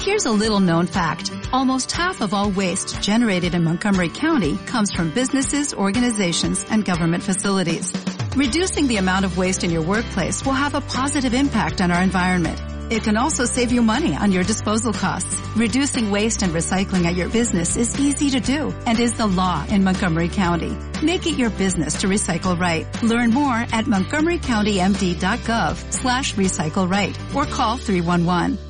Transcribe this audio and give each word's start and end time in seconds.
Here's 0.00 0.24
a 0.24 0.32
little 0.32 0.60
known 0.60 0.86
fact. 0.86 1.30
Almost 1.52 1.92
half 1.92 2.22
of 2.22 2.32
all 2.32 2.50
waste 2.50 3.02
generated 3.02 3.54
in 3.54 3.64
Montgomery 3.64 4.08
County 4.08 4.56
comes 4.56 4.94
from 4.94 5.10
businesses, 5.10 5.74
organizations, 5.74 6.64
and 6.70 6.86
government 6.86 7.22
facilities. 7.22 7.92
Reducing 8.34 8.88
the 8.88 8.96
amount 8.96 9.26
of 9.26 9.36
waste 9.36 9.62
in 9.62 9.70
your 9.70 9.82
workplace 9.82 10.42
will 10.42 10.54
have 10.54 10.74
a 10.74 10.80
positive 10.80 11.34
impact 11.34 11.82
on 11.82 11.90
our 11.90 12.02
environment. 12.02 12.58
It 12.90 13.04
can 13.04 13.18
also 13.18 13.44
save 13.44 13.72
you 13.72 13.82
money 13.82 14.16
on 14.16 14.32
your 14.32 14.42
disposal 14.42 14.94
costs. 14.94 15.38
Reducing 15.54 16.10
waste 16.10 16.40
and 16.40 16.54
recycling 16.54 17.04
at 17.04 17.14
your 17.14 17.28
business 17.28 17.76
is 17.76 18.00
easy 18.00 18.30
to 18.30 18.40
do 18.40 18.74
and 18.86 18.98
is 18.98 19.18
the 19.18 19.26
law 19.26 19.66
in 19.68 19.84
Montgomery 19.84 20.30
County. 20.30 20.78
Make 21.02 21.26
it 21.26 21.36
your 21.36 21.50
business 21.50 22.00
to 22.00 22.06
recycle 22.06 22.58
right. 22.58 22.86
Learn 23.02 23.32
more 23.32 23.54
at 23.54 23.84
montgomerycountymd.gov 23.84 25.92
slash 25.92 26.36
recycle 26.36 26.90
right 26.90 27.14
or 27.34 27.44
call 27.44 27.76
311. 27.76 28.69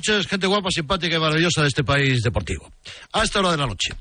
Noches, 0.00 0.26
gente 0.28 0.46
guapa, 0.46 0.70
simpática 0.70 1.16
y 1.16 1.20
maravillosa 1.20 1.60
de 1.60 1.68
este 1.68 1.84
país 1.84 2.22
deportivo. 2.22 2.72
A 3.12 3.22
esta 3.22 3.40
hora 3.40 3.50
de 3.50 3.58
la 3.58 3.66
noche. 3.66 3.92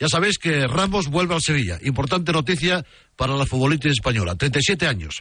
Ya 0.00 0.08
sabéis 0.08 0.36
que 0.36 0.66
Ramos 0.66 1.06
vuelve 1.06 1.34
al 1.34 1.42
Sevilla. 1.42 1.78
Importante 1.82 2.32
noticia 2.32 2.84
para 3.14 3.36
la 3.36 3.46
futbolista 3.46 3.88
española. 3.88 4.34
37 4.34 4.88
años. 4.88 5.20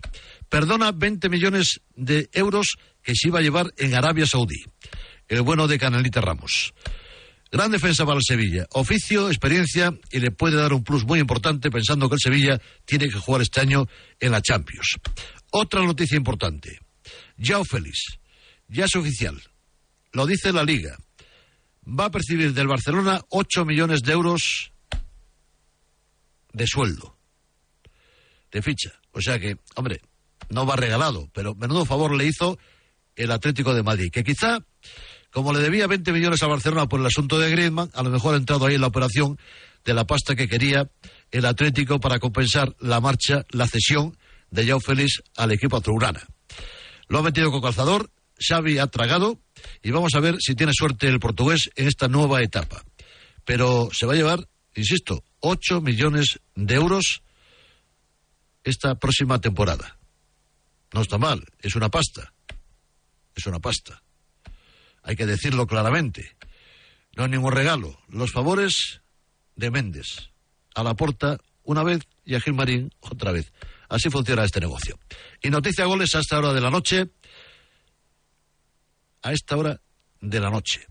Perdona 0.50 0.92
20 0.92 1.30
millones 1.30 1.82
de 1.96 2.30
euros 2.34 2.78
que 3.04 3.14
se 3.14 3.28
iba 3.28 3.38
a 3.38 3.42
llevar 3.44 3.68
en 3.78 3.94
Arabia 3.94 4.26
Saudí. 4.26 4.64
El 5.28 5.44
bueno 5.44 5.68
de 5.68 5.78
Canalita 5.78 6.20
Ramos. 6.20 6.74
Gran 7.52 7.70
defensa 7.70 8.04
para 8.04 8.18
el 8.18 8.24
Sevilla. 8.24 8.66
Oficio, 8.72 9.28
experiencia 9.28 9.94
y 10.12 10.20
le 10.20 10.32
puede 10.32 10.58
dar 10.58 10.74
un 10.74 10.84
plus 10.84 11.06
muy 11.06 11.20
importante 11.20 11.70
pensando 11.70 12.10
que 12.10 12.16
el 12.16 12.22
Sevilla 12.22 12.60
tiene 12.86 13.08
que 13.08 13.20
jugar 13.20 13.44
este 13.44 13.62
año 13.62 13.86
en 14.20 14.32
la 14.32 14.42
Champions. 14.42 14.96
Otra 15.52 15.84
noticia 15.84 16.18
importante. 16.18 16.80
Yao 17.38 17.64
Félix. 17.64 18.18
Ya 18.68 18.86
es 18.86 18.96
oficial 18.96 19.40
lo 20.14 20.26
dice 20.26 20.54
la 20.54 20.64
Liga. 20.64 20.98
Va 21.86 22.06
a 22.06 22.12
percibir 22.12 22.54
del 22.54 22.68
Barcelona 22.68 23.22
8 23.30 23.66
millones 23.66 24.02
de 24.02 24.14
euros 24.14 24.72
de 26.54 26.66
sueldo, 26.68 27.18
de 28.52 28.62
ficha. 28.62 28.94
O 29.12 29.22
sea 29.22 29.40
que, 29.40 29.58
hombre, 29.76 30.00
no 30.50 30.66
va 30.66 30.76
regalado, 30.76 31.30
pero 31.34 31.56
menudo 31.56 31.86
favor 31.86 32.16
le 32.16 32.26
hizo 32.26 32.58
el 33.16 33.32
Atlético 33.32 33.74
de 33.74 33.84
Madrid, 33.84 34.10
que 34.12 34.24
quizá, 34.24 34.60
como 35.32 35.52
le 35.52 35.60
debía 35.60 35.88
20 35.88 36.12
millones 36.14 36.42
a 36.42 36.48
Barcelona 36.48 36.88
por 36.88 37.00
el 37.00 37.06
asunto 37.06 37.40
de 37.40 37.52
Griezmann, 37.52 37.92
a 37.94 38.04
lo 38.04 38.10
mejor 38.10 38.36
ha 38.36 38.38
entrado 38.38 38.66
ahí 38.66 38.76
en 38.76 38.82
la 38.82 38.88
operación 38.88 39.38
de 39.84 39.94
la 39.94 40.06
pasta 40.06 40.36
que 40.36 40.48
quería 40.48 40.90
el 41.32 41.46
Atlético 41.46 42.00
para 42.00 42.20
compensar 42.20 42.76
la 42.80 43.02
marcha, 43.02 43.46
la 43.50 43.68
cesión 43.68 44.18
de 44.52 44.66
Joao 44.66 44.80
Félix 44.80 45.24
al 45.36 45.52
equipo 45.52 45.78
azulgrana. 45.78 46.22
Lo 47.08 47.20
ha 47.20 47.24
metido 47.24 47.52
con 47.52 47.62
calzador, 47.62 48.10
Xavi 48.48 48.78
ha 48.80 48.88
tragado 48.88 49.40
y 49.82 49.92
vamos 49.92 50.14
a 50.16 50.20
ver 50.20 50.38
si 50.40 50.56
tiene 50.56 50.74
suerte 50.74 51.08
el 51.08 51.20
portugués 51.20 51.70
en 51.76 51.88
esta 51.88 52.08
nueva 52.08 52.42
etapa. 52.42 52.84
Pero 53.46 53.90
se 53.92 54.06
va 54.06 54.14
a 54.14 54.16
llevar, 54.16 54.48
insisto, 54.76 55.24
8 55.40 55.82
millones 55.82 56.40
de 56.56 56.76
euros 56.76 57.24
esta 58.64 58.96
próxima 58.96 59.40
temporada. 59.40 59.98
No 60.94 61.02
está 61.02 61.18
mal, 61.18 61.44
es 61.60 61.76
una 61.76 61.90
pasta. 61.90 62.34
Es 63.36 63.46
una 63.48 63.60
pasta. 63.60 64.04
Hay 65.02 65.16
que 65.16 65.26
decirlo 65.26 65.68
claramente. 65.68 66.36
No 67.16 67.24
hay 67.24 67.30
ningún 67.30 67.52
regalo. 67.52 68.00
Los 68.08 68.32
favores 68.32 69.02
de 69.56 69.72
Méndez. 69.72 70.30
A 70.76 70.84
la 70.84 70.96
porta 70.96 71.38
una 71.64 71.84
vez 71.84 72.02
y 72.26 72.36
a 72.36 72.40
Gilmarín 72.40 72.92
otra 73.00 73.32
vez. 73.32 73.52
Así 73.90 74.10
funciona 74.10 74.44
este 74.44 74.60
negocio. 74.60 74.98
Y 75.42 75.50
noticia 75.50 75.86
goles 75.86 76.16
a 76.16 76.20
esta 76.20 76.38
hora 76.38 76.54
de 76.54 76.62
la 76.62 76.70
noche 76.70 77.10
a 79.24 79.32
esta 79.32 79.58
hora 79.58 79.82
de 80.22 80.40
la 80.40 80.50
noche. 80.50 80.86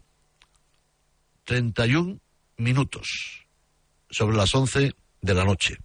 31 1.44 2.20
minutos 2.56 3.46
sobre 4.10 4.36
las 4.36 4.54
11 4.54 4.94
de 5.20 5.34
la 5.34 5.44
noche. 5.44 5.78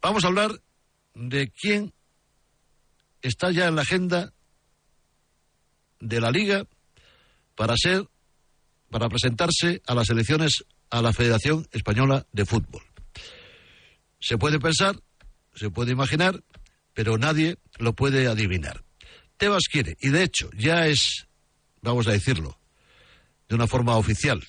Vamos 0.00 0.24
a 0.24 0.28
hablar 0.28 0.50
de 1.14 1.50
quién 1.50 1.92
está 3.20 3.50
ya 3.50 3.68
en 3.68 3.76
la 3.76 3.82
agenda 3.82 4.32
de 6.00 6.20
la 6.20 6.30
liga 6.30 6.66
para 7.54 7.76
ser 7.76 8.08
para 8.90 9.08
presentarse 9.08 9.80
a 9.86 9.94
las 9.94 10.10
elecciones 10.10 10.64
a 10.90 11.00
la 11.00 11.12
Federación 11.12 11.66
Española 11.72 12.26
de 12.32 12.44
Fútbol. 12.44 12.82
Se 14.20 14.36
puede 14.36 14.60
pensar, 14.60 15.00
se 15.54 15.70
puede 15.70 15.92
imaginar, 15.92 16.42
pero 16.92 17.16
nadie 17.16 17.56
lo 17.78 17.94
puede 17.94 18.26
adivinar. 18.26 18.84
Tebas 19.42 19.64
quiere, 19.68 19.96
y 20.00 20.10
de 20.10 20.22
hecho 20.22 20.50
ya 20.56 20.86
es, 20.86 21.26
vamos 21.80 22.06
a 22.06 22.12
decirlo, 22.12 22.60
de 23.48 23.56
una 23.56 23.66
forma 23.66 23.96
oficial, 23.96 24.40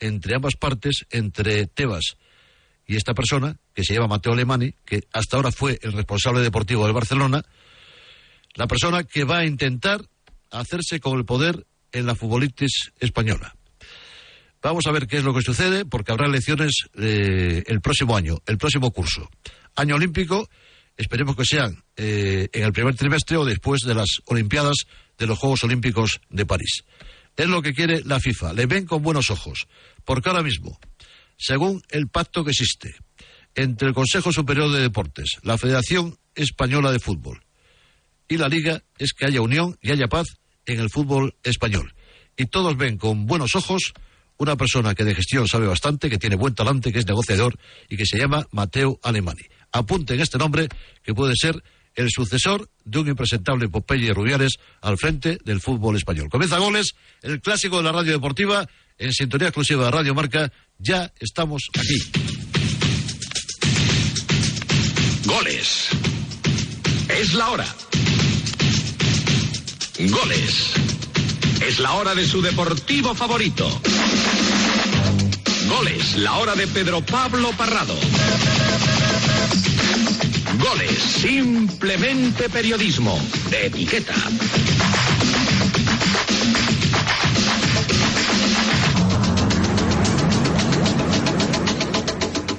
entre 0.00 0.34
ambas 0.34 0.56
partes, 0.56 1.06
entre 1.10 1.68
Tebas 1.68 2.16
y 2.84 2.96
esta 2.96 3.14
persona, 3.14 3.56
que 3.72 3.84
se 3.84 3.94
llama 3.94 4.08
Mateo 4.08 4.32
Alemani, 4.32 4.74
que 4.84 5.04
hasta 5.12 5.36
ahora 5.36 5.52
fue 5.52 5.78
el 5.82 5.92
responsable 5.92 6.40
deportivo 6.40 6.82
del 6.84 6.92
Barcelona, 6.92 7.44
la 8.54 8.66
persona 8.66 9.04
que 9.04 9.22
va 9.22 9.38
a 9.38 9.46
intentar 9.46 10.08
hacerse 10.50 10.98
con 10.98 11.16
el 11.18 11.24
poder 11.24 11.64
en 11.92 12.06
la 12.06 12.16
futbolitis 12.16 12.90
española. 12.98 13.54
Vamos 14.60 14.88
a 14.88 14.90
ver 14.90 15.06
qué 15.06 15.18
es 15.18 15.22
lo 15.22 15.34
que 15.34 15.42
sucede, 15.42 15.84
porque 15.84 16.10
habrá 16.10 16.26
elecciones 16.26 16.72
eh, 16.98 17.62
el 17.68 17.80
próximo 17.80 18.16
año, 18.16 18.38
el 18.46 18.58
próximo 18.58 18.90
curso. 18.90 19.30
Año 19.76 19.94
olímpico 19.94 20.50
esperemos 21.02 21.36
que 21.36 21.44
sean 21.44 21.82
eh, 21.96 22.48
en 22.52 22.64
el 22.64 22.72
primer 22.72 22.94
trimestre 22.94 23.36
o 23.36 23.44
después 23.44 23.82
de 23.82 23.94
las 23.94 24.22
Olimpiadas 24.26 24.86
de 25.18 25.26
los 25.26 25.38
Juegos 25.38 25.64
Olímpicos 25.64 26.20
de 26.30 26.46
París. 26.46 26.84
Es 27.36 27.48
lo 27.48 27.62
que 27.62 27.74
quiere 27.74 28.02
la 28.04 28.20
FIFA. 28.20 28.52
Le 28.52 28.66
ven 28.66 28.86
con 28.86 29.02
buenos 29.02 29.30
ojos. 29.30 29.66
Porque 30.04 30.28
ahora 30.28 30.42
mismo, 30.42 30.78
según 31.36 31.82
el 31.90 32.08
pacto 32.08 32.44
que 32.44 32.50
existe 32.50 32.94
entre 33.54 33.88
el 33.88 33.94
Consejo 33.94 34.32
Superior 34.32 34.70
de 34.70 34.80
Deportes, 34.80 35.38
la 35.42 35.58
Federación 35.58 36.18
Española 36.34 36.92
de 36.92 36.98
Fútbol 36.98 37.42
y 38.28 38.36
la 38.36 38.48
Liga, 38.48 38.82
es 38.98 39.12
que 39.12 39.26
haya 39.26 39.40
unión 39.40 39.76
y 39.82 39.90
haya 39.90 40.08
paz 40.08 40.26
en 40.66 40.80
el 40.80 40.88
fútbol 40.88 41.34
español. 41.42 41.94
Y 42.36 42.46
todos 42.46 42.76
ven 42.76 42.96
con 42.96 43.26
buenos 43.26 43.54
ojos 43.54 43.92
una 44.38 44.56
persona 44.56 44.94
que 44.94 45.04
de 45.04 45.14
gestión 45.14 45.46
sabe 45.46 45.66
bastante, 45.66 46.08
que 46.08 46.18
tiene 46.18 46.36
buen 46.36 46.54
talante, 46.54 46.92
que 46.92 46.98
es 46.98 47.06
negociador 47.06 47.58
y 47.88 47.96
que 47.96 48.06
se 48.06 48.18
llama 48.18 48.46
Mateo 48.50 48.98
Alemani 49.02 49.42
apunten 49.72 50.20
este 50.20 50.38
nombre 50.38 50.68
que 51.02 51.14
puede 51.14 51.34
ser 51.36 51.62
el 51.94 52.08
sucesor 52.10 52.70
de 52.84 52.98
un 52.98 53.08
impresentable 53.08 53.68
Popeye 53.68 54.14
Rubiales 54.14 54.52
al 54.80 54.96
frente 54.98 55.38
del 55.44 55.60
fútbol 55.60 55.96
español. 55.96 56.28
Comienza 56.30 56.58
goles, 56.58 56.94
el 57.22 57.40
clásico 57.40 57.78
de 57.78 57.82
la 57.84 57.92
radio 57.92 58.12
deportiva, 58.12 58.66
en 58.98 59.12
sintonía 59.12 59.48
exclusiva 59.48 59.84
de 59.86 59.90
Radio 59.90 60.14
Marca. 60.14 60.52
Ya 60.78 61.12
estamos 61.20 61.62
aquí. 61.74 61.98
Goles. 65.24 65.88
Es 67.08 67.34
la 67.34 67.50
hora. 67.50 67.66
Goles. 69.98 70.72
Es 71.66 71.78
la 71.78 71.92
hora 71.92 72.14
de 72.14 72.26
su 72.26 72.42
deportivo 72.42 73.14
favorito. 73.14 73.80
Goles, 75.68 76.16
la 76.16 76.38
hora 76.38 76.54
de 76.54 76.66
Pedro 76.66 77.04
Pablo 77.04 77.50
Parrado. 77.56 77.96
Goles, 80.58 80.98
simplemente 80.98 82.48
periodismo, 82.48 83.18
de 83.50 83.66
etiqueta. 83.66 84.14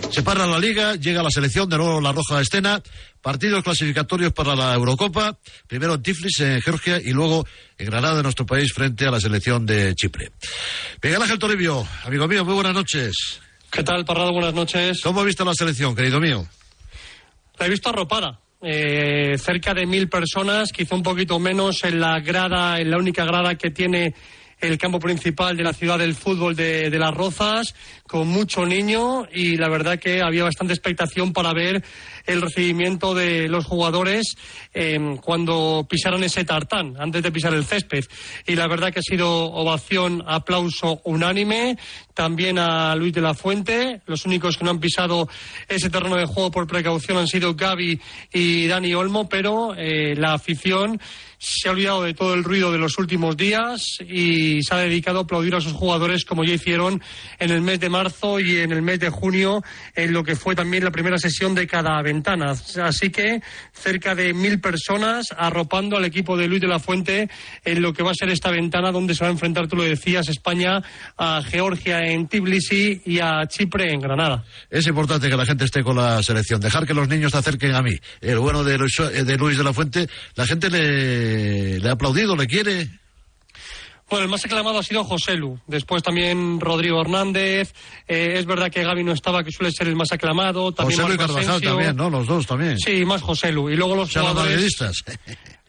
Se 0.09 0.21
para 0.21 0.45
la 0.45 0.59
liga, 0.59 0.95
llega 0.95 1.23
la 1.23 1.29
selección, 1.29 1.67
de 1.69 1.77
nuevo 1.77 1.99
la 1.99 2.11
roja 2.11 2.39
escena, 2.39 2.81
partidos 3.21 3.63
clasificatorios 3.63 4.31
para 4.31 4.55
la 4.55 4.73
Eurocopa, 4.73 5.37
primero 5.67 5.95
en 5.95 6.03
Tiflis, 6.03 6.39
en 6.41 6.61
Georgia, 6.61 6.99
y 7.03 7.11
luego 7.11 7.47
en 7.77 7.85
Granada, 7.87 8.17
en 8.17 8.23
nuestro 8.23 8.45
país, 8.45 8.71
frente 8.73 9.05
a 9.05 9.11
la 9.11 9.19
selección 9.19 9.65
de 9.65 9.95
Chipre. 9.95 10.31
Miguel 11.01 11.21
Ángel 11.21 11.39
Toribio, 11.39 11.87
amigo 12.05 12.27
mío, 12.27 12.45
muy 12.45 12.53
buenas 12.53 12.73
noches. 12.75 13.39
¿Qué 13.71 13.83
tal, 13.83 14.05
Parrado? 14.05 14.33
Buenas 14.33 14.53
noches. 14.53 15.01
¿Cómo 15.01 15.21
ha 15.21 15.23
visto 15.23 15.43
la 15.43 15.53
selección, 15.55 15.95
querido 15.95 16.19
mío? 16.19 16.47
La 17.57 17.65
he 17.65 17.69
visto 17.69 17.89
arropada. 17.89 18.39
Eh, 18.61 19.37
cerca 19.37 19.73
de 19.73 19.85
mil 19.85 20.07
personas, 20.07 20.71
quizá 20.71 20.95
un 20.95 21.03
poquito 21.03 21.37
menos 21.37 21.83
en 21.83 21.99
la 21.99 22.19
grada, 22.21 22.79
en 22.79 22.89
la 22.89 22.97
única 22.97 23.25
grada 23.25 23.55
que 23.55 23.71
tiene 23.71 24.13
el 24.63 24.77
campo 24.77 24.99
principal 24.99 25.57
de 25.57 25.63
la 25.63 25.73
ciudad 25.73 25.99
del 25.99 26.15
fútbol 26.15 26.55
de, 26.55 26.89
Las 26.97 27.13
Rozas, 27.13 27.75
con 28.07 28.29
mucho 28.29 28.65
niño 28.65 29.27
y 29.31 29.57
la 29.57 29.67
verdad 29.67 29.99
que 29.99 30.21
había 30.21 30.45
bastante 30.45 30.73
expectación 30.73 31.33
para 31.33 31.53
ver 31.53 31.83
el 32.25 32.41
recibimiento 32.41 33.13
de 33.13 33.49
los 33.49 33.65
jugadores 33.65 34.37
eh, 34.73 35.17
cuando 35.21 35.85
pisaron 35.89 36.23
ese 36.23 36.45
tartán, 36.45 36.95
antes 36.97 37.21
de 37.21 37.31
pisar 37.31 37.53
el 37.53 37.65
césped. 37.65 38.05
Y 38.47 38.55
la 38.55 38.67
verdad 38.67 38.93
que 38.93 38.99
ha 38.99 39.03
sido 39.03 39.51
ovación, 39.51 40.23
aplauso 40.25 41.01
unánime. 41.03 41.77
También 42.13 42.57
a 42.59 42.95
Luis 42.95 43.11
de 43.11 43.21
la 43.21 43.33
Fuente. 43.33 44.01
Los 44.05 44.25
únicos 44.25 44.55
que 44.55 44.63
no 44.63 44.71
han 44.71 44.79
pisado 44.79 45.27
ese 45.67 45.89
terreno 45.89 46.15
de 46.15 46.25
juego 46.25 46.51
por 46.51 46.67
precaución 46.67 47.17
han 47.17 47.27
sido 47.27 47.55
Gaby 47.55 47.99
y 48.31 48.67
Dani 48.67 48.93
Olmo, 48.93 49.27
pero 49.27 49.75
eh, 49.75 50.15
la 50.15 50.33
afición 50.33 51.01
se 51.43 51.67
ha 51.67 51.73
olvidado 51.73 52.03
de 52.03 52.13
todo 52.13 52.33
el 52.33 52.43
ruido 52.43 52.71
de 52.71 52.77
los 52.77 52.97
últimos 52.97 53.35
días 53.35 53.97
y 54.07 54.63
se 54.63 54.73
ha 54.73 54.77
dedicado 54.77 55.19
a 55.19 55.21
aplaudir 55.23 55.53
a 55.55 55.61
sus 55.61 55.73
jugadores 55.73 56.23
como 56.23 56.45
ya 56.45 56.53
hicieron 56.53 57.01
en 57.37 57.51
el 57.51 57.61
mes 57.61 57.81
de 57.81 57.89
marzo 57.89 58.39
y 58.39 58.57
en 58.57 58.71
el 58.71 58.81
mes 58.81 59.01
de 59.01 59.09
junio 59.09 59.61
en 59.93 60.13
lo 60.13 60.23
que 60.23 60.37
fue 60.37 60.55
también 60.55 60.85
la 60.85 60.91
primera 60.91 61.17
sesión 61.17 61.53
de 61.53 61.67
cada 61.67 62.01
ventana. 62.01 62.53
Así 62.81 63.09
que 63.09 63.41
cerca 63.73 64.15
de 64.15 64.33
mil 64.33 64.61
personas 64.61 65.27
arropando 65.37 65.97
al 65.97 66.05
equipo 66.05 66.37
de 66.37 66.47
Luis 66.47 66.61
de 66.61 66.67
la 66.67 66.79
Fuente 66.79 67.29
en 67.65 67.81
lo 67.81 67.91
que 67.91 68.03
va 68.03 68.11
a 68.11 68.15
ser 68.15 68.29
esta 68.29 68.49
ventana 68.49 68.91
donde 68.93 69.13
se 69.13 69.25
va 69.25 69.29
a 69.29 69.33
enfrentar, 69.33 69.67
tú 69.67 69.75
lo 69.75 69.83
decías, 69.83 70.29
España 70.29 70.81
a 71.17 71.41
Georgia 71.41 71.99
en 71.99 72.27
Tbilisi 72.27 73.01
y 73.05 73.19
a 73.19 73.45
Chipre 73.47 73.91
en 73.91 73.99
Granada. 73.99 74.45
Es 74.69 74.87
importante 74.87 75.29
que 75.29 75.35
la 75.35 75.45
gente 75.45 75.65
esté 75.65 75.83
con 75.83 75.97
la 75.97 76.23
selección, 76.23 76.61
dejar 76.61 76.87
que 76.87 76.93
los 76.93 77.09
niños 77.09 77.31
se 77.33 77.39
acerquen 77.39 77.75
a 77.75 77.81
mí. 77.81 77.97
El 78.21 78.39
bueno 78.39 78.63
de 78.63 78.77
Luis 78.77 78.95
de, 79.25 79.37
Luis 79.37 79.57
de 79.57 79.63
la 79.63 79.73
Fuente, 79.73 80.07
la 80.35 80.45
gente 80.45 80.69
le 80.69 81.32
le 81.35 81.89
ha 81.89 81.93
aplaudido, 81.93 82.35
le 82.35 82.47
quiere. 82.47 82.89
Bueno, 84.09 84.25
el 84.25 84.29
más 84.29 84.45
aclamado 84.45 84.77
ha 84.77 84.83
sido 84.83 85.03
José 85.03 85.35
Lu. 85.35 85.59
Después 85.65 86.03
también 86.03 86.59
Rodrigo 86.59 87.01
Hernández. 87.01 87.73
Eh, 88.07 88.35
es 88.37 88.45
verdad 88.45 88.69
que 88.69 88.83
Gaby 88.83 89.03
no 89.03 89.13
estaba, 89.13 89.43
que 89.43 89.51
suele 89.51 89.71
ser 89.71 89.87
el 89.87 89.95
más 89.95 90.11
aclamado. 90.11 90.71
También 90.71 90.99
José 90.99 91.09
Lu 91.09 91.15
y 91.15 91.17
Carvajal 91.17 91.61
también, 91.61 91.95
¿no? 91.95 92.09
Los 92.09 92.27
dos 92.27 92.45
también. 92.45 92.77
Sí, 92.77 93.05
más 93.05 93.21
José 93.21 93.51
Lu. 93.51 93.69
Y 93.69 93.75
luego 93.75 93.95
los 93.95 94.13
los 94.13 94.23
jugadores. 94.23 94.53
madridistas. 94.53 95.03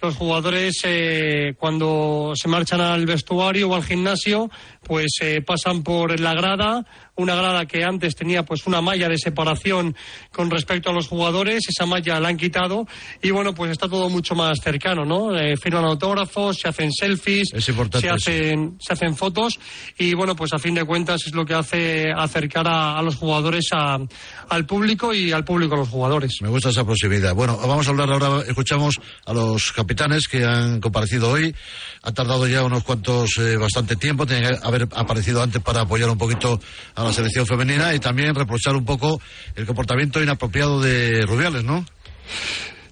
Los 0.03 0.17
jugadores, 0.17 0.83
eh, 0.85 1.55
cuando 1.59 2.33
se 2.35 2.47
marchan 2.47 2.79
al 2.83 3.07
vestuario 3.07 3.71
o 3.71 3.75
al 3.75 3.85
gimnasio, 3.85 4.51
pues 4.83 5.17
eh, 5.23 5.41
pasan 5.41 5.83
por 5.83 6.21
la 6.21 6.35
grada, 6.35 6.85
una 7.17 7.35
grada 7.37 7.67
que 7.67 7.85
antes 7.85 8.15
tenía 8.17 8.43
pues 8.45 8.67
una 8.67 8.81
malla 8.81 9.09
de 9.09 9.19
separación 9.19 9.95
con 10.33 10.51
respecto 10.51 10.91
a 10.91 10.93
los 10.93 11.07
jugadores, 11.09 11.63
esa 11.69 11.87
malla 11.87 12.19
la 12.19 12.29
han 12.29 12.37
quitado 12.37 12.87
y 13.23 13.31
bueno, 13.31 13.55
pues 13.55 13.71
está 13.71 13.89
todo 13.89 14.09
mucho 14.11 14.35
más 14.35 14.59
cercano, 14.61 15.05
¿no? 15.05 15.37
Eh, 15.39 15.57
firman 15.57 15.85
autógrafos, 15.85 16.59
se 16.59 16.69
hacen 16.69 16.91
selfies, 16.93 17.53
se 18.01 18.11
hacen, 18.11 18.77
se 18.81 18.93
hacen 18.93 19.17
fotos 19.17 19.59
y 19.97 20.15
bueno, 20.15 20.35
pues 20.35 20.53
a 20.53 20.59
fin 20.59 20.75
de 20.75 20.85
cuentas 20.85 21.23
es 21.27 21.35
lo 21.35 21.45
que 21.47 21.55
hace 21.55 22.11
acercar 22.11 22.67
a, 22.67 22.99
a 22.99 23.03
los 23.03 23.17
jugadores 23.17 23.69
a- 23.73 23.99
al 24.49 24.67
público 24.67 25.15
y 25.15 25.31
al 25.33 25.45
público 25.45 25.75
a 25.75 25.79
los 25.79 25.89
jugadores. 25.89 26.39
Me 26.43 26.49
gusta 26.49 26.71
esa 26.71 26.85
proximidad. 26.85 27.35
Bueno, 27.35 27.57
vamos 27.59 27.87
a 27.87 27.91
hablar 27.91 28.11
ahora, 28.11 28.43
escuchamos 28.47 28.97
a 29.27 29.33
los 29.33 29.73
capitanes 29.73 30.27
que 30.29 30.45
han 30.45 30.81
comparecido 30.81 31.31
hoy. 31.31 31.55
Han 32.03 32.13
tardado 32.15 32.47
ya 32.47 32.63
unos 32.65 32.83
cuantos, 32.85 33.39
eh, 33.39 33.57
bastante 33.57 33.97
tiempo, 33.97 34.27
tienen 34.27 34.51
que 34.51 34.67
haber 34.67 34.89
aparecido 34.95 35.43
antes 35.43 35.63
para 35.63 35.83
apoyar 35.83 36.11
un 36.11 36.19
poquito 36.19 36.61
a 36.95 37.04
la 37.09 37.13
selección 37.13 37.47
femenina 37.47 37.95
y 37.95 37.99
también 37.99 38.35
reprochar 38.35 38.77
un 38.77 38.85
poco 38.85 39.21
el 39.55 39.67
comportamiento 39.67 40.23
inapropiado 40.23 40.81
de 40.81 41.23
Rubiales, 41.27 41.65
¿no? 41.65 41.85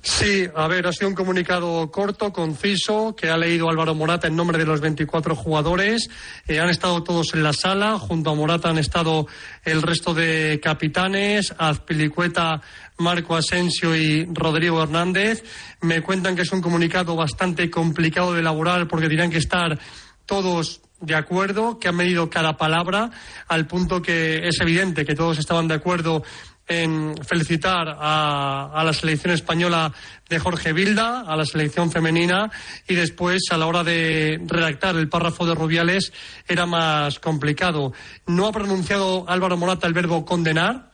Sí, 0.05 0.49
a 0.57 0.67
ver, 0.67 0.89
ha 0.89 0.93
sido 0.93 1.09
un 1.09 1.15
comunicado 1.15 1.89
corto, 1.93 2.33
conciso, 2.33 3.15
que 3.15 3.31
ha 3.31 3.37
leído 3.37 3.71
Álvaro 3.71 3.95
Morata 3.95 4.27
en 4.27 4.35
nombre 4.35 4.59
de 4.59 4.65
los 4.65 4.81
24 4.81 5.37
jugadores. 5.37 6.11
Eh, 6.49 6.59
han 6.59 6.71
estado 6.71 7.05
todos 7.05 7.35
en 7.35 7.45
la 7.45 7.53
sala, 7.53 8.01
junto 8.01 8.31
a 8.31 8.35
Morata 8.35 8.69
han 8.69 8.79
estado 8.79 9.29
el 9.65 9.81
resto 9.81 10.13
de 10.13 10.59
capitanes, 10.61 11.55
Azpilicueta, 11.57 12.61
Marco 12.99 13.37
Asensio 13.37 13.95
y 13.95 14.25
Rodrigo 14.25 14.83
Hernández. 14.83 15.45
Me 15.83 16.03
cuentan 16.03 16.35
que 16.35 16.43
es 16.43 16.51
un 16.51 16.63
comunicado 16.63 17.15
bastante 17.15 17.71
complicado 17.71 18.33
de 18.33 18.41
elaborar 18.41 18.89
porque 18.89 19.09
tienen 19.09 19.31
que 19.31 19.39
estar 19.39 19.79
todos 20.27 20.81
de 21.03 21.17
acuerdo, 21.17 21.79
que 21.79 21.89
han 21.89 21.97
medido 21.97 22.31
cada 22.31 22.57
palabra, 22.57 23.11
al 23.49 23.67
punto 23.67 24.01
que 24.01 24.47
es 24.47 24.59
evidente 24.61 25.05
que 25.05 25.15
todos 25.15 25.39
estaban 25.39 25.69
de 25.69 25.75
acuerdo 25.75 26.23
en 26.67 27.15
felicitar 27.25 27.97
a, 27.99 28.83
la 28.85 28.93
selección 28.93 29.35
española 29.35 29.93
de 30.29 30.39
Jorge 30.39 30.73
Vilda, 30.73 31.23
a 31.23 31.37
la 31.37 31.45
selección 31.45 31.91
femenina, 31.91 32.51
y 32.89 32.95
después, 32.95 33.43
a 33.51 33.59
la 33.59 33.67
hora 33.67 33.83
de 33.83 34.41
redactar 34.47 34.97
el 34.97 35.09
párrafo 35.09 35.45
de 35.45 35.57
Rubiales, 35.57 36.13
era 36.47 36.65
más 36.65 37.19
complicado. 37.19 37.93
No 38.27 38.47
ha 38.47 38.53
pronunciado 38.53 39.29
Álvaro 39.29 39.57
Morata 39.57 39.89
el 39.89 39.93
verbo 39.93 40.25
condenar, 40.25 40.92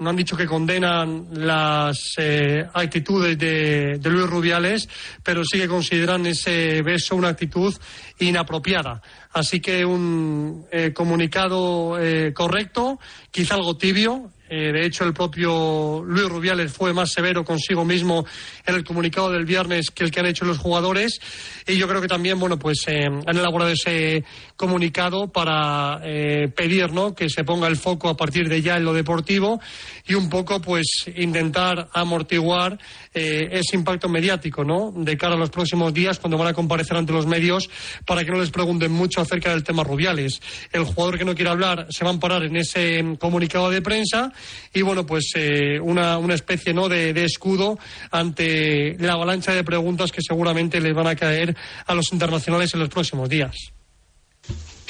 no 0.00 0.10
han 0.10 0.16
dicho 0.16 0.36
que 0.36 0.46
condenan 0.46 1.28
las 1.32 2.14
eh, 2.16 2.64
actitudes 2.72 3.38
de, 3.38 3.98
de 3.98 4.10
Luis 4.10 4.26
Rubiales, 4.28 4.88
pero 5.22 5.42
sí 5.44 5.58
que 5.58 5.68
consideran 5.68 6.26
ese 6.26 6.82
beso 6.82 7.16
una 7.16 7.28
actitud 7.28 7.74
inapropiada. 8.18 9.00
Así 9.32 9.60
que 9.60 9.84
un 9.84 10.66
eh, 10.72 10.92
comunicado 10.92 11.98
eh, 12.00 12.32
correcto, 12.32 12.98
quizá 13.30 13.54
algo 13.54 13.76
tibio. 13.76 14.32
Eh, 14.52 14.72
de 14.72 14.84
hecho, 14.84 15.04
el 15.04 15.14
propio 15.14 16.02
Luis 16.04 16.28
Rubiales 16.28 16.72
fue 16.72 16.92
más 16.92 17.12
severo 17.12 17.44
consigo 17.44 17.84
mismo 17.84 18.26
en 18.66 18.74
el 18.74 18.82
comunicado 18.82 19.30
del 19.30 19.44
viernes 19.44 19.92
que 19.92 20.02
el 20.02 20.10
que 20.10 20.18
han 20.18 20.26
hecho 20.26 20.44
los 20.44 20.58
jugadores. 20.58 21.20
Y 21.68 21.76
yo 21.76 21.86
creo 21.86 22.00
que 22.00 22.08
también, 22.08 22.40
bueno, 22.40 22.58
pues 22.58 22.82
eh, 22.88 23.04
han 23.04 23.36
elaborado 23.36 23.70
ese 23.70 24.24
comunicado 24.60 25.32
para 25.32 26.02
eh, 26.04 26.48
pedir, 26.54 26.92
¿no? 26.92 27.14
Que 27.14 27.30
se 27.30 27.44
ponga 27.44 27.66
el 27.66 27.76
foco 27.76 28.10
a 28.10 28.16
partir 28.16 28.46
de 28.46 28.60
ya 28.60 28.76
en 28.76 28.84
lo 28.84 28.92
deportivo 28.92 29.58
y 30.06 30.12
un 30.12 30.28
poco, 30.28 30.60
pues, 30.60 31.10
intentar 31.16 31.88
amortiguar 31.94 32.78
eh, 33.14 33.48
ese 33.52 33.76
impacto 33.76 34.10
mediático, 34.10 34.62
¿no? 34.62 34.92
De 34.94 35.16
cara 35.16 35.34
a 35.34 35.38
los 35.38 35.48
próximos 35.48 35.94
días 35.94 36.18
cuando 36.18 36.36
van 36.36 36.48
a 36.48 36.52
comparecer 36.52 36.94
ante 36.94 37.10
los 37.10 37.24
medios 37.24 37.70
para 38.04 38.22
que 38.22 38.30
no 38.32 38.38
les 38.38 38.50
pregunten 38.50 38.92
mucho 38.92 39.22
acerca 39.22 39.48
del 39.48 39.64
tema 39.64 39.82
Rubiales. 39.82 40.42
El 40.70 40.84
jugador 40.84 41.16
que 41.16 41.24
no 41.24 41.34
quiere 41.34 41.50
hablar 41.50 41.86
se 41.88 42.04
va 42.04 42.10
a 42.10 42.12
amparar 42.12 42.42
en 42.42 42.56
ese 42.56 43.02
mm, 43.02 43.16
comunicado 43.16 43.70
de 43.70 43.80
prensa 43.80 44.30
y, 44.74 44.82
bueno, 44.82 45.06
pues 45.06 45.32
eh, 45.36 45.80
una, 45.80 46.18
una 46.18 46.34
especie, 46.34 46.74
¿no? 46.74 46.90
De 46.90 47.24
escudo 47.24 47.78
ante 48.10 48.94
la 48.98 49.14
avalancha 49.14 49.54
de 49.54 49.64
preguntas 49.64 50.12
que 50.12 50.20
seguramente 50.20 50.82
les 50.82 50.94
van 50.94 51.06
a 51.06 51.16
caer 51.16 51.56
a 51.86 51.94
los 51.94 52.12
internacionales 52.12 52.74
en 52.74 52.80
los 52.80 52.90
próximos 52.90 53.26
días. 53.26 53.72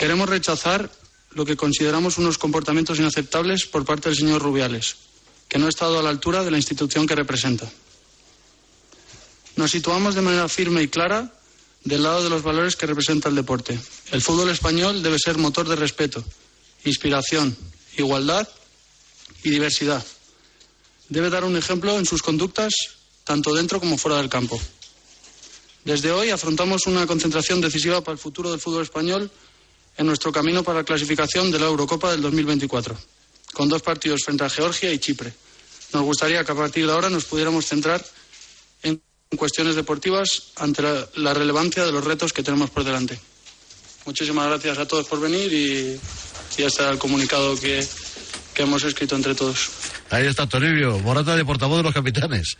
Queremos 0.00 0.30
rechazar 0.30 0.90
lo 1.32 1.44
que 1.44 1.58
consideramos 1.58 2.16
unos 2.16 2.38
comportamientos 2.38 2.98
inaceptables 2.98 3.66
por 3.66 3.84
parte 3.84 4.08
del 4.08 4.16
señor 4.16 4.40
Rubiales, 4.40 4.96
que 5.46 5.58
no 5.58 5.66
ha 5.66 5.68
estado 5.68 5.98
a 5.98 6.02
la 6.02 6.08
altura 6.08 6.42
de 6.42 6.50
la 6.50 6.56
institución 6.56 7.06
que 7.06 7.14
representa. 7.14 7.70
Nos 9.56 9.72
situamos 9.72 10.14
de 10.14 10.22
manera 10.22 10.48
firme 10.48 10.80
y 10.80 10.88
clara 10.88 11.34
del 11.84 12.02
lado 12.02 12.24
de 12.24 12.30
los 12.30 12.42
valores 12.42 12.76
que 12.76 12.86
representa 12.86 13.28
el 13.28 13.34
deporte. 13.34 13.78
El 14.10 14.22
fútbol 14.22 14.48
español 14.48 15.02
debe 15.02 15.18
ser 15.18 15.36
motor 15.36 15.68
de 15.68 15.76
respeto, 15.76 16.24
inspiración, 16.86 17.54
igualdad 17.98 18.48
y 19.42 19.50
diversidad. 19.50 20.02
Debe 21.10 21.28
dar 21.28 21.44
un 21.44 21.58
ejemplo 21.58 21.98
en 21.98 22.06
sus 22.06 22.22
conductas, 22.22 22.72
tanto 23.24 23.52
dentro 23.52 23.78
como 23.78 23.98
fuera 23.98 24.16
del 24.16 24.30
campo. 24.30 24.58
Desde 25.84 26.10
hoy 26.10 26.30
afrontamos 26.30 26.86
una 26.86 27.06
concentración 27.06 27.60
decisiva 27.60 28.00
para 28.00 28.14
el 28.14 28.18
futuro 28.18 28.50
del 28.50 28.60
fútbol 28.60 28.82
español 28.82 29.30
en 30.00 30.06
nuestro 30.06 30.32
camino 30.32 30.62
para 30.62 30.78
la 30.78 30.84
clasificación 30.84 31.50
de 31.50 31.58
la 31.58 31.66
Eurocopa 31.66 32.10
del 32.10 32.22
2024, 32.22 32.96
con 33.52 33.68
dos 33.68 33.82
partidos 33.82 34.22
frente 34.24 34.42
a 34.44 34.48
Georgia 34.48 34.90
y 34.90 34.98
Chipre. 34.98 35.30
Nos 35.92 36.04
gustaría 36.04 36.42
que 36.42 36.52
a 36.52 36.54
partir 36.54 36.86
de 36.86 36.92
ahora 36.92 37.10
nos 37.10 37.26
pudiéramos 37.26 37.66
centrar 37.66 38.02
en 38.82 39.02
cuestiones 39.36 39.74
deportivas 39.76 40.52
ante 40.56 40.82
la, 41.16 41.34
relevancia 41.34 41.84
de 41.84 41.92
los 41.92 42.02
retos 42.02 42.32
que 42.32 42.42
tenemos 42.42 42.70
por 42.70 42.82
delante. 42.82 43.20
Muchísimas 44.06 44.48
gracias 44.48 44.78
a 44.78 44.88
todos 44.88 45.06
por 45.06 45.20
venir 45.20 45.52
y, 45.52 46.00
y 46.56 46.62
era 46.62 46.88
el 46.88 46.98
comunicado 46.98 47.54
que, 47.60 47.86
que 48.54 48.62
hemos 48.62 48.82
escrito 48.84 49.16
entre 49.16 49.34
todos. 49.34 49.68
Ahí 50.08 50.26
está 50.26 50.48
Toribio, 50.48 50.98
Morata 51.00 51.36
de 51.36 51.44
portavoz 51.44 51.76
de 51.76 51.82
los 51.82 51.92
capitanes. 51.92 52.56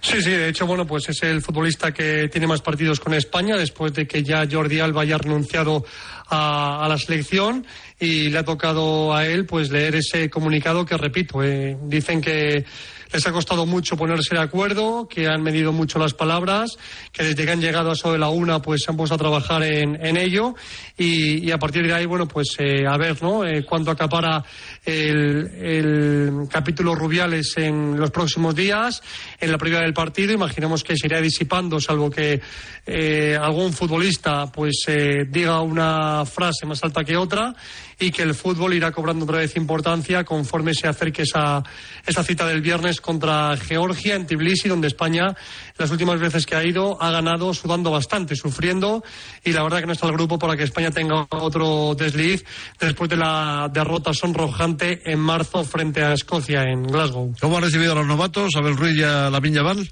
Sí, 0.00 0.20
sí, 0.20 0.30
de 0.30 0.48
hecho, 0.48 0.66
bueno, 0.66 0.86
pues 0.86 1.08
es 1.08 1.22
el 1.22 1.40
futbolista 1.40 1.92
que 1.92 2.28
tiene 2.28 2.46
más 2.46 2.60
partidos 2.60 2.98
con 2.98 3.14
España 3.14 3.56
después 3.56 3.92
de 3.92 4.06
que 4.06 4.22
ya 4.22 4.46
Jordi 4.50 4.80
Alba 4.80 5.02
haya 5.02 5.16
renunciado 5.16 5.84
a, 6.28 6.86
la 6.88 6.98
selección 6.98 7.64
y 8.00 8.28
le 8.28 8.38
ha 8.38 8.44
tocado 8.44 9.14
a 9.14 9.26
él 9.26 9.46
pues 9.46 9.70
leer 9.70 9.94
ese 9.94 10.28
comunicado 10.28 10.84
que 10.84 10.96
repito, 10.96 11.42
eh, 11.42 11.76
dicen 11.84 12.20
que 12.20 12.64
les 13.12 13.26
ha 13.26 13.32
costado 13.32 13.66
mucho 13.66 13.96
ponerse 13.96 14.34
de 14.34 14.40
acuerdo, 14.40 15.06
que 15.08 15.26
han 15.26 15.42
medido 15.42 15.72
mucho 15.72 15.98
las 15.98 16.14
palabras, 16.14 16.78
que 17.12 17.22
desde 17.22 17.44
que 17.44 17.50
han 17.50 17.60
llegado 17.60 17.90
a 17.90 17.92
eso 17.92 18.12
de 18.12 18.18
la 18.18 18.28
una, 18.28 18.60
pues 18.60 18.82
se 18.82 18.90
han 18.90 18.96
puesto 18.96 19.14
a 19.14 19.18
trabajar 19.18 19.62
en, 19.62 20.16
ello 20.16 20.54
y, 20.96 21.50
a 21.50 21.58
partir 21.58 21.86
de 21.86 21.92
ahí, 21.92 22.06
bueno, 22.06 22.26
pues 22.26 22.56
eh, 22.58 22.86
a 22.86 22.96
ver, 22.96 23.22
¿no? 23.22 23.44
Eh, 23.44 23.64
cuánto 23.64 23.90
acapara 23.90 24.44
el, 24.84 26.48
capítulo 26.50 26.94
Rubiales 26.94 27.54
en 27.56 27.98
los 27.98 28.10
próximos 28.10 28.54
días, 28.54 29.02
en 29.40 29.50
la 29.50 29.58
previa 29.58 29.80
del 29.80 29.94
partido. 29.94 30.32
Imaginemos 30.32 30.84
que 30.84 30.96
se 30.96 31.06
irá 31.06 31.20
disipando, 31.20 31.80
salvo 31.80 32.10
que 32.10 32.40
eh, 32.86 33.38
algún 33.40 33.72
futbolista 33.72 34.50
pues 34.50 34.84
diga 35.28 35.60
una 35.60 36.24
frase 36.24 36.66
más 36.66 36.82
alta 36.82 37.04
que 37.04 37.16
otra 37.16 37.54
y 38.02 38.10
que 38.10 38.22
el 38.22 38.34
fútbol 38.34 38.74
irá 38.74 38.90
cobrando 38.90 39.24
otra 39.24 39.38
vez 39.38 39.54
importancia 39.56 40.24
conforme 40.24 40.74
se 40.74 40.88
acerque 40.88 41.22
esa, 41.22 41.62
esa 42.04 42.24
cita 42.24 42.46
del 42.46 42.60
viernes 42.60 43.00
contra 43.00 43.56
Georgia 43.56 44.16
en 44.16 44.26
Tbilisi, 44.26 44.68
donde 44.68 44.88
España 44.88 45.36
las 45.78 45.90
últimas 45.92 46.18
veces 46.18 46.44
que 46.44 46.56
ha 46.56 46.64
ido 46.64 47.00
ha 47.00 47.12
ganado 47.12 47.54
sudando 47.54 47.92
bastante, 47.92 48.34
sufriendo 48.34 49.04
y 49.44 49.52
la 49.52 49.62
verdad 49.62 49.80
que 49.80 49.86
no 49.86 49.92
está 49.92 50.08
el 50.08 50.14
grupo 50.14 50.36
para 50.36 50.56
que 50.56 50.64
España 50.64 50.90
tenga 50.90 51.28
otro 51.30 51.94
desliz 51.94 52.44
después 52.80 53.08
de 53.08 53.16
la 53.16 53.70
derrota 53.72 54.12
sonrojante 54.12 55.00
en 55.04 55.20
marzo 55.20 55.62
frente 55.62 56.02
a 56.02 56.12
Escocia 56.12 56.62
en 56.62 56.82
Glasgow. 56.82 57.32
¿Cómo 57.40 57.58
ha 57.58 57.60
recibido 57.60 57.92
a 57.92 57.94
los 57.94 58.06
novatos, 58.06 58.50
Abel 58.56 58.76
Ruiz 58.76 58.96
y 58.96 59.04
a 59.04 59.30
Lamin 59.30 59.62
Val? 59.62 59.88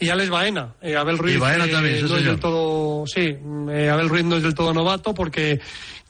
y 0.00 0.08
Alex 0.10 0.30
Baena. 0.30 0.74
Eh, 0.80 0.96
Abel 0.96 1.18
Ruiz 1.18 1.36
y 1.36 1.38
Baena 1.38 1.66
eh, 1.66 1.68
también, 1.68 2.06
no 2.06 2.16
es 2.16 2.24
del 2.24 2.38
todo, 2.38 3.04
sí, 3.06 3.36
eh, 3.70 3.90
Abel 3.90 4.08
Ruiz 4.08 4.24
no 4.24 4.36
es 4.36 4.42
del 4.42 4.54
todo 4.54 4.72
novato 4.72 5.12
porque 5.12 5.60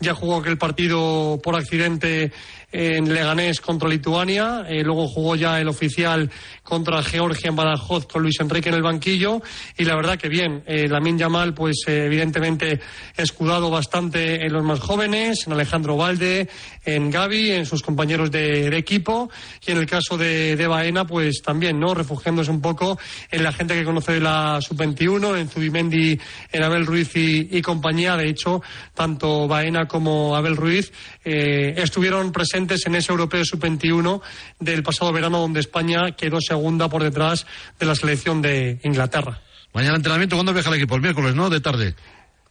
ya 0.00 0.14
jugó 0.14 0.36
aquel 0.36 0.58
partido 0.58 1.40
por 1.42 1.56
accidente 1.56 2.32
en 2.70 3.12
Leganés 3.12 3.60
contra 3.60 3.88
Lituania, 3.88 4.64
eh, 4.68 4.82
luego 4.82 5.08
jugó 5.08 5.36
ya 5.36 5.58
el 5.58 5.68
oficial 5.68 6.30
contra 6.62 7.02
Georgia 7.02 7.48
en 7.48 7.56
Badajoz 7.56 8.06
con 8.06 8.22
Luis 8.22 8.38
Enrique 8.40 8.68
en 8.68 8.74
el 8.74 8.82
banquillo 8.82 9.40
y 9.78 9.84
la 9.84 9.96
verdad 9.96 10.18
que 10.18 10.28
bien, 10.28 10.62
eh, 10.66 10.86
Lamin 10.86 11.16
Yamal 11.16 11.54
pues 11.54 11.84
eh, 11.86 12.04
evidentemente 12.04 12.78
escudado 13.16 13.70
bastante 13.70 14.44
en 14.44 14.52
los 14.52 14.62
más 14.62 14.80
jóvenes, 14.80 15.46
en 15.46 15.54
Alejandro 15.54 15.96
Valde, 15.96 16.48
en 16.84 17.10
Gaby, 17.10 17.52
en 17.52 17.64
sus 17.64 17.82
compañeros 17.82 18.30
de, 18.30 18.68
equipo 18.78 19.30
y 19.66 19.72
en 19.72 19.78
el 19.78 19.86
caso 19.86 20.18
de, 20.18 20.54
de, 20.54 20.66
Baena 20.66 21.06
pues 21.06 21.42
también, 21.42 21.80
¿no? 21.80 21.94
Refugiándose 21.94 22.50
un 22.50 22.60
poco 22.60 22.98
en 23.30 23.42
la 23.42 23.52
gente 23.52 23.74
que 23.74 23.84
conoce 23.84 24.12
de 24.12 24.20
la 24.20 24.60
sub-21, 24.60 25.38
en 25.38 25.48
Zubimendi, 25.48 26.20
en 26.52 26.62
Abel 26.62 26.86
Ruiz 26.86 27.16
y, 27.16 27.48
y, 27.50 27.62
compañía, 27.62 28.16
de 28.16 28.28
hecho 28.28 28.62
tanto 28.94 29.48
Baena 29.48 29.88
como 29.88 30.36
Abel 30.36 30.54
Ruiz 30.54 30.92
eh, 31.30 31.74
estuvieron 31.76 32.32
presentes 32.32 32.86
en 32.86 32.94
ese 32.94 33.12
europeo 33.12 33.44
sub-21 33.44 34.22
del 34.58 34.82
pasado 34.82 35.12
verano, 35.12 35.40
donde 35.40 35.60
España 35.60 36.12
quedó 36.12 36.40
segunda 36.40 36.88
por 36.88 37.02
detrás 37.02 37.46
de 37.78 37.84
la 37.84 37.94
selección 37.94 38.40
de 38.40 38.80
Inglaterra. 38.82 39.42
Mañana 39.74 39.96
entrenamiento, 39.96 40.36
¿cuándo 40.36 40.54
viaja 40.54 40.70
el 40.70 40.76
equipo? 40.76 40.94
El 40.94 41.02
miércoles, 41.02 41.34
¿no? 41.34 41.50
De 41.50 41.60
tarde. 41.60 41.94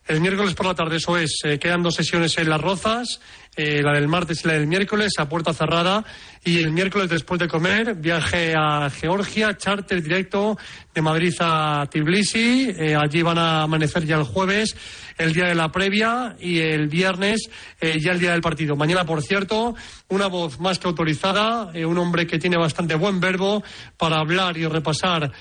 El 0.05 0.21
miércoles 0.21 0.53
por 0.53 0.67
la 0.67 0.75
tarde, 0.75 0.97
eso 0.97 1.17
es. 1.17 1.39
Eh, 1.43 1.57
quedan 1.57 1.81
dos 1.81 1.95
sesiones 1.95 2.37
en 2.37 2.49
Las 2.49 2.61
Rozas, 2.61 3.19
eh, 3.57 3.81
la 3.81 3.93
del 3.93 4.07
martes 4.07 4.45
y 4.45 4.47
la 4.47 4.53
del 4.53 4.67
miércoles, 4.67 5.13
a 5.17 5.27
puerta 5.27 5.51
cerrada. 5.51 6.05
Y 6.45 6.59
el 6.59 6.71
miércoles, 6.71 7.09
después 7.09 7.39
de 7.39 7.47
comer, 7.47 7.95
viaje 7.95 8.53
a 8.55 8.87
Georgia, 8.91 9.57
charter 9.57 10.01
directo 10.03 10.59
de 10.93 11.01
Madrid 11.01 11.33
a 11.39 11.87
Tbilisi. 11.89 12.69
Eh, 12.69 12.95
allí 12.95 13.23
van 13.23 13.39
a 13.39 13.63
amanecer 13.63 14.05
ya 14.05 14.17
el 14.17 14.23
jueves 14.23 14.75
el 15.17 15.33
día 15.33 15.45
de 15.45 15.55
la 15.55 15.71
previa 15.71 16.35
y 16.39 16.59
el 16.59 16.87
viernes 16.87 17.49
eh, 17.81 17.97
ya 17.99 18.11
el 18.11 18.19
día 18.19 18.33
del 18.33 18.41
partido. 18.41 18.75
Mañana, 18.75 19.03
por 19.03 19.23
cierto, 19.23 19.73
una 20.09 20.27
voz 20.27 20.59
más 20.59 20.77
que 20.77 20.87
autorizada, 20.87 21.71
un 21.73 21.97
hombre 21.97 22.27
que 22.27 22.37
tiene 22.37 22.55
bastante 22.55 22.93
buen 22.93 23.19
verbo 23.19 23.63
para 23.97 24.19
hablar 24.19 24.55
y 24.57 24.67
repasar 24.67 25.31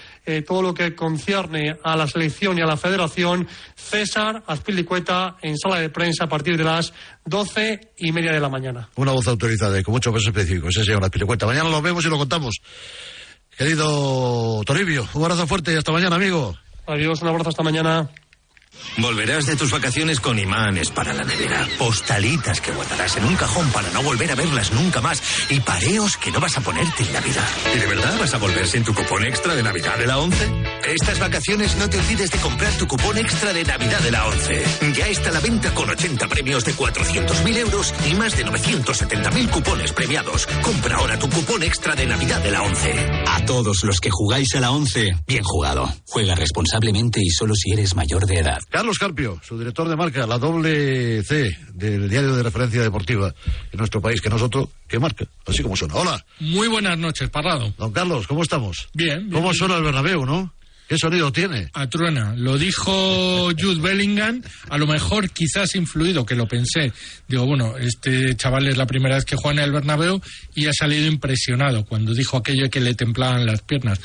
todo 0.44 0.62
lo 0.62 0.74
que 0.74 0.96
concierne 0.96 1.76
a 1.84 1.96
la 1.96 2.08
selección 2.08 2.58
y 2.58 2.62
a 2.62 2.66
la 2.66 2.76
federación, 2.76 3.46
César 3.76 4.42
Azpilicueta 4.46 5.36
en 5.42 5.56
sala 5.56 5.78
de 5.78 5.90
prensa 5.90 6.24
a 6.24 6.28
partir 6.28 6.56
de 6.56 6.64
las 6.64 6.92
doce 7.26 7.92
y 7.96 8.05
media 8.12 8.32
de 8.32 8.40
la 8.40 8.48
mañana. 8.48 8.88
Una 8.96 9.12
voz 9.12 9.26
autorizada 9.28 9.78
y 9.78 9.82
con 9.82 9.92
mucho 9.92 10.12
peso 10.12 10.28
específico, 10.28 10.68
ese 10.68 10.84
señor 10.84 11.04
Azpilicueta. 11.04 11.46
Mañana 11.46 11.68
lo 11.68 11.82
vemos 11.82 12.04
y 12.04 12.08
lo 12.08 12.18
contamos. 12.18 12.56
Querido 13.56 14.62
Toribio, 14.64 15.08
un 15.14 15.22
abrazo 15.22 15.46
fuerte 15.46 15.72
y 15.72 15.76
hasta 15.76 15.92
mañana, 15.92 16.16
amigo. 16.16 16.56
Adiós, 16.86 17.22
un 17.22 17.28
abrazo 17.28 17.50
hasta 17.50 17.62
mañana. 17.62 18.10
Volverás 18.98 19.44
de 19.44 19.56
tus 19.56 19.70
vacaciones 19.70 20.20
con 20.20 20.38
imanes 20.38 20.90
para 20.90 21.12
la 21.12 21.22
nevera, 21.22 21.68
postalitas 21.78 22.60
que 22.62 22.72
guardarás 22.72 23.16
en 23.18 23.24
un 23.24 23.36
cajón 23.36 23.68
para 23.70 23.90
no 23.90 24.02
volver 24.02 24.32
a 24.32 24.34
verlas 24.34 24.72
nunca 24.72 25.02
más 25.02 25.22
y 25.50 25.60
pareos 25.60 26.16
que 26.16 26.30
no 26.30 26.40
vas 26.40 26.56
a 26.56 26.62
ponerte 26.62 27.02
en 27.02 27.12
Navidad. 27.12 27.48
¿Y 27.74 27.78
de 27.78 27.86
verdad 27.86 28.18
vas 28.18 28.32
a 28.32 28.38
volver 28.38 28.66
sin 28.66 28.84
tu 28.84 28.94
cupón 28.94 29.24
extra 29.24 29.54
de 29.54 29.62
Navidad 29.62 29.98
de 29.98 30.06
la 30.06 30.18
11? 30.18 30.50
Estas 30.86 31.18
vacaciones 31.18 31.76
no 31.76 31.90
te 31.90 31.98
olvides 31.98 32.30
de 32.30 32.38
comprar 32.38 32.72
tu 32.78 32.86
cupón 32.86 33.18
extra 33.18 33.52
de 33.52 33.64
Navidad 33.64 34.00
de 34.00 34.10
la 34.10 34.26
11. 34.28 34.64
Ya 34.96 35.08
está 35.08 35.28
a 35.28 35.32
la 35.32 35.40
venta 35.40 35.74
con 35.74 35.90
80 35.90 36.28
premios 36.28 36.64
de 36.64 36.74
400.000 36.74 37.56
euros 37.58 37.94
y 38.10 38.14
más 38.14 38.36
de 38.36 38.46
970.000 38.46 39.50
cupones 39.50 39.92
premiados. 39.92 40.46
Compra 40.62 40.96
ahora 40.96 41.18
tu 41.18 41.28
cupón 41.28 41.62
extra 41.62 41.94
de 41.94 42.06
Navidad 42.06 42.40
de 42.42 42.50
la 42.50 42.62
11. 42.62 42.94
A 43.26 43.44
todos 43.44 43.84
los 43.84 44.00
que 44.00 44.10
jugáis 44.10 44.54
a 44.54 44.60
la 44.60 44.70
11, 44.70 45.16
bien 45.26 45.44
jugado. 45.44 45.92
Juega 46.06 46.34
responsablemente 46.34 47.20
y 47.22 47.28
solo 47.28 47.54
si 47.54 47.72
eres 47.72 47.94
mayor 47.94 48.26
de 48.26 48.38
edad. 48.38 48.60
Carlos 48.70 48.98
Carpio, 48.98 49.40
su 49.42 49.58
director 49.58 49.88
de 49.88 49.96
marca, 49.96 50.26
la 50.26 50.38
doble 50.38 51.22
C 51.22 51.56
del 51.72 52.08
diario 52.08 52.34
de 52.34 52.42
referencia 52.42 52.82
deportiva 52.82 53.32
en 53.72 53.78
nuestro 53.78 54.00
país, 54.00 54.20
que 54.20 54.28
nosotros, 54.28 54.68
que 54.88 54.98
marca, 54.98 55.24
así 55.46 55.62
como 55.62 55.76
suena. 55.76 55.94
Hola. 55.94 56.24
Muy 56.40 56.68
buenas 56.68 56.98
noches, 56.98 57.30
Parrado. 57.30 57.72
Don 57.78 57.92
Carlos, 57.92 58.26
¿cómo 58.26 58.42
estamos? 58.42 58.88
Bien. 58.92 59.30
¿Cómo 59.30 59.54
suena 59.54 59.76
el 59.76 59.82
Bernabéu, 59.82 60.26
no? 60.26 60.52
¿Qué 60.88 60.96
sonido 60.98 61.32
tiene? 61.32 61.68
Atruena. 61.72 62.34
Lo 62.36 62.58
dijo 62.58 63.50
Jude 63.58 63.80
Bellingham, 63.80 64.40
a 64.68 64.78
lo 64.78 64.86
mejor 64.86 65.30
quizás 65.30 65.74
influido, 65.74 66.24
que 66.24 66.36
lo 66.36 66.46
pensé. 66.46 66.92
Digo, 67.26 67.44
bueno, 67.44 67.76
este 67.76 68.36
chaval 68.36 68.68
es 68.68 68.76
la 68.76 68.86
primera 68.86 69.16
vez 69.16 69.24
que 69.24 69.34
juega 69.34 69.62
en 69.62 69.64
el 69.64 69.72
Bernabéu 69.72 70.20
y 70.54 70.66
ha 70.66 70.72
salido 70.72 71.06
impresionado 71.06 71.84
cuando 71.84 72.14
dijo 72.14 72.36
aquello 72.36 72.70
que 72.70 72.80
le 72.80 72.94
templaban 72.94 73.46
las 73.46 73.62
piernas. 73.62 74.00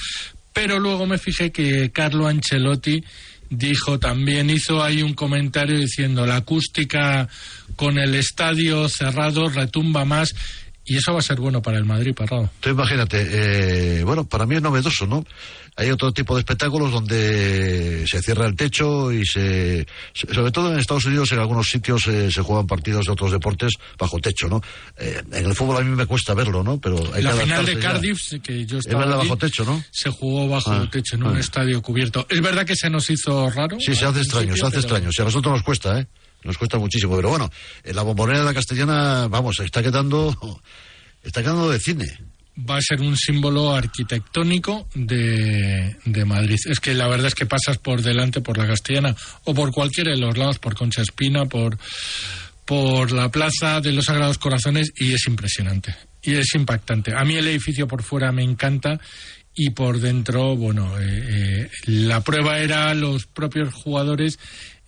Pero 0.54 0.80
luego 0.80 1.06
me 1.06 1.20
fijé 1.20 1.52
que 1.52 1.92
Carlo 1.92 2.28
Ancelotti 2.28 3.04
dijo 3.52 4.00
también, 4.00 4.50
hizo 4.50 4.82
ahí 4.82 5.04
un 5.04 5.14
comentario 5.14 5.78
diciendo 5.78 6.26
la 6.26 6.38
acústica 6.38 7.28
con 7.76 8.00
el 8.00 8.16
estadio 8.16 8.88
cerrado 8.90 9.50
retumba 9.50 10.06
más 10.06 10.34
y 10.86 10.98
eso 10.98 11.14
va 11.14 11.20
a 11.20 11.24
ser 11.24 11.40
bueno 11.40 11.62
para 11.62 11.78
el 11.78 11.86
Madrid, 11.86 12.14
Parrado. 12.16 12.50
Tú 12.60 12.70
imagínate, 12.70 13.28
eh, 13.30 14.04
bueno, 14.04 14.26
para 14.26 14.46
mí 14.46 14.56
es 14.56 14.62
novedoso, 14.62 15.06
¿no? 15.06 15.24
Hay 15.78 15.90
otro 15.90 16.12
tipo 16.12 16.36
de 16.36 16.42
espectáculos 16.42 16.92
donde 16.92 18.06
se 18.06 18.22
cierra 18.22 18.46
el 18.46 18.56
techo 18.56 19.12
y 19.12 19.26
se. 19.26 19.88
Sobre 20.14 20.52
todo 20.52 20.72
en 20.72 20.80
Estados 20.80 21.06
Unidos, 21.06 21.32
en 21.32 21.40
algunos 21.40 21.70
sitios 21.70 22.08
eh, 22.08 22.30
se 22.30 22.42
juegan 22.42 22.68
partidos 22.68 23.06
de 23.06 23.12
otros 23.14 23.32
deportes 23.32 23.74
bajo 23.98 24.20
techo, 24.20 24.48
¿no? 24.48 24.62
Eh, 24.98 25.22
en 25.32 25.46
el 25.46 25.56
fútbol 25.56 25.78
a 25.78 25.82
mí 25.82 25.96
me 25.96 26.06
cuesta 26.06 26.34
verlo, 26.34 26.62
¿no? 26.62 26.80
Pero 26.80 27.02
hay 27.14 27.24
La 27.24 27.32
final 27.32 27.66
de 27.66 27.80
Cardiff, 27.80 28.20
que 28.44 28.66
yo 28.66 28.80
estaba. 28.80 29.06
bajo 29.16 29.38
techo, 29.38 29.64
¿no? 29.64 29.82
Se 29.92 30.10
jugó 30.10 30.50
bajo 30.50 30.72
ah, 30.72 30.90
techo 30.92 31.16
en 31.16 31.24
un 31.24 31.38
ah. 31.38 31.40
estadio 31.40 31.82
cubierto. 31.82 32.26
Es 32.30 32.42
verdad 32.42 32.66
que 32.66 32.76
se 32.76 32.90
nos 32.90 33.10
hizo 33.10 33.50
raro. 33.50 33.80
Sí, 33.80 33.96
se 33.96 34.06
hace 34.06 34.20
extraño, 34.20 34.56
se 34.56 34.66
hace 34.66 34.80
extraño. 34.80 35.10
Si 35.12 35.22
a 35.22 35.26
nosotros 35.26 35.54
nos 35.54 35.64
cuesta, 35.64 36.00
¿eh? 36.00 36.08
Nos 36.44 36.58
cuesta 36.58 36.78
muchísimo. 36.78 37.16
Pero 37.16 37.30
bueno, 37.30 37.50
en 37.84 37.96
la 37.96 38.02
bombonera 38.02 38.40
de 38.40 38.46
la 38.46 38.54
castellana, 38.54 39.28
vamos, 39.28 39.60
está 39.60 39.82
quedando. 39.82 40.62
Está 41.24 41.42
quedando 41.42 41.70
de 41.70 41.80
cine 41.80 42.18
va 42.70 42.78
a 42.78 42.82
ser 42.82 43.02
un 43.02 43.18
símbolo 43.18 43.74
arquitectónico 43.74 44.88
de, 44.94 45.96
de, 46.06 46.26
Madrid. 46.26 46.58
Es 46.66 46.80
que 46.80 46.94
la 46.94 47.08
verdad 47.08 47.28
es 47.28 47.36
que 47.36 47.46
pasas 47.46 47.78
por 47.78 48.02
delante 48.02 48.42
por 48.42 48.58
la 48.58 48.68
Castellana 48.68 49.16
o 49.46 49.54
por 49.54 49.72
cualquiera 49.72 50.12
de 50.12 50.18
los 50.18 50.38
lados, 50.38 50.60
por 50.60 50.76
Concha 50.76 51.02
Espina, 51.02 51.46
por, 51.46 51.78
por 52.66 53.12
la 53.12 53.30
Plaza 53.30 53.82
de 53.82 53.94
los 53.94 54.06
Sagrados 54.06 54.38
Corazones 54.38 54.92
y 54.96 55.14
es 55.14 55.26
impresionante. 55.28 55.96
Y 56.24 56.36
es 56.36 56.54
impactante. 56.54 57.16
A 57.16 57.24
mí 57.24 57.36
el 57.36 57.48
edificio 57.48 57.88
por 57.88 58.04
fuera 58.04 58.32
me 58.32 58.44
encanta 58.44 59.00
y 59.56 59.72
por 59.72 60.00
dentro, 60.00 60.56
bueno, 60.56 61.00
eh, 61.00 61.04
eh, 61.30 61.70
la 61.86 62.22
prueba 62.22 62.60
era 62.60 62.94
los 62.94 63.26
propios 63.26 63.74
jugadores 63.74 64.40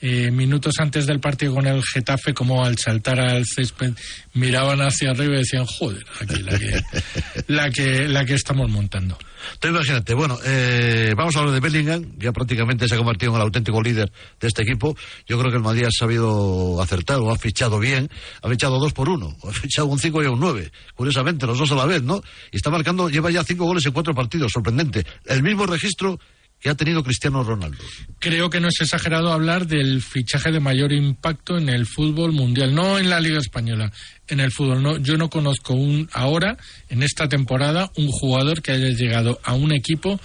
eh, 0.05 0.31
minutos 0.31 0.75
antes 0.79 1.05
del 1.05 1.21
partido 1.21 1.53
con 1.55 1.65
el 1.65 1.81
Getafe, 1.81 2.33
como 2.33 2.65
al 2.65 2.77
saltar 2.77 3.21
al 3.21 3.45
césped 3.45 3.93
miraban 4.33 4.81
hacia 4.81 5.11
arriba 5.11 5.35
y 5.35 5.37
decían, 5.37 5.65
joder, 5.65 6.05
aquí 6.19 6.43
la 6.43 6.59
que, 6.59 6.81
la 7.47 7.69
que, 7.69 8.07
la 8.09 8.25
que 8.25 8.33
estamos 8.33 8.69
montando. 8.69 9.17
Tú 9.59 9.69
imagínate, 9.69 10.13
bueno, 10.13 10.37
eh, 10.43 11.13
vamos 11.15 11.33
a 11.37 11.39
hablar 11.39 11.53
de 11.53 11.61
Bellingham, 11.61 12.17
ya 12.17 12.33
prácticamente 12.33 12.85
se 12.85 12.95
ha 12.95 12.97
convertido 12.97 13.31
en 13.31 13.37
el 13.37 13.43
auténtico 13.43 13.81
líder 13.81 14.11
de 14.41 14.47
este 14.49 14.63
equipo. 14.63 14.93
Yo 15.25 15.39
creo 15.39 15.51
que 15.51 15.57
el 15.57 15.63
Madrid 15.63 15.85
ha 15.85 15.91
sabido 15.97 16.81
acertar 16.81 17.19
o 17.19 17.31
ha 17.31 17.37
fichado 17.37 17.79
bien, 17.79 18.09
ha 18.41 18.49
fichado 18.49 18.79
dos 18.79 18.91
por 18.91 19.07
uno, 19.07 19.37
ha 19.47 19.53
fichado 19.53 19.87
un 19.87 19.99
cinco 19.99 20.21
y 20.21 20.25
un 20.25 20.37
nueve, 20.37 20.69
curiosamente, 20.95 21.47
los 21.47 21.57
dos 21.57 21.71
a 21.71 21.75
la 21.75 21.85
vez, 21.85 22.03
¿no? 22.03 22.21
Y 22.51 22.57
está 22.57 22.69
marcando, 22.69 23.07
lleva 23.07 23.31
ya 23.31 23.45
cinco 23.45 23.63
goles 23.63 23.85
en 23.85 23.93
cuatro 23.93 24.13
partidos, 24.13 24.51
sorprendente. 24.51 25.05
El 25.27 25.43
mismo 25.43 25.65
registro 25.65 26.19
que 26.63 26.69
ha 26.69 26.75
tenido 26.75 27.03
Cristiano 27.03 27.43
Ronaldo. 27.43 27.83
Creo 28.19 28.49
que 28.49 28.61
no 28.61 28.69
es 28.69 28.79
exagerado 28.79 29.33
hablar 29.33 29.67
del 29.67 30.01
fichaje 30.01 30.49
de 30.49 30.61
mayor 30.61 30.93
impacto 30.93 31.57
en 31.57 31.67
el 31.67 31.85
fútbol 31.85 32.31
mundial, 32.31 32.73
no 32.73 32.97
en 32.97 33.09
la 33.09 33.19
Liga 33.19 33.37
Española, 33.37 33.91
en 34.29 34.39
el 34.39 34.49
fútbol. 34.49 34.81
No, 34.81 34.97
yo 34.97 35.17
no 35.17 35.29
conozco 35.29 35.73
un 35.73 36.09
ahora, 36.13 36.55
en 36.87 37.03
esta 37.03 37.27
temporada, 37.27 37.91
un 37.97 38.07
jugador 38.07 38.61
que 38.61 38.71
haya 38.71 38.87
llegado 38.87 39.41
a 39.43 39.55
un 39.55 39.73
equipo 39.73 40.21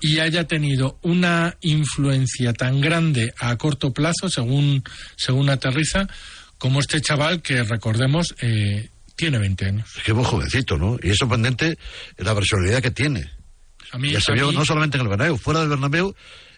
y 0.00 0.18
haya 0.20 0.46
tenido 0.46 0.98
una 1.02 1.58
influencia 1.60 2.54
tan 2.54 2.80
grande 2.80 3.34
a 3.38 3.54
corto 3.56 3.92
plazo, 3.92 4.30
según, 4.30 4.82
según 5.16 5.50
aterriza, 5.50 6.08
como 6.56 6.80
este 6.80 7.02
chaval 7.02 7.42
que, 7.42 7.62
recordemos, 7.64 8.34
eh, 8.40 8.88
tiene 9.14 9.38
20 9.38 9.66
años. 9.66 9.90
Es 9.94 10.04
que 10.04 10.12
es 10.12 10.16
muy 10.16 10.24
jovencito, 10.24 10.78
¿no? 10.78 10.96
Y 11.02 11.10
es 11.10 11.18
sorprendente 11.18 11.76
la 12.16 12.34
personalidad 12.34 12.80
que 12.80 12.92
tiene. 12.92 13.35
A 13.92 13.98
mí, 13.98 14.10
ya 14.10 14.20
se 14.20 14.32
a 14.32 14.34
vio 14.34 14.48
mí- 14.50 14.56
no 14.56 14.64
solamente 14.64 14.96
en 14.96 15.02
el 15.02 15.08
Bernabéu, 15.08 15.36
fuera 15.38 15.60
del 15.60 15.68
Bernabéu 15.68 16.14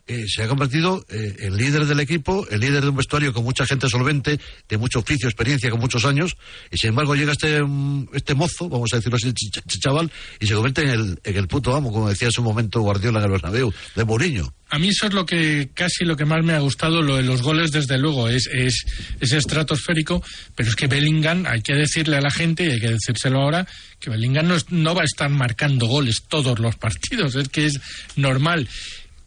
eh, 0.09 0.25
se 0.27 0.43
ha 0.43 0.49
convertido 0.49 1.05
eh, 1.09 1.37
en 1.41 1.57
líder 1.57 1.87
del 1.87 2.01
equipo, 2.01 2.47
el 2.51 2.61
líder 2.61 2.83
de 2.83 2.89
un 2.89 2.97
vestuario 2.97 3.33
con 3.33 3.45
mucha 3.45 3.65
gente 3.67 3.89
solvente, 3.89 4.41
de 4.69 4.77
mucho 4.79 4.99
oficio, 4.99 5.29
experiencia, 5.29 5.71
con 5.71 5.79
muchos 5.81 6.05
años, 6.05 6.37
y 6.73 6.79
sin 6.79 6.89
embargo 6.91 7.15
llega 7.15 7.33
este, 7.33 7.63
mm, 7.63 8.09
este 8.15 8.35
mozo, 8.35 8.69
vamos 8.69 8.93
a 8.93 8.97
decirlo 8.97 9.17
así, 9.17 9.29
ch- 9.33 9.81
chaval, 9.81 10.11
y 10.41 10.47
se 10.47 10.55
convierte 10.55 10.83
en 10.83 10.89
el, 10.91 11.21
en 11.23 11.37
el 11.37 11.47
puto 11.47 11.77
amo, 11.77 11.93
como 11.93 12.09
decía 12.09 12.27
en 12.29 12.33
su 12.33 12.43
momento 12.43 12.81
Guardiola 12.81 13.19
en 13.21 13.27
el 13.27 13.31
Bernabéu, 13.31 13.73
de 13.95 14.05
Mourinho. 14.05 14.53
A 14.71 14.79
mí 14.79 14.89
eso 14.89 15.07
es 15.07 15.15
lo 15.15 15.25
que 15.25 15.71
casi 15.73 16.05
lo 16.05 16.15
que 16.17 16.27
más 16.27 16.45
me 16.45 16.53
ha 16.53 16.59
gustado, 16.59 17.01
lo 17.01 17.17
de 17.17 17.23
los 17.23 17.41
goles, 17.41 17.71
desde 17.71 17.97
luego, 17.99 18.29
es, 18.29 18.49
es, 18.53 18.85
es 19.21 19.33
estratosférico, 19.33 20.23
pero 20.55 20.69
es 20.69 20.77
que 20.77 20.87
Bellingham, 20.89 21.45
hay 21.47 21.63
que 21.63 21.75
decirle 21.75 22.17
a 22.17 22.21
la 22.21 22.31
gente, 22.31 22.65
y 22.67 22.73
hay 22.73 22.81
que 22.81 22.91
decírselo 22.91 23.41
ahora, 23.41 23.67
que 23.99 24.11
Bellingham 24.11 24.47
no, 24.49 24.55
es- 24.57 24.71
no 24.71 24.95
va 24.95 25.03
a 25.03 25.05
estar 25.07 25.31
marcando 25.31 25.87
goles 25.87 26.23
todos 26.29 26.59
los 26.59 26.77
partidos, 26.77 27.35
es 27.35 27.49
que 27.49 27.67
es 27.67 27.81
normal. 28.17 28.69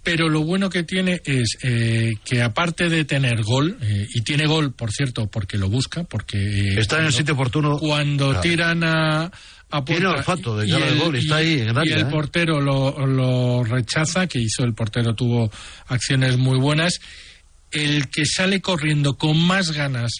Pero 0.03 0.29
lo 0.29 0.41
bueno 0.41 0.69
que 0.71 0.81
tiene 0.83 1.21
es 1.25 1.57
eh, 1.61 2.13
que 2.25 2.41
aparte 2.41 2.89
de 2.89 3.05
tener 3.05 3.43
gol, 3.43 3.77
eh, 3.81 4.07
y 4.13 4.21
tiene 4.21 4.47
gol, 4.47 4.73
por 4.73 4.91
cierto, 4.91 5.27
porque 5.29 5.57
lo 5.59 5.69
busca, 5.69 6.03
porque... 6.05 6.37
eh, 6.37 6.79
Está 6.79 6.95
en 6.95 7.01
el 7.01 7.05
cuando- 7.07 7.11
sitio 7.11 7.33
oportuno. 7.35 7.77
Cuando 7.77 8.27
Claro. 8.29 8.41
tiran 8.41 8.83
a, 8.83 9.31
a 9.69 9.85
Tiene 9.85 10.07
olfato 10.07 10.57
de 10.57 10.67
y 10.67 10.71
el- 10.71 10.97
gol, 10.97 11.15
está 11.15 11.43
y- 11.43 11.45
ahí 11.59 11.67
en 11.67 11.75
y 11.85 11.91
el 11.91 12.01
¿eh? 12.01 12.05
portero 12.05 12.59
lo, 12.59 13.05
lo 13.05 13.63
rechaza, 13.63 14.25
que 14.25 14.39
hizo 14.39 14.63
el 14.63 14.73
portero, 14.73 15.13
tuvo 15.13 15.51
acciones 15.85 16.35
muy 16.37 16.57
buenas. 16.59 16.99
El 17.69 18.09
que 18.09 18.25
sale 18.25 18.59
corriendo 18.59 19.13
con 19.17 19.37
más 19.39 19.71
ganas, 19.71 20.11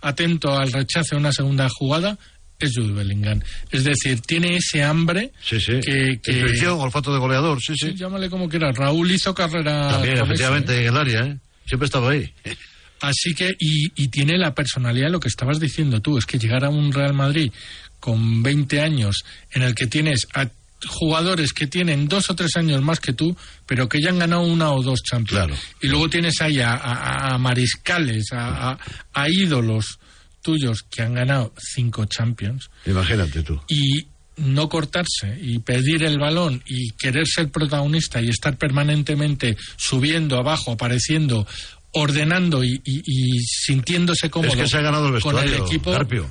atento 0.00 0.56
al 0.56 0.72
rechazo 0.72 1.14
de 1.16 1.20
una 1.20 1.32
segunda 1.32 1.68
jugada, 1.68 2.18
es 2.58 2.72
Jude 2.74 2.92
Bellingham. 2.92 3.40
Es 3.70 3.84
decir, 3.84 4.20
tiene 4.22 4.56
ese 4.56 4.82
hambre 4.82 5.32
Sí, 5.42 5.60
sí. 5.60 5.80
que... 5.84 6.18
que- 6.22 6.32
Intuición, 6.32 6.80
olfato 6.80 7.12
de 7.12 7.18
goleador, 7.18 7.60
sí, 7.60 7.74
sí. 7.76 7.88
sí, 7.90 7.94
llámale 7.96 8.30
como 8.30 8.48
quieras. 8.48 8.76
Raúl 8.76 9.10
hizo 9.10 9.34
carrera... 9.34 9.90
También, 9.90 10.18
efectivamente, 10.18 10.74
¿eh? 10.74 10.80
en 10.82 10.86
el 10.88 10.96
área, 10.96 11.20
¿eh? 11.26 11.36
Siempre 11.66 11.86
estaba 11.86 12.10
ahí. 12.10 12.32
Así 13.00 13.34
que, 13.34 13.54
y, 13.58 13.88
y 13.94 14.08
tiene 14.08 14.38
la 14.38 14.54
personalidad, 14.54 15.10
lo 15.10 15.20
que 15.20 15.28
estabas 15.28 15.60
diciendo 15.60 16.00
tú, 16.00 16.16
es 16.16 16.24
que 16.24 16.38
llegar 16.38 16.64
a 16.64 16.70
un 16.70 16.92
Real 16.92 17.12
Madrid 17.12 17.52
con 18.00 18.42
20 18.42 18.80
años, 18.80 19.22
en 19.52 19.62
el 19.62 19.74
que 19.74 19.86
tienes 19.86 20.26
a 20.34 20.48
jugadores 20.88 21.52
que 21.52 21.66
tienen 21.66 22.06
dos 22.08 22.30
o 22.30 22.34
tres 22.36 22.56
años 22.56 22.80
más 22.82 23.00
que 23.00 23.12
tú, 23.12 23.36
pero 23.66 23.88
que 23.88 24.00
ya 24.00 24.10
han 24.10 24.18
ganado 24.18 24.42
una 24.42 24.70
o 24.72 24.82
dos 24.82 25.02
Champions. 25.02 25.46
Claro. 25.46 25.54
Y 25.82 25.88
luego 25.88 26.08
tienes 26.08 26.40
ahí 26.40 26.60
a, 26.60 26.72
a- 26.74 27.34
a 27.34 27.38
mariscales, 27.38 28.32
a, 28.32 28.70
a- 28.72 28.78
a 29.12 29.26
ídolos 29.28 29.98
tuyos 30.46 30.84
que 30.88 31.02
han 31.02 31.14
ganado 31.14 31.52
cinco 31.58 32.04
Champions 32.06 32.70
Imagínate 32.86 33.42
tú. 33.42 33.60
y 33.68 34.06
no 34.36 34.68
cortarse 34.68 35.36
y 35.40 35.58
pedir 35.58 36.04
el 36.04 36.18
balón 36.18 36.62
y 36.66 36.90
querer 36.92 37.26
ser 37.26 37.50
protagonista 37.50 38.20
y 38.22 38.28
estar 38.28 38.56
permanentemente 38.56 39.56
subiendo 39.76 40.38
abajo, 40.38 40.72
apareciendo, 40.72 41.46
ordenando 41.92 42.62
y, 42.62 42.80
y- 42.84 43.02
y 43.04 43.38
sintiéndose 43.40 44.28
cómodo 44.30 44.52
Es 44.52 44.58
que 44.58 44.68
se 44.68 44.76
ha 44.76 44.82
ganado 44.82 45.06
el 45.08 45.20
con 45.20 45.34
vestuario, 45.34 45.56
el 45.56 45.62
equipo. 45.68 45.90
Carpio. 45.92 46.30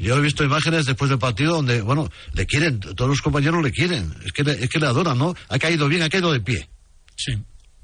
Yo 0.00 0.16
he 0.16 0.20
visto 0.22 0.42
imágenes 0.42 0.86
después 0.86 1.08
del 1.10 1.18
partido 1.18 1.54
donde, 1.56 1.82
bueno, 1.82 2.10
le 2.32 2.46
quieren, 2.46 2.80
todos 2.80 3.08
los 3.10 3.20
compañeros 3.20 3.62
le 3.62 3.70
quieren. 3.70 4.12
Es 4.24 4.32
que 4.32 4.42
le, 4.42 4.52
es 4.64 4.68
que 4.70 4.78
le 4.80 4.86
adoran, 4.86 5.18
¿no? 5.18 5.34
Ha 5.48 5.58
caído 5.58 5.86
bien, 5.88 6.02
ha 6.02 6.08
caído 6.08 6.32
de 6.32 6.40
pie. 6.40 6.68
Sí, 7.16 7.32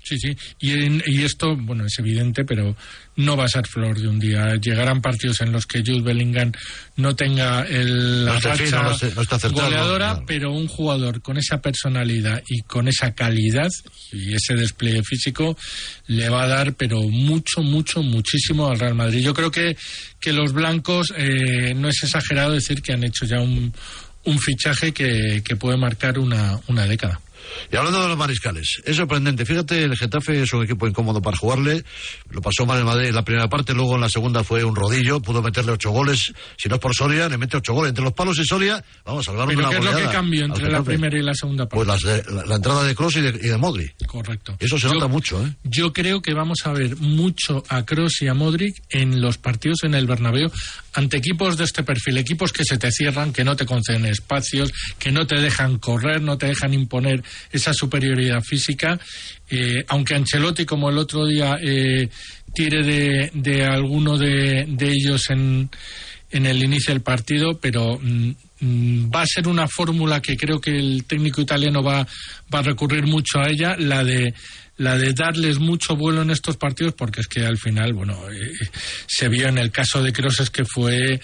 sí, 0.08 0.18
sí. 0.18 0.36
Y, 0.60 0.70
en- 0.84 1.02
y 1.06 1.22
esto, 1.22 1.56
bueno, 1.56 1.84
es 1.86 1.98
evidente, 1.98 2.44
pero 2.44 2.76
no 3.16 3.36
va 3.36 3.44
a 3.44 3.48
ser 3.48 3.66
flor 3.66 3.98
de 4.00 4.06
un 4.08 4.18
día. 4.18 4.54
Llegarán 4.60 5.00
partidos 5.02 5.40
en 5.40 5.50
los 5.52 5.66
que 5.66 5.80
Jude 5.80 6.02
Bellingham 6.02 6.52
no 6.96 7.16
tenga 7.16 7.62
el, 7.62 8.24
la 8.24 8.32
No 8.32 8.36
esté 8.38 8.48
racha 8.48 8.82
no 8.82 8.90
acertado, 8.90 9.52
goleadora, 9.52 10.22
pero 10.26 10.52
un 10.52 10.68
jugador 10.68 11.20
con 11.20 11.36
esa 11.36 11.60
personalidad 11.60 12.42
y 12.48 12.62
con 12.62 12.86
esa 12.88 13.14
calidad 13.14 13.68
y 14.12 14.34
ese 14.34 14.54
despliegue 14.54 15.02
físico 15.02 15.56
le 16.06 16.28
va 16.28 16.44
a 16.44 16.48
dar, 16.48 16.74
pero 16.74 17.00
mucho, 17.02 17.62
mucho, 17.62 18.02
muchísimo 18.02 18.68
al 18.68 18.78
Real 18.78 18.94
Madrid. 18.94 19.20
Yo 19.20 19.34
creo 19.34 19.50
que, 19.50 19.76
que 20.20 20.32
los 20.32 20.52
blancos, 20.52 21.12
eh, 21.16 21.74
no 21.74 21.88
es 21.88 22.02
exagerado 22.02 22.52
decir 22.52 22.82
que 22.82 22.92
han 22.92 23.02
hecho 23.04 23.26
ya 23.26 23.40
un, 23.40 23.72
un 24.24 24.38
fichaje 24.38 24.92
que, 24.92 25.42
que 25.44 25.56
puede 25.56 25.76
marcar 25.76 26.18
una, 26.18 26.58
una 26.68 26.86
década. 26.86 27.20
Y 27.72 27.76
hablando 27.76 28.02
de 28.02 28.08
los 28.08 28.16
mariscales, 28.18 28.80
es 28.84 28.96
sorprendente. 28.96 29.44
Fíjate, 29.44 29.82
el 29.82 29.96
Getafe 29.96 30.42
es 30.42 30.52
un 30.52 30.64
equipo 30.64 30.86
incómodo 30.86 31.20
para 31.22 31.36
jugarle. 31.36 31.84
Lo 32.30 32.40
pasó 32.40 32.66
mal 32.66 32.78
el 32.78 32.84
Madrid 32.84 33.08
en 33.08 33.14
la 33.14 33.24
primera 33.24 33.48
parte, 33.48 33.74
luego 33.74 33.94
en 33.94 34.00
la 34.02 34.08
segunda 34.08 34.42
fue 34.44 34.64
un 34.64 34.74
rodillo, 34.76 35.20
pudo 35.20 35.42
meterle 35.42 35.72
ocho 35.72 35.90
goles. 35.90 36.32
Si 36.56 36.68
no 36.68 36.76
es 36.76 36.80
por 36.80 36.94
Soria, 36.94 37.28
le 37.28 37.38
mete 37.38 37.56
ocho 37.56 37.72
goles. 37.74 37.90
Entre 37.90 38.04
los 38.04 38.12
palos 38.12 38.38
y 38.38 38.44
Soria, 38.44 38.82
vamos 39.04 39.26
a 39.26 39.30
salvar 39.32 39.48
una 39.48 39.68
¿qué 39.70 39.76
es 39.78 39.84
lo 39.84 39.96
que 39.96 40.04
cambió 40.06 40.44
entre 40.44 40.70
la 40.70 40.82
primera 40.82 41.18
y 41.18 41.22
la 41.22 41.34
segunda 41.34 41.68
parte? 41.68 41.76
Pues 41.84 41.88
las 41.88 42.02
de- 42.02 42.32
la, 42.32 42.46
la 42.46 42.54
entrada 42.56 42.84
de 42.84 42.94
Kroos 42.94 43.16
y 43.16 43.20
de, 43.20 43.28
y 43.30 43.48
de 43.48 43.56
Modri. 43.56 43.90
Correcto. 44.06 44.56
Eso 44.58 44.78
se 44.78 44.88
Yo- 44.88 44.94
nota 44.94 45.06
mucho, 45.08 45.44
¿eh? 45.44 45.52
Yo 45.64 45.92
creo 45.92 46.20
que 46.22 46.34
vamos 46.34 46.58
a 46.64 46.72
ver 46.72 46.96
mucho 46.96 47.62
a 47.68 47.84
Kroos 47.84 48.20
y 48.22 48.28
a 48.28 48.34
Modric 48.34 48.76
en 48.90 49.20
los 49.20 49.38
partidos 49.38 49.78
en 49.84 49.94
el 49.94 50.06
Bernabéu 50.06 50.50
ante 50.94 51.16
equipos 51.18 51.56
de 51.56 51.64
este 51.64 51.82
perfil, 51.82 52.18
equipos 52.18 52.52
que 52.52 52.64
se 52.64 52.78
te 52.78 52.90
cierran, 52.90 53.32
que 53.32 53.44
no 53.44 53.54
te 53.56 53.66
conceden 53.66 54.04
espacios, 54.06 54.72
que 54.98 55.12
no 55.12 55.26
te 55.26 55.40
dejan 55.40 55.78
correr, 55.78 56.20
no 56.22 56.38
te 56.38 56.46
dejan 56.46 56.74
imponer 56.74 57.22
esa 57.50 57.72
superioridad 57.72 58.42
física. 58.42 58.98
Eh, 59.50 59.84
aunque 59.88 60.14
Ancelotti, 60.14 60.64
como 60.64 60.90
el 60.90 60.98
otro 60.98 61.26
día, 61.26 61.58
eh, 61.62 62.08
tire 62.54 62.82
de, 62.82 63.30
de 63.34 63.64
alguno 63.64 64.18
de, 64.18 64.66
de 64.68 64.90
ellos 64.90 65.30
en, 65.30 65.70
en 66.30 66.46
el 66.46 66.62
inicio 66.62 66.92
del 66.92 67.02
partido, 67.02 67.58
pero 67.58 67.98
mm, 68.00 68.30
mm, 68.60 69.10
va 69.14 69.22
a 69.22 69.26
ser 69.26 69.48
una 69.48 69.66
fórmula 69.66 70.20
que 70.20 70.36
creo 70.36 70.60
que 70.60 70.76
el 70.76 71.04
técnico 71.04 71.40
italiano 71.40 71.82
va, 71.82 72.06
va 72.52 72.58
a 72.58 72.62
recurrir 72.62 73.06
mucho 73.06 73.38
a 73.38 73.48
ella, 73.48 73.76
la 73.78 74.04
de 74.04 74.34
la 74.76 74.96
de 74.96 75.12
darles 75.12 75.58
mucho 75.58 75.96
vuelo 75.96 76.22
en 76.22 76.30
estos 76.30 76.56
partidos, 76.56 76.94
porque 76.94 77.20
es 77.20 77.26
que 77.26 77.44
al 77.44 77.58
final, 77.58 77.94
bueno, 77.94 78.16
eh, 78.30 78.52
se 79.08 79.28
vio 79.28 79.48
en 79.48 79.58
el 79.58 79.72
caso 79.72 80.00
de 80.00 80.12
Kroos 80.12 80.38
es 80.38 80.50
que 80.50 80.64
fue, 80.64 81.20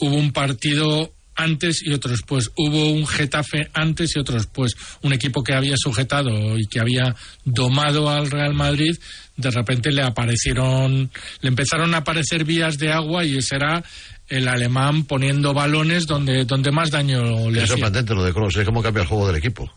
hubo 0.00 0.14
un 0.14 0.32
partido 0.32 1.14
antes 1.38 1.82
y 1.82 1.92
otro 1.92 2.10
después. 2.10 2.50
Hubo 2.56 2.90
un 2.90 3.06
Getafe 3.06 3.70
antes 3.72 4.14
y 4.14 4.18
otro 4.18 4.34
después. 4.34 4.76
Un 5.02 5.12
equipo 5.12 5.42
que 5.42 5.54
había 5.54 5.76
sujetado 5.76 6.58
y 6.58 6.66
que 6.66 6.80
había 6.80 7.14
domado 7.44 8.10
al 8.10 8.30
Real 8.30 8.52
Madrid, 8.52 8.94
de 9.36 9.50
repente 9.50 9.90
le 9.92 10.02
aparecieron, 10.02 11.10
le 11.40 11.48
empezaron 11.48 11.94
a 11.94 11.98
aparecer 11.98 12.44
vías 12.44 12.76
de 12.76 12.92
agua 12.92 13.24
y 13.24 13.38
ese 13.38 13.56
era 13.56 13.82
el 14.28 14.46
alemán 14.48 15.04
poniendo 15.04 15.54
balones 15.54 16.06
donde, 16.06 16.44
donde 16.44 16.70
más 16.70 16.90
daño 16.90 17.48
le 17.50 17.58
Es 17.58 17.64
hacía. 17.64 17.76
sorprendente 17.76 18.14
lo 18.14 18.24
de 18.24 18.32
Kroos, 18.32 18.56
es 18.56 18.64
como 18.66 18.82
cambia 18.82 19.02
el 19.02 19.08
juego 19.08 19.26
del 19.26 19.36
equipo. 19.36 19.72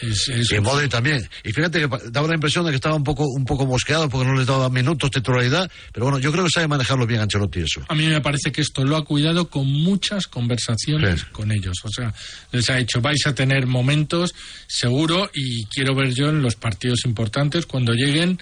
Es- 0.00 0.28
es- 0.28 0.50
Y 0.52 0.60
Modri 0.60 0.88
también. 0.88 1.28
Y 1.44 1.52
fíjate 1.52 1.80
que 1.80 1.88
daba 2.10 2.26
la 2.28 2.34
impresión 2.34 2.64
de 2.64 2.70
que 2.70 2.76
estaba 2.76 2.94
un 2.94 3.04
poco, 3.04 3.24
un 3.26 3.44
poco 3.44 3.66
mosqueado 3.66 4.08
porque 4.08 4.26
no 4.26 4.34
les 4.34 4.46
daba 4.46 4.70
minutos, 4.70 5.10
titularidad. 5.10 5.70
Pero 5.92 6.06
bueno, 6.06 6.18
yo 6.18 6.32
creo 6.32 6.44
que 6.44 6.50
sabe 6.50 6.68
manejarlo 6.68 7.06
bien 7.06 7.20
Ancelotti 7.20 7.60
eso. 7.60 7.84
A 7.88 7.94
mí 7.94 8.06
me 8.06 8.20
parece 8.22 8.50
que 8.50 8.62
esto 8.62 8.84
lo 8.84 8.96
ha 8.96 9.04
cuidado 9.04 9.50
con 9.50 9.66
muchas 9.70 10.26
conversaciones 10.26 11.20
Sí. 11.20 11.26
con 11.32 11.52
ellos. 11.52 11.76
O 11.84 11.90
sea, 11.90 12.14
les 12.52 12.70
ha 12.70 12.76
dicho, 12.76 13.00
vais 13.02 13.26
a 13.26 13.34
tener 13.34 13.66
momentos 13.66 14.34
seguro 14.66 15.30
y 15.34 15.66
quiero 15.66 15.94
ver 15.94 16.14
yo 16.14 16.30
en 16.30 16.40
los 16.40 16.54
partidos 16.56 17.04
importantes 17.04 17.66
cuando 17.66 17.92
lleguen 17.92 18.38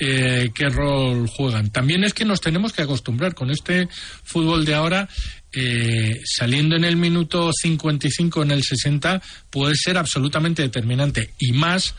eh, 0.00 0.50
qué 0.54 0.68
rol 0.68 1.26
juegan. 1.26 1.70
También 1.70 2.04
es 2.04 2.14
que 2.14 2.24
nos 2.24 2.40
tenemos 2.40 2.72
que 2.72 2.82
acostumbrar 2.82 3.34
con 3.34 3.50
este 3.50 3.88
fútbol 4.22 4.64
de 4.64 4.74
ahora. 4.76 5.08
Eh, 5.52 6.20
saliendo 6.24 6.76
en 6.76 6.84
el 6.84 6.96
minuto 6.96 7.50
55, 7.52 8.42
en 8.42 8.50
el 8.50 8.62
60, 8.62 9.22
puede 9.50 9.74
ser 9.76 9.96
absolutamente 9.96 10.62
determinante. 10.62 11.30
Y 11.38 11.52
más 11.52 11.94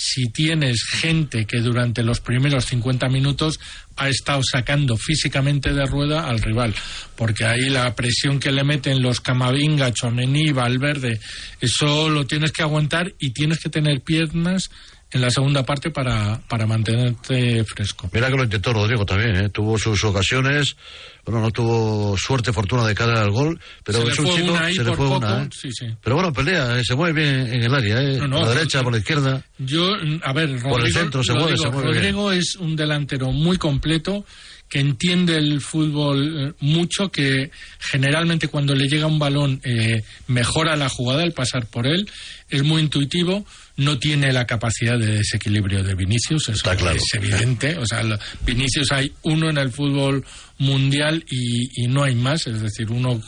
si 0.00 0.30
tienes 0.30 0.84
gente 0.84 1.44
que 1.44 1.58
durante 1.60 2.04
los 2.04 2.20
primeros 2.20 2.66
50 2.66 3.08
minutos 3.08 3.58
ha 3.96 4.08
estado 4.08 4.42
sacando 4.48 4.96
físicamente 4.96 5.72
de 5.72 5.86
rueda 5.86 6.28
al 6.28 6.40
rival, 6.40 6.72
porque 7.16 7.44
ahí 7.44 7.68
la 7.68 7.94
presión 7.96 8.38
que 8.38 8.52
le 8.52 8.62
meten 8.62 9.02
los 9.02 9.20
Camavinga, 9.20 9.92
Chomení, 9.92 10.52
Valverde, 10.52 11.18
eso 11.60 12.08
lo 12.08 12.26
tienes 12.26 12.52
que 12.52 12.62
aguantar 12.62 13.12
y 13.18 13.30
tienes 13.30 13.58
que 13.58 13.70
tener 13.70 14.00
piernas 14.02 14.70
en 15.10 15.20
la 15.20 15.30
segunda 15.30 15.64
parte 15.64 15.90
para, 15.90 16.38
para 16.48 16.66
mantenerte 16.66 17.64
fresco. 17.64 18.10
Mira 18.12 18.28
que 18.28 18.36
lo 18.36 18.44
intentó 18.44 18.72
Rodrigo 18.72 19.06
también, 19.06 19.36
¿eh? 19.36 19.48
tuvo 19.48 19.78
sus 19.78 20.04
ocasiones, 20.04 20.76
bueno, 21.24 21.40
no 21.40 21.50
tuvo 21.50 22.16
suerte, 22.18 22.52
fortuna 22.52 22.86
de 22.86 22.94
cara 22.94 23.22
al 23.22 23.30
gol, 23.30 23.58
pero 23.84 24.06
es 24.06 24.18
un 24.18 24.26
chico, 24.26 24.56
se 24.56 24.84
le 24.84 24.94
fue 24.94 25.06
poco, 25.06 25.16
una. 25.16 25.44
¿eh? 25.44 25.48
sí, 25.50 25.70
sí. 25.72 25.86
Pero 26.02 26.16
bueno, 26.16 26.32
pelea, 26.32 26.78
eh, 26.78 26.84
se 26.84 26.94
mueve 26.94 27.22
bien 27.22 27.54
en 27.54 27.62
el 27.62 27.74
área, 27.74 28.02
¿eh? 28.02 28.18
No, 28.18 28.28
no, 28.28 28.38
por 28.38 28.48
la 28.48 28.54
derecha, 28.54 28.82
por 28.82 28.92
la 28.92 28.98
izquierda. 28.98 29.42
Yo, 29.58 29.88
a 30.22 30.32
ver, 30.32 30.50
Rodrigo, 30.50 30.68
Por 30.70 30.84
el 30.84 30.92
centro 30.92 31.22
se 31.22 31.32
lo 31.32 31.40
mueve, 31.40 31.56
se 31.56 31.70
mueve 31.70 31.90
bien. 31.90 32.02
Rodrigo 32.02 32.32
es 32.32 32.56
un 32.56 32.76
delantero 32.76 33.32
muy 33.32 33.56
completo 33.56 34.24
que 34.68 34.80
entiende 34.80 35.36
el 35.36 35.60
fútbol 35.60 36.48
eh, 36.48 36.52
mucho, 36.60 37.10
que 37.10 37.50
generalmente 37.78 38.48
cuando 38.48 38.74
le 38.74 38.86
llega 38.86 39.06
un 39.06 39.18
balón 39.18 39.60
eh, 39.64 40.02
mejora 40.26 40.76
la 40.76 40.88
jugada 40.88 41.22
al 41.22 41.32
pasar 41.32 41.66
por 41.66 41.86
él, 41.86 42.08
es 42.50 42.62
muy 42.62 42.82
intuitivo, 42.82 43.46
no 43.78 43.98
tiene 43.98 44.32
la 44.32 44.46
capacidad 44.46 44.98
de 44.98 45.18
desequilibrio 45.18 45.82
de 45.82 45.94
Vinicius, 45.94 46.48
eso 46.48 46.62
claro. 46.62 46.90
es 46.90 47.14
evidente, 47.14 47.76
o 47.78 47.86
sea, 47.86 48.02
Vinicius 48.44 48.90
hay 48.90 49.12
uno 49.22 49.48
en 49.48 49.56
el 49.56 49.70
fútbol 49.70 50.24
mundial 50.58 51.24
y, 51.30 51.84
y 51.84 51.86
no 51.86 52.02
hay 52.02 52.16
más, 52.16 52.46
es 52.48 52.60
decir, 52.60 52.90
uno 52.90 53.22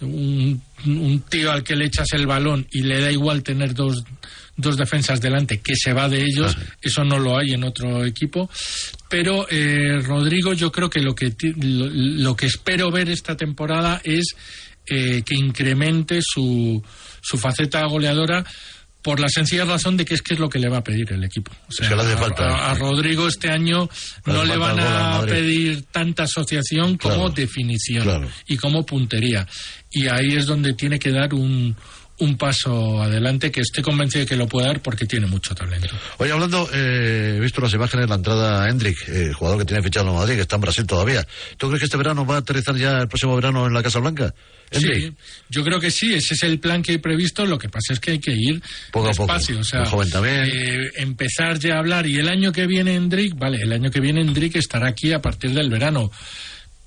un, 0.00 0.60
un 0.84 1.20
tío 1.28 1.52
al 1.52 1.62
que 1.62 1.76
le 1.76 1.86
echas 1.86 2.08
el 2.12 2.26
balón 2.26 2.66
y 2.72 2.82
le 2.82 3.00
da 3.00 3.12
igual 3.12 3.42
tener 3.42 3.74
dos 3.74 4.02
dos 4.56 4.76
defensas 4.76 5.20
delante 5.20 5.60
que 5.60 5.74
se 5.74 5.92
va 5.92 6.08
de 6.08 6.22
ellos, 6.22 6.56
eso 6.80 7.04
no 7.04 7.18
lo 7.18 7.38
hay 7.38 7.52
en 7.52 7.64
otro 7.64 8.04
equipo. 8.04 8.50
Pero 9.08 9.46
eh, 9.50 9.98
Rodrigo, 10.00 10.52
yo 10.52 10.70
creo 10.70 10.90
que 10.90 11.00
lo 11.00 11.14
que 11.14 11.34
lo, 11.56 11.88
lo 11.88 12.36
que 12.36 12.46
espero 12.46 12.90
ver 12.90 13.08
esta 13.08 13.36
temporada 13.36 14.00
es 14.04 14.34
eh, 14.86 15.22
que 15.22 15.34
incremente 15.34 16.20
su, 16.22 16.82
su 17.22 17.38
faceta 17.38 17.84
goleadora 17.86 18.44
por 19.02 19.18
la 19.20 19.28
sencilla 19.28 19.64
razón 19.64 19.96
de 19.96 20.04
que 20.04 20.14
es 20.14 20.22
que 20.22 20.34
es 20.34 20.40
lo 20.40 20.48
que 20.48 20.58
le 20.60 20.68
va 20.68 20.78
a 20.78 20.84
pedir 20.84 21.12
el 21.12 21.24
equipo. 21.24 21.50
O 21.68 21.72
sea, 21.72 21.94
le 21.94 22.02
hace 22.02 22.12
a- 22.12 22.16
falta. 22.16 22.44
a, 22.48 22.70
a 22.70 22.74
Rodrigo 22.74 23.26
este 23.26 23.50
año 23.50 23.88
Le 24.24 24.32
no 24.32 24.44
le 24.44 24.56
van 24.56 24.78
a 24.78 25.22
pedir 25.26 25.84
tanta 25.90 26.22
asociación 26.24 26.96
como 26.98 27.14
Claro. 27.14 27.28
definición 27.30 28.04
Claro. 28.04 28.28
y 28.46 28.56
como 28.56 28.86
puntería. 28.86 29.46
Y 29.90 30.06
ahí 30.06 30.36
es 30.36 30.46
donde 30.46 30.72
tiene 30.74 30.98
que 30.98 31.10
dar 31.10 31.34
un, 31.34 31.76
un 32.22 32.36
paso 32.36 33.02
adelante 33.02 33.50
que 33.50 33.60
estoy 33.60 33.82
convencido 33.82 34.20
de 34.24 34.26
que 34.28 34.36
lo 34.36 34.46
puede 34.48 34.66
dar 34.68 34.80
porque 34.80 35.06
tiene 35.06 35.26
mucho 35.26 35.54
talento. 35.54 35.88
Oye, 36.18 36.32
hablando, 36.32 36.68
eh, 36.72 37.34
he 37.36 37.40
visto 37.40 37.60
las 37.60 37.72
imágenes 37.74 38.06
de 38.06 38.08
la 38.10 38.14
entrada 38.16 38.64
a 38.64 38.68
Hendrik, 38.68 38.96
eh, 39.08 39.32
jugador 39.32 39.58
que 39.60 39.64
tiene 39.64 39.82
fichado 39.82 40.08
en 40.08 40.14
Madrid, 40.16 40.34
que 40.36 40.40
está 40.42 40.56
en 40.56 40.62
Brasil 40.62 40.86
todavía. 40.86 41.26
¿Tú 41.56 41.68
crees 41.68 41.80
que 41.80 41.86
este 41.86 41.96
verano 41.96 42.24
va 42.24 42.36
a 42.36 42.38
aterrizar 42.38 42.76
ya 42.76 42.98
el 42.98 43.08
próximo 43.08 43.34
verano 43.36 43.66
en 43.66 43.72
la 43.74 43.82
Casa 43.82 43.98
Blanca? 43.98 44.34
Hendrik. 44.70 44.96
Sí, 45.02 45.14
yo 45.50 45.64
creo 45.64 45.78
que 45.80 45.90
sí, 45.90 46.14
ese 46.14 46.34
es 46.34 46.42
el 46.44 46.58
plan 46.58 46.82
que 46.82 46.92
hay 46.92 46.98
previsto, 46.98 47.44
lo 47.44 47.58
que 47.58 47.68
pasa 47.68 47.92
es 47.92 48.00
que 48.00 48.12
hay 48.12 48.18
que 48.18 48.32
ir 48.32 48.62
Poco 48.90 49.08
a 49.08 49.12
poco. 49.12 49.32
despacio, 49.32 49.58
o 49.60 49.64
sea, 49.64 49.80
El 49.80 49.86
joven 49.86 50.10
también. 50.10 50.44
eh, 50.44 50.90
empezar 50.96 51.58
ya 51.58 51.74
a 51.74 51.78
hablar 51.80 52.06
y 52.06 52.16
el 52.16 52.28
año 52.28 52.52
que 52.52 52.66
viene 52.66 52.94
Hendrik, 52.94 53.34
vale, 53.38 53.58
el 53.62 53.72
año 53.72 53.90
que 53.90 54.00
viene 54.00 54.22
Hendrik 54.22 54.56
estará 54.56 54.88
aquí 54.88 55.12
a 55.12 55.20
partir 55.20 55.50
del 55.52 55.68
verano, 55.68 56.10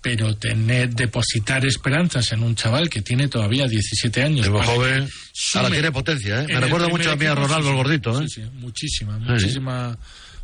pero 0.06 0.36
tener, 0.36 0.94
depositar 0.94 1.66
esperanzas 1.66 2.32
en 2.32 2.44
un 2.44 2.54
chaval 2.54 2.92
que 2.92 3.02
tiene 3.02 3.28
todavía 3.28 3.66
17 3.66 4.22
años. 4.22 4.48
Para 4.48 4.64
joven. 4.64 5.10
Ahora 5.56 5.72
tiene 5.72 5.92
potencia, 5.92 6.44
¿eh? 6.44 6.46
Me 6.48 6.60
recuerda 6.60 6.90
mucho 6.90 7.10
a 7.10 7.16
mí 7.16 7.26
a 7.26 7.34
Ronaldo 7.34 7.72
el 7.72 7.76
gordito, 7.76 8.22
¿eh? 8.22 8.28
Sí, 8.30 8.42
sí, 8.44 8.50
muchísima, 8.54 9.18
sí. 9.18 9.32
muchísima 9.32 9.98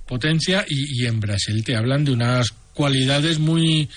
potencia 0.08 0.65
y, 0.67 1.04
y 1.04 1.06
en 1.06 1.19
Brasil 1.19 1.63
te 1.63 1.76
hablan 1.76 2.04
de 2.04 2.12
unas 2.12 2.47
cualidades 2.74 3.38
muy 3.38 3.88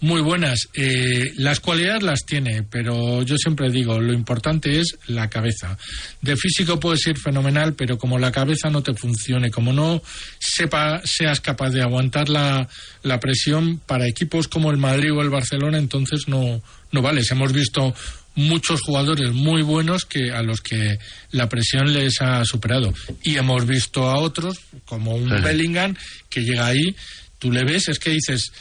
muy 0.00 0.20
buenas. 0.22 0.68
Eh, 0.74 1.32
las 1.36 1.60
cualidades 1.60 2.02
las 2.02 2.24
tiene, 2.24 2.62
pero 2.62 3.22
yo 3.22 3.36
siempre 3.36 3.70
digo, 3.70 4.00
lo 4.00 4.12
importante 4.12 4.80
es 4.80 4.96
la 5.06 5.28
cabeza. 5.28 5.76
De 6.22 6.36
físico 6.36 6.80
puede 6.80 6.96
ser 6.96 7.18
fenomenal, 7.18 7.74
pero 7.74 7.98
como 7.98 8.18
la 8.18 8.32
cabeza 8.32 8.70
no 8.70 8.82
te 8.82 8.94
funcione, 8.94 9.50
como 9.50 9.72
no 9.72 10.02
sepa, 10.38 11.00
seas 11.04 11.40
capaz 11.40 11.70
de 11.70 11.82
aguantar 11.82 12.28
la, 12.28 12.68
la 13.02 13.20
presión 13.20 13.78
para 13.78 14.08
equipos 14.08 14.48
como 14.48 14.70
el 14.70 14.78
Madrid 14.78 15.12
o 15.12 15.22
el 15.22 15.30
Barcelona, 15.30 15.78
entonces 15.78 16.28
no, 16.28 16.62
no 16.92 17.02
vales. 17.02 17.30
Hemos 17.30 17.52
visto 17.52 17.94
muchos 18.36 18.80
jugadores 18.80 19.32
muy 19.32 19.62
buenos 19.62 20.04
que 20.06 20.30
a 20.30 20.42
los 20.42 20.60
que 20.60 20.98
la 21.32 21.48
presión 21.48 21.92
les 21.92 22.20
ha 22.22 22.44
superado 22.44 22.94
y 23.22 23.36
hemos 23.36 23.66
visto 23.66 24.08
a 24.08 24.18
otros 24.18 24.60
como 24.86 25.14
un 25.14 25.28
Sí. 25.28 25.42
Bellingham 25.42 25.96
que 26.28 26.42
llega 26.42 26.66
ahí 26.66 26.94
tú 27.40 27.50
le 27.50 27.64
ves 27.64 27.88
es 27.88 27.98
que 27.98 28.10
dices 28.10 28.52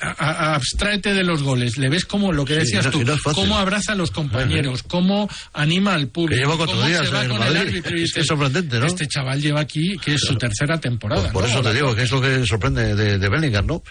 a- 0.00 0.10
a- 0.24 0.54
abstráete 0.54 1.12
de 1.14 1.22
los 1.24 1.42
goles 1.42 1.76
le 1.78 1.88
ves 1.88 2.04
como 2.04 2.32
lo 2.32 2.44
que 2.44 2.54
decías 2.54 2.90
tú 2.90 3.04
no 3.04 3.16
cómo 3.34 3.58
abraza 3.58 3.92
a 3.92 3.94
los 3.94 4.10
compañeros 4.10 4.82
cómo 4.82 5.28
anima 5.52 5.94
al 5.94 6.02
Que 6.02 6.06
público 6.08 6.40
lleva 6.40 6.56
cuatro 6.56 6.76
cómo 6.76 6.86
días 6.88 7.06
se 7.06 7.12
va 7.14 7.26
con 7.28 7.38
Madrid. 7.38 7.56
el 7.56 7.68
árbitro 7.68 7.90
y 7.96 8.02
Es- 8.02 8.06
dices, 8.08 8.16
es 8.22 8.26
sorprendente, 8.26 8.78
¿no? 8.80 8.86
este 8.86 9.06
chaval 9.06 9.40
lleva 9.40 9.60
aquí 9.60 9.96
que 9.98 10.14
es 10.14 10.20
su 10.22 10.34
tercera 10.36 10.78
temporada 10.80 11.24
Por, 11.24 11.32
por 11.32 11.42
¿no? 11.44 11.48
eso 11.50 11.62
te 11.62 11.74
digo 11.74 11.94
que 11.94 12.02
es 12.02 12.10
lo 12.10 12.20
que 12.20 12.44
sorprende 12.46 12.94
de, 12.94 13.18
de 13.18 13.28
Bellingham, 13.28 13.66
¿no? 13.66 13.82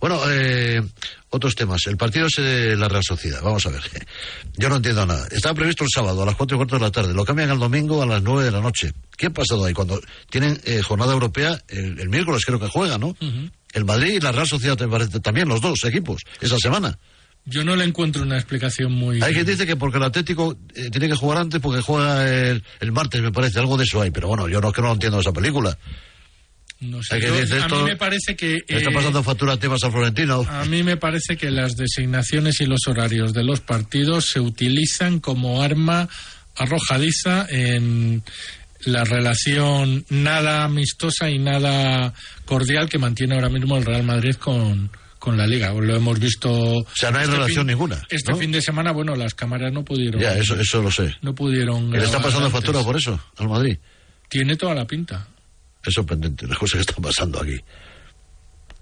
Bueno, 0.00 0.20
eh, 0.30 0.82
otros 1.30 1.54
temas. 1.54 1.80
El 1.86 1.96
partido 1.96 2.26
es 2.26 2.34
de 2.36 2.76
la 2.76 2.88
Real 2.88 3.02
Sociedad. 3.06 3.40
Vamos 3.42 3.66
a 3.66 3.70
ver. 3.70 3.82
Yo 4.56 4.68
no 4.68 4.76
entiendo 4.76 5.04
nada. 5.04 5.26
Estaba 5.30 5.54
previsto 5.54 5.84
el 5.84 5.90
sábado 5.92 6.22
a 6.22 6.26
las 6.26 6.34
cuatro 6.36 6.56
y 6.56 6.58
cuarto 6.58 6.76
de 6.76 6.82
la 6.82 6.90
tarde. 6.90 7.12
Lo 7.12 7.24
cambian 7.24 7.50
al 7.50 7.58
domingo 7.58 8.02
a 8.02 8.06
las 8.06 8.22
nueve 8.22 8.44
de 8.44 8.50
la 8.52 8.60
noche. 8.60 8.92
¿Qué 9.16 9.26
ha 9.26 9.30
pasado 9.30 9.64
ahí? 9.64 9.74
Cuando 9.74 10.00
tienen 10.30 10.58
eh, 10.64 10.80
jornada 10.82 11.12
europea, 11.12 11.60
el, 11.68 11.98
el 12.00 12.08
miércoles 12.08 12.44
creo 12.46 12.60
que 12.60 12.68
juegan, 12.68 13.00
¿no? 13.00 13.16
El 13.72 13.84
Madrid 13.84 14.14
y 14.14 14.20
la 14.20 14.32
Real 14.32 14.46
Sociedad 14.46 14.76
parece, 14.88 15.20
también, 15.20 15.48
los 15.48 15.60
dos 15.60 15.84
equipos, 15.84 16.22
esa 16.40 16.56
semana. 16.58 16.98
yo 17.44 17.62
no 17.64 17.76
le 17.76 17.84
encuentro 17.84 18.22
una 18.22 18.36
explicación 18.36 18.92
muy 18.92 19.22
Hay 19.22 19.34
quien 19.34 19.44
dice 19.46 19.66
que 19.66 19.76
porque 19.76 19.98
el 19.98 20.04
Atlético 20.04 20.56
eh, 20.74 20.88
tiene 20.90 21.08
que 21.08 21.14
jugar 21.14 21.38
antes 21.38 21.60
porque 21.60 21.82
juega 21.82 22.28
el, 22.28 22.62
el 22.80 22.92
martes, 22.92 23.20
me 23.22 23.32
parece. 23.32 23.58
Algo 23.58 23.76
de 23.76 23.84
eso 23.84 24.00
hay. 24.02 24.10
Pero 24.10 24.28
bueno, 24.28 24.48
yo 24.48 24.60
no 24.60 24.68
es 24.68 24.74
que 24.74 24.82
no 24.82 24.92
entiendo 24.92 25.20
esa 25.20 25.32
película. 25.32 25.76
no 26.80 27.02
sé. 27.02 27.20
Yo- 27.20 27.34
a 27.34 27.38
esto- 27.38 27.76
mí 27.76 27.82
me 27.84 27.96
parece 27.96 28.34
que 28.36 28.56
Está 28.66 28.90
eh, 28.90 28.94
pasando 28.94 29.22
factura 29.22 29.52
a 29.54 29.56
temas 29.58 29.82
al 29.84 29.92
Florentino. 29.92 30.44
A 30.48 30.64
mí 30.64 30.82
me 30.82 30.96
parece 30.96 31.36
que 31.36 31.50
las 31.50 31.76
designaciones 31.76 32.60
y 32.60 32.66
los 32.66 32.80
horarios 32.86 33.32
de 33.32 33.44
los 33.44 33.60
partidos 33.60 34.30
se 34.30 34.40
utilizan 34.40 35.20
como 35.20 35.62
arma 35.62 36.08
arrojadiza 36.56 37.46
en 37.48 38.22
la 38.84 39.04
relación 39.04 40.04
nada 40.10 40.64
amistosa 40.64 41.28
y 41.30 41.38
nada 41.38 42.12
cordial 42.46 42.88
que 42.88 42.98
mantiene 42.98 43.34
ahora 43.34 43.48
mismo 43.50 43.76
el 43.76 43.84
Real 43.84 44.02
Madrid 44.04 44.36
con, 44.36 44.90
con 45.18 45.36
la 45.36 45.46
Liga. 45.46 45.72
Lo 45.72 45.94
hemos 45.96 46.18
visto. 46.18 46.50
O 46.50 46.86
sea, 46.94 47.10
no 47.10 47.18
hay 47.18 47.26
relación 47.26 47.66
ninguna, 47.66 48.00
Este 48.08 48.32
¿no? 48.32 48.38
fin 48.38 48.52
de 48.52 48.62
semana, 48.62 48.92
bueno, 48.92 49.14
las 49.16 49.34
cámaras 49.34 49.72
no 49.72 49.84
pudieron. 49.84 50.20
Ya, 50.20 50.34
eso, 50.36 50.58
eso 50.58 50.80
lo 50.80 50.90
sé. 50.90 51.14
No 51.22 51.34
pudieron. 51.34 51.88
¿Y 51.88 51.98
le 51.98 52.04
está 52.04 52.18
pasando 52.18 52.46
antes. 52.46 52.52
factura 52.60 52.82
por 52.82 52.96
eso 52.96 53.20
al 53.36 53.48
Madrid? 53.48 53.76
Tiene 54.28 54.56
toda 54.56 54.74
la 54.74 54.86
pinta. 54.86 55.26
Es 55.84 55.94
sorprendente 55.94 56.46
las 56.46 56.58
cosas 56.58 56.76
que 56.84 56.90
están 56.90 57.02
pasando 57.02 57.40
aquí. 57.40 57.56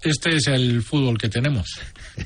Este 0.01 0.35
es 0.35 0.47
el 0.47 0.83
fútbol 0.83 1.17
que 1.17 1.29
tenemos. 1.29 1.67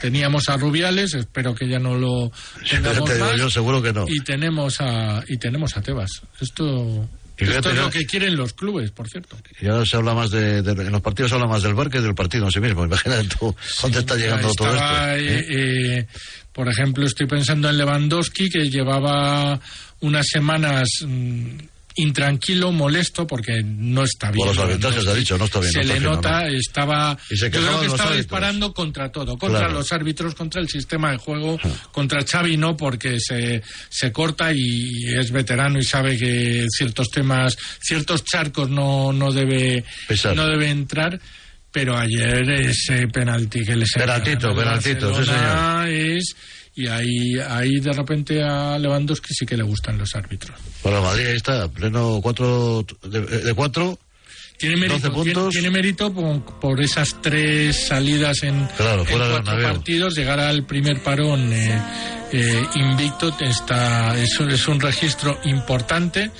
Teníamos 0.01 0.49
a 0.49 0.57
Rubiales, 0.57 1.13
espero 1.13 1.55
que 1.55 1.67
ya 1.67 1.79
no 1.79 1.95
lo 1.97 2.31
tengamos 2.69 3.05
te 3.09 3.13
digo 3.15 3.25
más. 3.27 3.37
yo, 3.37 3.49
seguro 3.49 3.81
que 3.81 3.93
no. 3.93 4.05
Y 4.07 4.19
tenemos 4.19 4.81
a 4.81 5.23
y 5.27 5.37
tenemos 5.37 5.77
a 5.77 5.81
Tebas. 5.81 6.09
Esto, 6.41 7.07
esto 7.45 7.69
es 7.69 7.75
lo 7.77 7.89
que 7.89 8.05
quieren 8.05 8.35
los 8.35 8.53
clubes, 8.53 8.91
por 8.91 9.07
cierto. 9.09 9.37
Y 9.61 9.67
ahora 9.67 9.85
se 9.85 9.95
habla 9.97 10.13
más 10.13 10.31
de, 10.31 10.61
de- 10.61 10.71
en 10.71 10.91
los 10.91 11.01
partidos 11.01 11.29
se 11.29 11.35
habla 11.35 11.47
más 11.47 11.63
del 11.63 11.73
bar 11.73 11.89
que 11.89 12.01
del 12.01 12.15
partido 12.15 12.45
en 12.45 12.51
sí 12.51 12.59
mismo. 12.59 12.83
Imagínate 12.85 13.27
tú 13.39 13.55
dónde 13.81 13.99
está 13.99 14.15
llegando 14.15 14.51
todo 14.53 14.73
esto. 14.73 14.85
¿eh? 15.15 15.19
eh, 15.19 15.45
eh, 15.99 16.07
por 16.53 16.67
ejemplo, 16.67 17.05
estoy 17.05 17.27
pensando 17.27 17.69
en 17.69 17.77
Lewandowski, 17.77 18.49
que 18.49 18.69
llevaba 18.69 19.59
unas 20.01 20.25
semanas 20.27 20.89
mm, 21.05 21.57
intranquilo, 22.01 22.71
molesto, 22.71 23.25
porque 23.27 23.61
no 23.63 24.03
está 24.03 24.31
bien. 24.31 24.47
Por 24.47 24.55
los 24.55 24.65
arbitrajes, 24.65 25.07
ha 25.07 25.13
dicho, 25.13 25.37
no 25.37 25.45
está 25.45 25.59
bien, 25.59 25.71
Se 25.71 25.77
no 25.79 25.83
está 25.83 25.93
le 25.95 25.99
nota, 26.01 26.41
no. 26.43 26.47
estaba. 26.57 27.17
Yo 27.29 27.51
creo 27.51 27.79
que 27.81 27.85
estaba 27.87 28.15
disparando 28.15 28.73
contra 28.73 29.11
todo, 29.11 29.37
contra 29.37 29.59
Claro. 29.59 29.73
los 29.75 29.91
árbitros, 29.91 30.35
contra 30.35 30.61
el 30.61 30.67
sistema 30.69 31.11
de 31.11 31.17
juego, 31.17 31.59
contra 31.91 32.23
Xavi 32.23 32.57
no, 32.57 32.75
porque 32.77 33.19
se, 33.19 33.61
se 33.89 34.11
corta 34.11 34.51
y 34.53 35.05
es 35.15 35.31
veterano 35.31 35.79
y 35.79 35.83
sabe 35.83 36.17
que 36.17 36.65
ciertos 36.69 37.09
temas, 37.09 37.57
ciertos 37.81 38.23
charcos 38.23 38.69
no, 38.69 39.11
no 39.13 39.31
debe, 39.31 39.83
Pesar. 40.07 40.35
no 40.35 40.45
debe 40.47 40.69
entrar. 40.69 41.19
Pero 41.71 41.95
ayer 41.95 42.49
ese 42.49 43.07
penalti 43.09 43.63
que 43.63 43.75
les 43.75 43.91
Penaltito, 43.91 44.55
penaltito, 44.55 45.23
sí, 45.23 45.29
es 45.89 46.35
y 46.79 46.87
ahí 46.87 47.37
ahí 47.45 47.79
de 47.81 47.91
repente 47.91 48.41
a 48.41 48.79
Lewandowski 48.79 49.33
sí 49.33 49.45
que 49.45 49.57
le 49.57 49.63
gustan 49.63 49.97
los 49.97 50.15
árbitros. 50.15 50.57
Bueno, 50.81 51.01
Madrid 51.01 51.27
ahí 51.27 51.35
está, 51.35 51.67
pleno 51.67 52.19
4 52.23 52.85
de, 53.03 53.21
de 53.21 53.53
cuatro. 53.53 53.99
Tiene 54.57 54.75
mérito, 54.75 55.09
12 55.09 55.09
puntos. 55.11 55.33
Tiene, 55.33 55.49
tiene 55.51 55.69
mérito 55.69 56.13
por, 56.13 56.59
por 56.59 56.81
esas 56.81 57.21
tres 57.21 57.87
salidas 57.87 58.43
en, 58.43 58.67
Claro, 58.77 59.05
en 59.07 59.17
cuatro 59.17 59.61
partidos, 59.61 60.15
llegar 60.15 60.39
al 60.39 60.65
primer 60.65 61.01
parón 61.01 61.51
eh, 61.51 61.81
eh, 62.33 62.63
invicto 62.75 63.33
está, 63.39 64.17
es, 64.17 64.39
es 64.39 64.67
un 64.67 64.79
registro 64.79 65.39
importante 65.45 66.31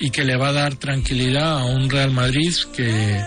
y 0.00 0.10
que 0.10 0.24
le 0.24 0.36
va 0.36 0.48
a 0.48 0.52
dar 0.52 0.74
tranquilidad 0.76 1.58
a 1.60 1.64
un 1.64 1.88
Real 1.90 2.10
Madrid 2.12 2.54
que, 2.74 3.20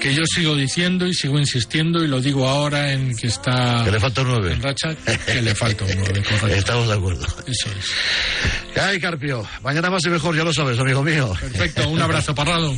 que 0.00 0.14
yo 0.14 0.22
sigo 0.26 0.54
diciendo 0.54 1.06
y 1.06 1.14
sigo 1.14 1.38
insistiendo 1.38 2.04
y 2.04 2.08
lo 2.08 2.20
digo 2.20 2.46
ahora 2.48 2.92
en 2.92 3.16
que 3.16 3.26
está 3.28 3.82
Que 3.84 3.90
le 3.90 4.00
falta 4.00 4.20
un 4.22 4.28
nueve. 4.28 4.52
en 4.52 4.62
racha, 4.62 4.94
que 5.26 5.42
le 5.42 5.54
falta 5.54 5.84
un 5.84 5.90
9, 5.96 6.22
correcto. 6.22 6.46
Estamos 6.48 6.88
de 6.88 6.94
acuerdo. 6.94 7.26
Eso 7.46 7.68
es. 7.78 8.78
Ay, 8.82 9.00
Carpio. 9.00 9.46
Mañana 9.62 9.90
más 9.90 10.04
y 10.04 10.10
mejor, 10.10 10.36
ya 10.36 10.44
lo 10.44 10.52
sabes, 10.52 10.78
amigo 10.78 11.02
mío. 11.02 11.32
Perfecto, 11.40 11.88
un 11.88 12.00
abrazo, 12.02 12.34
Parrado. 12.34 12.74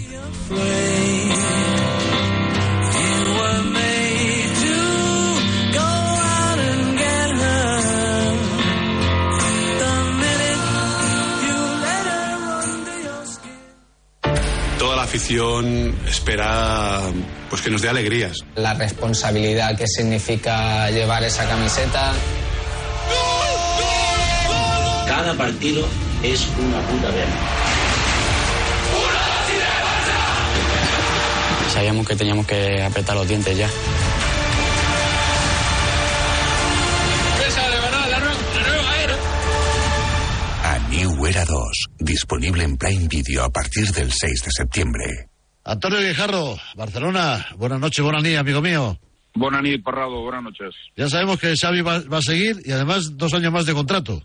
Afición 15.06 15.94
espera 16.08 17.00
pues 17.48 17.62
que 17.62 17.70
nos 17.70 17.80
dé 17.80 17.88
alegrías. 17.88 18.38
la 18.56 18.74
responsabilidad 18.74 19.76
que 19.78 19.86
significa 19.86 20.90
llevar 20.90 21.22
esa 21.22 21.48
camiseta. 21.48 22.12
Cada 25.06 25.32
partido 25.34 25.86
es 26.22 26.46
una 26.58 26.80
puta 26.88 27.10
guerra. 27.12 27.38
Sabíamos 31.72 32.06
que 32.06 32.16
teníamos 32.16 32.46
que 32.46 32.82
apretar 32.82 33.14
los 33.16 33.28
dientes 33.28 33.56
ya. 33.56 33.68
A 40.64 40.78
New 40.90 41.26
Era 41.26 41.44
2, 41.44 41.85
disponible 41.98 42.64
en 42.64 42.76
Prime 42.76 43.08
Video 43.08 43.44
a 43.44 43.50
partir 43.50 43.86
del 43.88 44.10
6 44.12 44.44
de 44.44 44.50
septiembre. 44.50 45.28
Antonio 45.64 45.98
Guijarro, 46.00 46.56
Barcelona. 46.76 47.46
Buenas 47.56 47.80
noches, 47.80 48.02
buenas 48.04 48.22
noches, 48.22 48.38
amigo 48.38 48.62
mío. 48.62 48.98
Buenas 49.34 49.62
noches, 49.62 49.82
Parrado. 49.82 50.22
Buenas 50.22 50.44
noches. 50.44 50.74
Ya 50.96 51.08
sabemos 51.08 51.38
que 51.40 51.54
Xavi 51.56 51.82
va, 51.82 52.00
va 52.00 52.18
a 52.18 52.22
seguir 52.22 52.56
y 52.64 52.72
además 52.72 53.16
dos 53.16 53.34
años 53.34 53.52
más 53.52 53.66
de 53.66 53.74
contrato. 53.74 54.22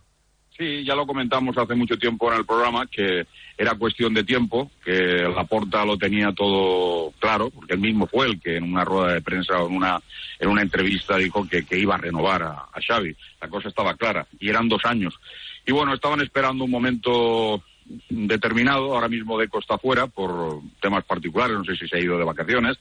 Sí, 0.58 0.86
ya 0.86 0.94
lo 0.94 1.08
comentamos 1.08 1.58
hace 1.58 1.74
mucho 1.74 1.98
tiempo 1.98 2.32
en 2.32 2.38
el 2.38 2.46
programa 2.46 2.86
que 2.86 3.26
era 3.58 3.74
cuestión 3.76 4.14
de 4.14 4.24
tiempo, 4.24 4.70
que 4.86 4.94
Laporta 5.36 5.84
lo 5.84 5.98
tenía 5.98 6.32
todo 6.36 7.12
claro, 7.20 7.50
porque 7.50 7.74
él 7.74 7.80
mismo 7.80 8.06
fue 8.06 8.28
el 8.28 8.40
que 8.40 8.58
en 8.58 8.66
una 8.66 8.84
rueda 8.84 9.14
de 9.14 9.22
prensa 9.22 9.58
o 9.58 9.68
en 9.68 9.76
una, 9.76 10.00
en 10.40 10.50
una 10.50 10.62
entrevista 10.62 11.18
dijo 11.18 11.48
que, 11.50 11.66
que 11.66 11.80
iba 11.80 11.96
a 11.96 11.98
renovar 11.98 12.44
a, 12.44 12.52
a 12.72 12.80
Xavi. 12.86 13.16
La 13.42 13.48
cosa 13.48 13.70
estaba 13.70 13.96
clara 13.96 14.28
y 14.40 14.50
eran 14.50 14.70
dos 14.70 14.82
años. 14.86 15.16
Y 15.66 15.72
bueno, 15.72 15.94
estaban 15.94 16.22
esperando 16.22 16.64
un 16.64 16.72
momento 16.72 17.64
determinado, 18.10 18.94
ahora 18.94 19.08
mismo 19.08 19.38
de 19.38 19.48
costa 19.48 19.76
afuera, 19.76 20.08
por 20.08 20.62
temas 20.82 21.04
particulares, 21.06 21.58
no 21.58 21.66
sé 21.66 21.76
si 21.76 21.88
se 21.88 21.98
ha 21.98 22.02
ido 22.02 22.18
de 22.18 22.24
vacaciones, 22.24 22.78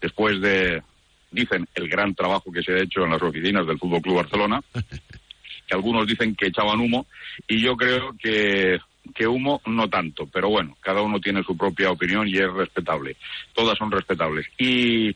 después 0.00 0.40
de, 0.40 0.82
dicen, 1.30 1.68
el 1.74 1.88
gran 1.88 2.14
trabajo 2.14 2.52
que 2.52 2.62
se 2.62 2.72
ha 2.72 2.82
hecho 2.82 3.04
en 3.04 3.10
las 3.10 3.22
oficinas 3.22 3.66
del 3.66 3.78
Fútbol 3.78 4.02
Club 4.02 4.16
Barcelona, 4.16 4.62
que 5.66 5.74
algunos 5.74 6.06
dicen 6.06 6.34
que 6.34 6.46
echaban 6.46 6.80
humo, 6.80 7.06
y 7.48 7.60
yo 7.60 7.76
creo 7.76 8.14
que, 8.18 8.78
que 9.14 9.26
humo 9.26 9.60
no 9.66 9.88
tanto, 9.88 10.26
pero 10.32 10.48
bueno, 10.48 10.76
cada 10.80 11.02
uno 11.02 11.20
tiene 11.20 11.42
su 11.42 11.56
propia 11.56 11.90
opinión 11.90 12.28
y 12.28 12.36
es 12.36 12.52
respetable. 12.52 13.16
Todas 13.52 13.76
son 13.78 13.90
respetables. 13.90 14.46
Y, 14.58 15.14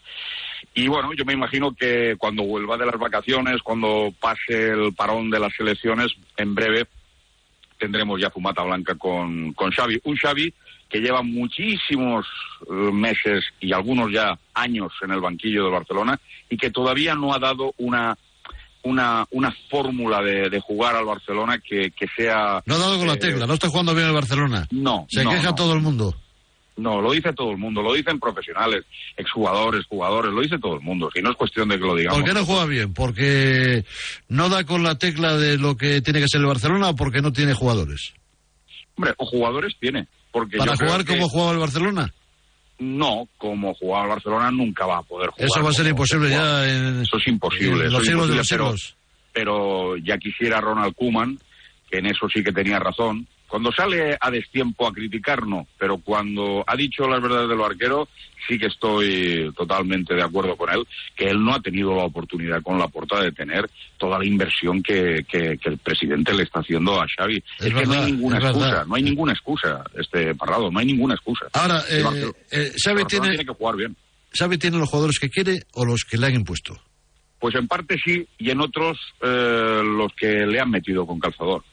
y 0.75 0.89
bueno, 0.89 1.13
yo 1.15 1.25
me 1.25 1.33
imagino 1.33 1.75
que 1.75 2.17
cuando 2.17 2.45
vuelva 2.45 2.77
de 2.77 2.87
las 2.87 2.99
vacaciones, 2.99 3.63
cuando 3.63 4.13
pase 4.21 4.71
el 4.71 4.95
parón 4.95 5.31
de 5.31 5.41
las 5.41 5.55
selecciones, 5.55 6.09
en 6.37 6.55
breve 6.55 6.87
tendremos 7.79 8.21
ya 8.21 8.31
fumata 8.31 8.63
blanca 8.63 8.95
con, 8.97 9.53
con 9.53 9.71
Xavi. 9.71 10.01
Un 10.05 10.17
Xavi 10.17 10.53
que 10.89 11.01
lleva 11.01 11.23
muchísimos 11.23 12.27
eh, 12.69 12.73
meses 12.93 13.45
y 13.61 13.73
algunos 13.73 14.11
ya 14.13 14.39
años 14.55 14.93
en 15.03 15.11
el 15.13 15.21
banquillo 15.21 15.65
de 15.65 15.71
Barcelona 15.71 16.19
y 16.49 16.57
que 16.57 16.71
todavía 16.71 17.15
no 17.15 17.35
ha 17.35 17.39
dado 17.39 17.75
una 17.79 18.17
una, 18.85 19.27
una 19.33 19.55
fórmula 19.69 20.23
de, 20.23 20.49
de 20.49 20.61
jugar 20.61 20.95
al 20.95 21.05
Barcelona 21.05 21.59
que, 21.59 21.91
que 21.91 22.07
sea... 22.17 22.63
No 22.65 22.77
ha 22.77 22.79
dado 22.79 22.97
con 22.99 23.09
la 23.09 23.15
eh, 23.15 23.19
tecla, 23.19 23.47
no 23.47 23.55
está 23.55 23.69
jugando 23.69 23.95
bien 23.95 24.07
el 24.07 24.15
Barcelona. 24.15 24.67
No, 24.71 25.07
Se 25.11 25.25
no, 25.25 25.31
queja 25.31 25.51
no. 25.51 25.55
todo 25.55 25.75
el 25.75 25.81
mundo. 25.81 26.15
No, 26.79 27.01
lo 27.01 27.11
dice 27.13 27.33
todo 27.33 27.51
el 27.51 27.59
mundo, 27.59 27.83
lo 27.83 27.93
dicen 27.93 28.21
profesionales, 28.21 28.85
exjugadores, 29.17 29.85
jugadores, 29.87 30.33
lo 30.33 30.41
dice 30.41 30.59
todo 30.59 30.75
el 30.77 30.81
mundo. 30.81 31.11
Si 31.13 31.21
no 31.21 31.31
es 31.31 31.37
cuestión 31.37 31.69
de 31.69 31.77
que 31.79 31.85
lo 31.85 31.97
digamos. 31.97 32.21
¿Por 32.21 32.29
qué 32.29 32.35
no 32.35 32.45
juega 32.47 32.65
bien? 32.67 32.95
¿Porque 32.95 33.85
no 34.29 34.49
da 34.49 34.65
con 34.65 34.83
la 34.85 34.97
tecla 34.97 35.37
de 35.37 35.59
lo 35.59 35.77
que 35.77 36.01
tiene 36.03 36.21
que 36.21 36.29
ser 36.29 36.41
el 36.41 36.47
Barcelona 36.47 36.91
o 36.91 36.95
porque 36.97 37.21
no 37.21 37.33
tiene 37.33 37.53
jugadores? 37.53 38.15
Hombre, 38.97 39.13
o 39.19 39.27
jugadores 39.27 39.75
tiene. 39.81 40.07
Porque 40.31 40.57
¿Para 40.57 40.77
jugar 40.77 41.05
que- 41.05 41.17
como 41.17 41.29
jugaba 41.29 41.53
el 41.53 41.59
Barcelona? 41.59 42.15
No, 42.79 43.27
como 43.39 43.75
jugaba 43.75 44.05
el 44.05 44.11
Barcelona 44.11 44.51
nunca 44.53 44.87
va 44.87 44.99
a 44.99 45.03
poder 45.03 45.31
jugar. 45.31 45.49
Eso 45.49 45.63
va 45.65 45.71
a 45.71 45.73
ser 45.73 45.87
imposible 45.89 46.31
ya 46.31 46.69
en, 46.69 47.03
Eso 47.03 47.17
es 47.17 47.27
imposible. 47.27 47.87
en 47.87 47.93
los 47.93 48.05
siglos 48.05 48.29
de 48.29 48.37
los 48.37 48.49
pero- 48.49 48.65
siglos. 48.67 48.97
pero 49.33 49.97
ya 49.97 50.17
quisiera 50.19 50.61
Ronald 50.61 50.95
Koeman, 50.95 51.39
que 51.91 51.99
en 51.99 52.07
eso 52.07 52.29
sí 52.33 52.45
que 52.45 52.53
tenía 52.53 52.79
razón. 52.79 53.27
Cuando 53.49 53.73
sale 53.73 54.17
a 54.21 54.31
destiempo 54.31 54.87
a 54.87 54.93
criticar, 54.93 55.47
no, 55.47 55.67
pero 55.79 55.99
cuando 55.99 56.63
ha 56.67 56.77
dicho 56.77 57.09
las 57.09 57.21
verdades 57.23 57.49
de 57.49 57.57
los 57.57 57.67
arqueros, 57.67 58.09
sí 58.47 58.59
que 58.59 58.67
estoy 58.67 59.51
totalmente 59.57 60.15
de 60.15 60.23
acuerdo 60.23 60.55
con 60.57 60.71
él, 60.71 60.87
que 61.17 61.25
él 61.31 61.43
no 61.43 61.55
ha 61.55 61.61
tenido 61.61 61.97
la 61.97 62.05
oportunidad 62.05 62.63
con 62.63 62.79
la 62.79 62.89
portada 62.89 63.23
de 63.25 63.33
tener 63.33 63.69
toda 63.97 64.19
la 64.19 64.27
inversión 64.27 64.83
que, 64.83 65.25
que- 65.29 65.57
que 65.59 65.69
el 65.71 65.79
presidente 65.79 66.35
le 66.35 66.43
está 66.45 66.61
haciendo 66.61 67.01
a 67.01 67.07
Xavi. 67.09 67.43
Es, 67.59 67.75
que 67.75 67.85
no 67.87 67.93
hay 67.95 68.13
ninguna 68.13 68.39
excusa, 68.39 68.67
verdad. 68.67 68.87
no 68.87 68.95
hay 68.95 69.03
ninguna 69.03 69.33
excusa, 69.33 69.85
este 69.99 70.35
Parrado, 70.35 70.71
no 70.71 70.79
hay 70.79 70.87
ninguna 70.87 71.15
excusa. 71.15 71.47
Ahora, 71.55 71.83
eh, 71.91 72.31
eh, 72.51 72.73
Xavi 72.85 73.05
tiene 73.07 73.39
que 73.39 73.53
jugar 73.55 73.77
bien. 73.77 73.97
Xavi 74.39 74.59
tiene 74.59 74.77
los 74.79 74.89
jugadores 74.91 75.19
que 75.19 75.31
quiere 75.31 75.63
o 75.73 75.87
los 75.87 76.03
que 76.05 76.19
le 76.19 76.27
han 76.27 76.35
impuesto. 76.35 76.77
Pues 77.41 77.55
en 77.55 77.67
parte 77.67 77.97
sí, 78.05 78.27
y 78.37 78.51
en 78.51 78.61
otros 78.61 78.99
eh, 79.23 79.81
los 79.85 80.13
que 80.15 80.45
le 80.47 80.61
han 80.61 80.71
metido 80.71 81.07
con 81.07 81.19
calzador. 81.19 81.65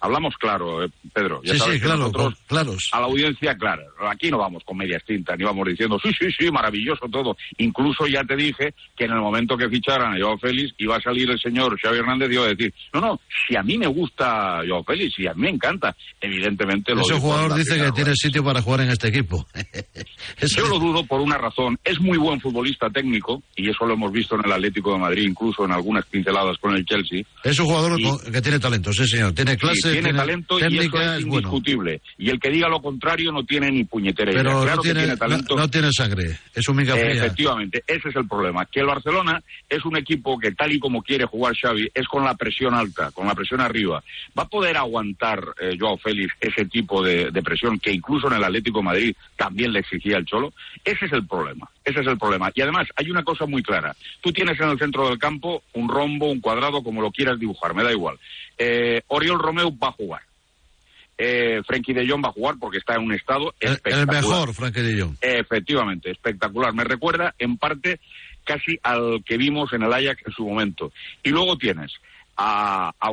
Hablamos 0.00 0.34
claro, 0.38 0.84
eh, 0.84 0.88
Pedro. 1.12 1.40
Ya 1.44 1.52
Sí, 1.54 1.58
sabes 1.58 1.74
sí, 1.76 1.80
claro, 1.80 1.98
nosotros 1.98 2.34
con- 2.34 2.44
claros. 2.46 2.88
a 2.92 3.00
la 3.00 3.06
audiencia 3.06 3.56
clara. 3.56 3.82
Aquí 4.10 4.30
no 4.30 4.38
vamos 4.38 4.62
con 4.64 4.76
medias 4.76 5.02
tintas, 5.04 5.36
ni 5.38 5.44
vamos 5.44 5.66
diciendo, 5.68 5.98
sí, 6.02 6.10
sí, 6.18 6.26
sí, 6.38 6.50
maravilloso 6.50 7.06
todo. 7.10 7.36
Incluso 7.58 8.06
ya 8.06 8.22
te 8.24 8.36
dije 8.36 8.74
que 8.96 9.04
en 9.04 9.12
el 9.12 9.20
momento 9.20 9.56
que 9.56 9.68
ficharan 9.68 10.14
a 10.14 10.20
Joao 10.20 10.38
Félix 10.38 10.74
iba 10.78 10.96
a 10.96 11.00
salir 11.00 11.30
el 11.30 11.38
señor 11.40 11.78
Xavi 11.80 11.98
Hernández 11.98 12.30
y 12.30 12.34
iba 12.34 12.44
a 12.44 12.48
decir, 12.48 12.72
no, 12.92 13.00
no, 13.00 13.20
si 13.48 13.56
a 13.56 13.62
mí 13.62 13.76
me 13.78 13.86
gusta 13.86 14.60
Joao 14.66 14.84
Félix, 14.84 15.14
si 15.16 15.26
a 15.26 15.34
mí 15.34 15.42
me 15.42 15.50
encanta, 15.50 15.94
evidentemente 16.20 16.94
lo 16.94 17.00
Ese 17.02 17.14
jugador 17.18 17.54
dice 17.54 17.76
que 17.82 17.92
tiene 17.92 18.14
sitio 18.14 18.44
para 18.44 18.62
jugar 18.62 18.82
en 18.82 18.90
este 18.90 19.08
equipo. 19.08 19.46
Yo 20.56 20.68
lo 20.68 20.78
dudo 20.78 21.04
por 21.04 21.20
una 21.20 21.38
razón. 21.38 21.78
Es 21.84 22.00
muy 22.00 22.18
buen 22.18 22.40
futbolista 22.40 22.88
técnico, 22.90 23.42
y 23.56 23.68
eso 23.70 23.86
lo 23.86 23.94
hemos 23.94 24.12
visto 24.12 24.34
en 24.36 24.44
el 24.44 24.52
Atlético 24.52 24.92
de 24.92 24.98
Madrid, 24.98 25.24
incluso 25.28 25.64
en 25.64 25.72
algunas 25.72 26.04
pinceladas 26.06 26.56
con 26.58 26.74
el 26.74 26.84
Chelsea. 26.84 27.22
Es 27.44 27.58
un 27.58 27.66
jugador 27.66 27.98
Y- 28.00 28.30
que 28.32 28.42
tiene 28.42 28.58
talento, 28.58 28.92
sí, 28.92 29.06
señor. 29.06 29.32
Tiene 29.32 29.56
clase, 29.56 29.87
Sí, 29.87 29.87
tiene, 29.92 30.12
talento 30.14 30.58
y 30.58 30.62
eso 30.62 30.82
es 30.82 30.90
bueno. 30.90 31.18
indiscutible. 31.18 32.00
Y 32.18 32.30
el 32.30 32.38
que 32.40 32.50
diga 32.50 32.68
lo 32.68 32.80
contrario 32.80 33.32
no 33.32 33.44
tiene 33.44 33.70
ni 33.70 33.84
puñetera 33.84 34.30
idea. 34.32 34.42
Pero 34.42 34.62
Claro 34.62 34.76
no, 34.76 34.82
que 34.82 34.88
tiene, 34.88 35.00
tiene 35.00 35.16
talento. 35.16 35.54
no, 35.56 35.62
no 35.62 35.68
tiene 35.70 35.92
sangre. 35.92 36.38
Es 36.54 36.68
un 36.68 36.78
Eh, 36.80 36.84
fría. 36.84 37.24
efectivamente, 37.24 37.82
ese 37.86 38.08
es 38.08 38.16
el 38.16 38.26
problema. 38.28 38.66
Que 38.66 38.80
el 38.80 38.86
Barcelona 38.86 39.42
es 39.68 39.84
un 39.84 39.96
equipo 39.96 40.38
que, 40.38 40.52
tal 40.52 40.72
y 40.72 40.78
como 40.78 41.02
quiere 41.02 41.24
jugar 41.26 41.54
Xavi, 41.56 41.90
es 41.94 42.06
con 42.08 42.24
la 42.24 42.34
presión 42.34 42.74
alta, 42.74 43.10
con 43.12 43.26
la 43.26 43.34
presión 43.34 43.60
arriba. 43.60 44.02
¿Va 44.38 44.44
a 44.44 44.48
poder 44.48 44.76
aguantar 44.76 45.42
eh, 45.60 45.76
Joao 45.78 45.96
Félix 45.98 46.34
ese 46.40 46.64
tipo 46.66 47.02
de, 47.02 47.30
de 47.30 47.42
presión 47.42 47.78
que 47.78 47.92
incluso 47.92 48.26
en 48.28 48.34
el 48.34 48.44
Atlético 48.44 48.78
de 48.78 48.84
Madrid 48.84 49.16
también 49.36 49.72
le 49.72 49.80
exigía 49.80 50.16
el 50.16 50.24
Cholo? 50.24 50.52
Ese 50.84 51.06
es 51.06 51.12
el 51.12 51.26
problema. 51.26 51.68
Ese 51.84 52.00
es 52.00 52.06
el 52.06 52.18
problema. 52.18 52.50
Y 52.54 52.60
además, 52.60 52.86
hay 52.96 53.10
una 53.10 53.22
cosa 53.24 53.46
muy 53.46 53.62
clara. 53.62 53.96
Tú 54.20 54.32
tienes 54.32 54.60
en 54.60 54.68
el 54.68 54.78
centro 54.78 55.08
del 55.08 55.18
campo 55.18 55.62
un 55.72 55.88
rombo, 55.88 56.30
un 56.30 56.40
cuadrado, 56.40 56.82
como 56.82 57.00
lo 57.00 57.10
quieras 57.10 57.38
dibujar, 57.38 57.74
me 57.74 57.82
da 57.82 57.92
igual. 57.92 58.16
Eh, 58.58 59.02
Oriol 59.08 59.38
Romeu 59.38 59.70
va 59.78 59.88
a 59.88 59.92
jugar. 59.92 60.22
Eh, 61.16 61.62
Frenkie 61.66 61.94
de 61.94 62.08
Jong 62.08 62.24
va 62.24 62.28
a 62.28 62.32
jugar 62.32 62.56
porque 62.60 62.78
está 62.78 62.94
en 62.94 63.02
un 63.02 63.12
estado 63.12 63.52
El, 63.58 63.70
el 63.70 63.74
espectacular. 63.74 64.22
mejor, 64.22 64.54
Frankie 64.54 64.82
de 64.82 65.00
Jong. 65.00 65.16
Efectivamente, 65.20 66.10
espectacular. 66.10 66.72
Me 66.74 66.84
recuerda 66.84 67.34
en 67.38 67.56
parte 67.56 67.98
casi 68.44 68.78
al 68.82 69.22
que 69.24 69.36
vimos 69.36 69.72
en 69.72 69.82
el 69.82 69.92
Ajax 69.92 70.22
en 70.26 70.32
su 70.32 70.46
momento. 70.46 70.92
Y 71.22 71.30
luego 71.30 71.58
tienes 71.58 71.92
a, 72.36 72.92
a 72.98 73.10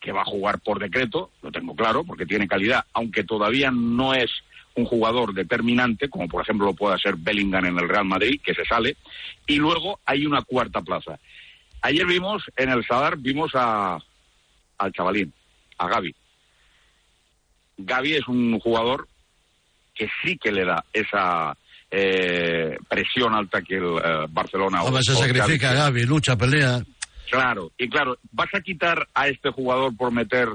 que 0.00 0.12
va 0.12 0.22
a 0.22 0.24
jugar 0.24 0.60
por 0.60 0.78
decreto, 0.80 1.30
lo 1.42 1.52
tengo 1.52 1.74
claro, 1.76 2.04
porque 2.04 2.24
tiene 2.24 2.48
calidad, 2.48 2.84
aunque 2.94 3.22
todavía 3.22 3.70
no 3.70 4.14
es 4.14 4.30
un 4.74 4.86
jugador 4.86 5.34
determinante, 5.34 6.08
como 6.08 6.26
por 6.26 6.42
ejemplo 6.42 6.66
lo 6.66 6.74
pueda 6.74 6.96
ser 6.96 7.16
Bellingham 7.16 7.66
en 7.66 7.78
el 7.78 7.88
Real 7.88 8.06
Madrid, 8.06 8.40
que 8.42 8.54
se 8.54 8.64
sale. 8.64 8.96
Y 9.46 9.56
luego 9.56 10.00
hay 10.06 10.24
una 10.24 10.42
cuarta 10.42 10.80
plaza. 10.80 11.18
Ayer 11.82 12.06
vimos 12.06 12.42
en 12.56 12.70
el 12.70 12.84
Sadar, 12.86 13.18
vimos 13.18 13.50
a, 13.54 13.98
al 14.80 14.92
chavalín, 14.92 15.32
a 15.78 15.88
Gaby. 15.88 16.14
Gaby 17.78 18.14
es 18.14 18.28
un 18.28 18.58
jugador 18.58 19.08
que 19.94 20.08
sí 20.22 20.36
que 20.38 20.52
le 20.52 20.64
da 20.64 20.84
esa 20.92 21.56
eh, 21.90 22.76
presión 22.88 23.34
alta 23.34 23.62
que 23.62 23.76
el 23.76 23.84
eh, 24.02 24.26
Barcelona... 24.30 24.82
O- 24.82 25.02
se 25.02 25.14
sacrifica 25.14 25.72
Xavi- 25.72 25.76
Gaby, 25.76 26.04
lucha, 26.04 26.36
pelea. 26.36 26.82
Claro, 27.30 27.70
y 27.78 27.88
claro, 27.88 28.18
¿vas 28.32 28.48
a 28.54 28.60
quitar 28.60 29.06
a 29.14 29.28
este 29.28 29.50
jugador 29.50 29.96
por 29.96 30.10
meter 30.12 30.48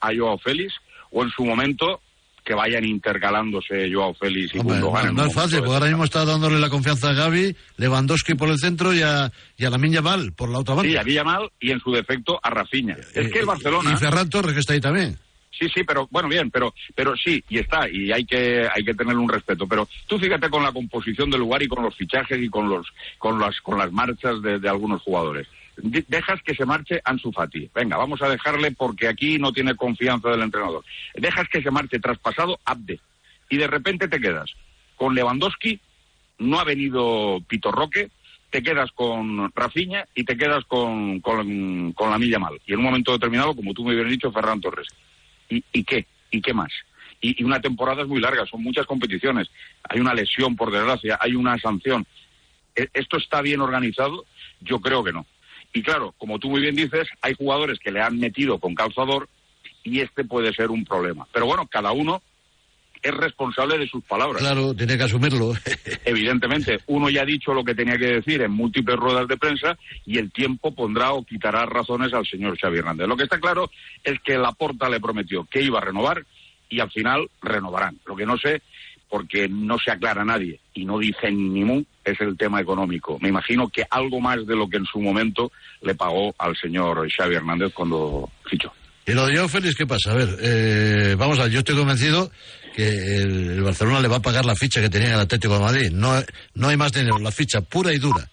a 0.00 0.08
Joao 0.16 0.38
Félix? 0.38 0.74
O 1.10 1.22
en 1.22 1.30
su 1.30 1.44
momento 1.44 2.00
que 2.46 2.54
vayan 2.54 2.84
intercalándose 2.84 3.92
Joao 3.92 4.14
Félix 4.14 4.54
y 4.54 4.58
Hombre, 4.58 4.76
Gundogan 4.76 5.06
no, 5.06 5.22
no 5.22 5.28
es 5.28 5.34
fácil, 5.34 5.58
porque 5.58 5.74
ahora 5.74 5.86
mismo 5.88 6.04
está 6.04 6.24
dándole 6.24 6.60
la 6.60 6.70
confianza 6.70 7.10
a 7.10 7.12
Gaby, 7.12 7.56
Lewandowski 7.76 8.34
por 8.34 8.48
el 8.48 8.58
centro 8.58 8.94
y 8.94 9.02
a, 9.02 9.32
y 9.56 9.64
a 9.64 9.70
la 9.70 9.78
Minya 9.78 10.00
Val 10.00 10.32
por 10.32 10.48
la 10.48 10.60
otra 10.60 10.76
banda. 10.76 10.88
Sí, 10.88 10.96
a 10.96 11.02
Villamal 11.02 11.50
y 11.58 11.72
en 11.72 11.80
su 11.80 11.90
defecto 11.90 12.38
a 12.40 12.48
Rafinha. 12.50 12.96
es 13.14 13.32
que 13.32 13.40
el 13.40 13.46
Barcelona... 13.46 13.92
Y 13.92 13.96
Ferran 13.96 14.30
Torres, 14.30 14.54
que 14.54 14.60
está 14.60 14.74
ahí 14.74 14.80
también. 14.80 15.18
Sí, 15.58 15.68
sí, 15.74 15.82
pero 15.84 16.06
bueno, 16.10 16.28
bien, 16.28 16.50
pero 16.50 16.74
pero 16.94 17.16
sí, 17.16 17.42
y 17.48 17.58
está, 17.58 17.88
y 17.88 18.12
hay 18.12 18.24
que 18.26 18.68
hay 18.72 18.84
que 18.84 18.94
tenerle 18.94 19.20
un 19.20 19.28
respeto. 19.28 19.66
Pero 19.66 19.88
tú 20.06 20.18
fíjate 20.18 20.50
con 20.50 20.62
la 20.62 20.70
composición 20.70 21.30
del 21.30 21.40
lugar 21.40 21.62
y 21.62 21.66
con 21.66 21.82
los 21.82 21.94
fichajes 21.96 22.38
y 22.40 22.48
con 22.50 22.68
los 22.68 22.86
con 23.16 23.40
las 23.40 23.58
con 23.62 23.78
las 23.78 23.90
marchas 23.90 24.42
de, 24.42 24.58
de 24.58 24.68
algunos 24.68 25.00
jugadores. 25.00 25.48
De- 25.76 26.04
Dejas 26.08 26.40
que 26.42 26.54
se 26.54 26.64
marche 26.64 27.00
Ansu 27.04 27.32
Fati. 27.32 27.70
Venga, 27.74 27.96
vamos 27.96 28.22
a 28.22 28.28
dejarle 28.28 28.72
porque 28.72 29.08
aquí 29.08 29.38
no 29.38 29.52
tiene 29.52 29.74
confianza 29.74 30.30
del 30.30 30.42
entrenador. 30.42 30.84
Dejas 31.14 31.48
que 31.48 31.62
se 31.62 31.70
marche 31.70 31.98
traspasado 32.00 32.58
Abde. 32.64 33.00
Y 33.48 33.56
de 33.58 33.66
repente 33.66 34.08
te 34.08 34.20
quedas 34.20 34.50
con 34.96 35.14
Lewandowski, 35.14 35.78
no 36.38 36.58
ha 36.58 36.64
venido 36.64 37.40
Pito 37.46 37.70
Roque, 37.70 38.10
te 38.50 38.62
quedas 38.62 38.90
con 38.92 39.50
Rafinha 39.54 40.06
y 40.14 40.24
te 40.24 40.36
quedas 40.36 40.64
con, 40.64 41.20
con, 41.20 41.92
con 41.92 42.10
la 42.10 42.18
milla 42.18 42.38
mal. 42.38 42.58
Y 42.66 42.72
en 42.72 42.78
un 42.78 42.84
momento 42.86 43.12
determinado, 43.12 43.54
como 43.54 43.74
tú 43.74 43.84
me 43.84 43.92
hubieras 43.92 44.10
dicho, 44.10 44.32
Ferran 44.32 44.60
Torres. 44.60 44.88
¿Y, 45.50 45.62
y 45.72 45.84
qué? 45.84 46.06
¿Y 46.30 46.40
qué 46.40 46.54
más? 46.54 46.72
Y, 47.20 47.40
y 47.40 47.44
una 47.44 47.60
temporada 47.60 48.02
es 48.02 48.08
muy 48.08 48.20
larga, 48.20 48.46
son 48.46 48.62
muchas 48.62 48.86
competiciones. 48.86 49.48
Hay 49.88 50.00
una 50.00 50.14
lesión, 50.14 50.56
por 50.56 50.70
desgracia, 50.72 51.18
hay 51.20 51.34
una 51.34 51.58
sanción. 51.58 52.06
¿E- 52.74 52.88
¿Esto 52.94 53.16
está 53.18 53.42
bien 53.42 53.60
organizado? 53.60 54.24
Yo 54.60 54.80
creo 54.80 55.04
que 55.04 55.12
no. 55.12 55.26
Y 55.72 55.82
claro, 55.82 56.14
como 56.18 56.38
tú 56.38 56.50
muy 56.50 56.60
bien 56.60 56.74
dices, 56.74 57.08
hay 57.20 57.34
jugadores 57.34 57.78
que 57.78 57.90
le 57.90 58.00
han 58.00 58.18
metido 58.18 58.58
con 58.58 58.74
calzador 58.74 59.28
y 59.84 60.00
este 60.00 60.24
puede 60.24 60.52
ser 60.52 60.70
un 60.70 60.84
problema. 60.84 61.26
Pero 61.32 61.46
bueno, 61.46 61.66
cada 61.66 61.92
uno 61.92 62.22
es 63.02 63.14
responsable 63.14 63.78
de 63.78 63.86
sus 63.86 64.02
palabras. 64.04 64.42
Claro, 64.42 64.74
tiene 64.74 64.96
que 64.96 65.04
asumirlo. 65.04 65.52
Evidentemente, 66.04 66.80
uno 66.86 67.08
ya 67.08 67.22
ha 67.22 67.26
dicho 67.26 67.54
lo 67.54 67.64
que 67.64 67.74
tenía 67.74 67.96
que 67.96 68.06
decir 68.06 68.42
en 68.42 68.50
múltiples 68.50 68.96
ruedas 68.96 69.28
de 69.28 69.36
prensa 69.36 69.78
y 70.04 70.18
el 70.18 70.32
tiempo 70.32 70.74
pondrá 70.74 71.12
o 71.12 71.24
quitará 71.24 71.66
razones 71.66 72.12
al 72.12 72.26
señor 72.26 72.58
Xavi 72.58 72.78
Hernández. 72.78 73.06
Lo 73.06 73.16
que 73.16 73.24
está 73.24 73.38
claro 73.38 73.70
es 74.02 74.18
que 74.20 74.38
Laporta 74.38 74.88
le 74.88 75.00
prometió 75.00 75.44
que 75.44 75.62
iba 75.62 75.78
a 75.78 75.84
renovar 75.84 76.24
y 76.68 76.80
al 76.80 76.90
final 76.90 77.30
renovarán. 77.40 77.98
Lo 78.06 78.16
que 78.16 78.26
no 78.26 78.36
sé, 78.38 78.62
porque 79.08 79.48
no 79.48 79.78
se 79.78 79.90
aclara 79.90 80.24
nadie 80.24 80.60
y 80.74 80.84
no 80.84 80.98
dicen 80.98 81.52
ni 81.52 81.64
mu, 81.64 81.82
es 82.04 82.20
el 82.20 82.36
tema 82.36 82.60
económico. 82.60 83.18
Me 83.20 83.28
imagino 83.28 83.68
que 83.68 83.84
algo 83.88 84.20
más 84.20 84.46
de 84.46 84.56
lo 84.56 84.68
que 84.68 84.78
en 84.78 84.86
su 84.86 85.00
momento 85.00 85.52
le 85.82 85.94
pagó 85.94 86.34
al 86.38 86.56
señor 86.56 87.08
Xavi 87.10 87.36
Hernández 87.36 87.72
cuando 87.72 88.30
fichó. 88.48 88.72
Y 89.06 89.12
lo 89.12 89.26
de 89.26 89.36
Joao 89.36 89.48
Félix, 89.48 89.76
¿qué 89.76 89.86
pasa? 89.86 90.10
A 90.10 90.14
ver, 90.14 90.28
eh, 90.40 91.14
vamos 91.16 91.38
a 91.38 91.44
ver, 91.44 91.52
yo 91.52 91.60
estoy 91.60 91.76
convencido 91.76 92.30
que 92.74 92.88
el, 92.88 93.50
el 93.50 93.62
Barcelona 93.62 94.00
le 94.00 94.08
va 94.08 94.16
a 94.16 94.22
pagar 94.22 94.44
la 94.44 94.56
ficha 94.56 94.80
que 94.80 94.90
tenía 94.90 95.08
en 95.08 95.14
el 95.14 95.20
Atlético 95.20 95.54
de 95.54 95.60
Madrid. 95.60 95.90
No, 95.92 96.12
no 96.54 96.68
hay 96.68 96.76
más 96.76 96.92
dinero, 96.92 97.18
la 97.18 97.30
ficha 97.30 97.60
pura 97.60 97.94
y 97.94 97.98
dura. 97.98 98.28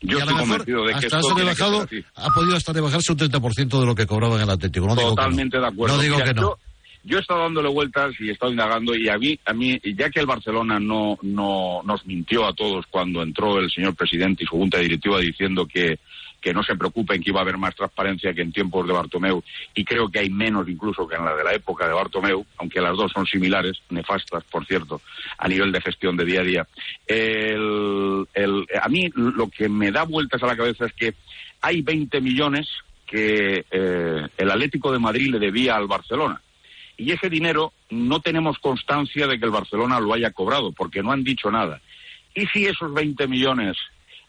Yo 0.00 0.18
y 0.18 0.20
estoy 0.20 0.36
convencido 0.36 0.84
de 0.84 0.92
que 0.92 1.06
hasta 1.06 1.18
esto 1.20 1.34
tiene 1.34 1.54
que 1.54 2.04
ha 2.14 2.28
podido 2.30 2.56
hasta 2.56 2.72
rebajarse 2.72 3.12
un 3.12 3.18
30% 3.18 3.80
de 3.80 3.86
lo 3.86 3.94
que 3.94 4.06
cobraba 4.06 4.36
en 4.36 4.42
el 4.42 4.50
Atlético. 4.50 4.86
No 4.86 4.94
digo 4.94 5.08
que 5.08 5.16
no. 5.16 5.22
Totalmente 5.22 5.58
de 5.58 5.66
acuerdo. 5.66 5.96
No 5.96 6.02
digo 6.02 6.16
Mira, 6.16 6.26
que 6.26 6.34
no. 6.34 6.42
Yo, 6.42 6.58
yo 7.06 7.18
he 7.18 7.20
estado 7.20 7.40
dándole 7.40 7.68
vueltas 7.68 8.14
y 8.20 8.28
he 8.28 8.32
estado 8.32 8.50
indagando 8.52 8.94
y 8.94 9.08
a 9.08 9.16
mí, 9.16 9.38
a 9.46 9.52
mí, 9.52 9.80
ya 9.96 10.10
que 10.10 10.20
el 10.20 10.26
Barcelona 10.26 10.78
no, 10.80 11.18
no 11.22 11.80
nos 11.84 12.04
mintió 12.04 12.46
a 12.46 12.52
todos 12.52 12.84
cuando 12.90 13.22
entró 13.22 13.58
el 13.58 13.70
señor 13.70 13.94
presidente 13.94 14.44
y 14.44 14.46
su 14.46 14.56
junta 14.56 14.78
directiva 14.78 15.18
diciendo 15.20 15.66
que, 15.66 15.98
que 16.40 16.52
no 16.52 16.62
se 16.62 16.76
preocupen 16.76 17.22
que 17.22 17.30
iba 17.30 17.40
a 17.40 17.42
haber 17.42 17.58
más 17.58 17.74
transparencia 17.74 18.34
que 18.34 18.42
en 18.42 18.52
tiempos 18.52 18.86
de 18.86 18.92
Bartomeu 18.92 19.42
y 19.74 19.84
creo 19.84 20.08
que 20.08 20.18
hay 20.18 20.30
menos 20.30 20.68
incluso 20.68 21.06
que 21.08 21.16
en 21.16 21.24
la 21.24 21.34
de 21.34 21.42
la 21.44 21.54
época 21.54 21.86
de 21.88 21.94
Bartomeu, 21.94 22.44
aunque 22.58 22.80
las 22.80 22.96
dos 22.96 23.10
son 23.12 23.24
similares, 23.26 23.78
nefastas 23.90 24.44
por 24.44 24.66
cierto, 24.66 25.00
a 25.38 25.48
nivel 25.48 25.72
de 25.72 25.80
gestión 25.80 26.16
de 26.16 26.24
día 26.24 26.40
a 26.40 26.44
día. 26.44 26.66
El- 27.06 28.26
el- 28.34 28.66
a 28.82 28.88
mí 28.88 29.08
lo 29.14 29.48
que 29.48 29.68
me 29.68 29.90
da 29.90 30.02
vueltas 30.04 30.42
a 30.42 30.46
la 30.46 30.56
cabeza 30.56 30.86
es 30.86 30.92
que 30.92 31.14
hay 31.60 31.82
20 31.82 32.20
millones 32.20 32.68
que 33.06 33.64
eh, 33.70 34.26
el 34.36 34.50
Atlético 34.50 34.92
de 34.92 34.98
Madrid 34.98 35.30
le 35.30 35.38
debía 35.38 35.76
al 35.76 35.86
Barcelona. 35.86 36.40
Y 36.96 37.12
ese 37.12 37.28
dinero 37.28 37.72
no 37.90 38.20
tenemos 38.20 38.58
constancia 38.58 39.26
de 39.26 39.38
que 39.38 39.44
el 39.44 39.50
Barcelona 39.50 40.00
lo 40.00 40.14
haya 40.14 40.30
cobrado, 40.30 40.72
porque 40.72 41.02
no 41.02 41.12
han 41.12 41.24
dicho 41.24 41.50
nada. 41.50 41.80
¿Y 42.34 42.46
si 42.46 42.66
esos 42.66 42.92
20 42.92 43.26
millones 43.28 43.76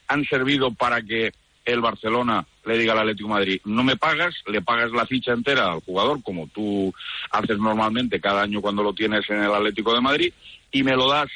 han 0.07 0.23
servido 0.25 0.71
para 0.73 1.01
que 1.01 1.31
el 1.65 1.81
Barcelona 1.81 2.45
le 2.65 2.77
diga 2.77 2.93
al 2.93 2.99
Atlético 2.99 3.27
de 3.29 3.33
Madrid, 3.33 3.61
no 3.65 3.83
me 3.83 3.97
pagas, 3.97 4.35
le 4.47 4.61
pagas 4.61 4.91
la 4.91 5.05
ficha 5.05 5.33
entera 5.33 5.71
al 5.73 5.81
jugador, 5.81 6.23
como 6.23 6.47
tú 6.47 6.93
haces 7.31 7.57
normalmente 7.57 8.21
cada 8.21 8.41
año 8.43 8.61
cuando 8.61 8.83
lo 8.83 8.93
tienes 8.93 9.29
en 9.29 9.43
el 9.43 9.53
Atlético 9.53 9.93
de 9.93 9.99
Madrid, 10.01 10.33
y 10.71 10.83
me 10.83 10.95
lo 10.95 11.09
das 11.09 11.27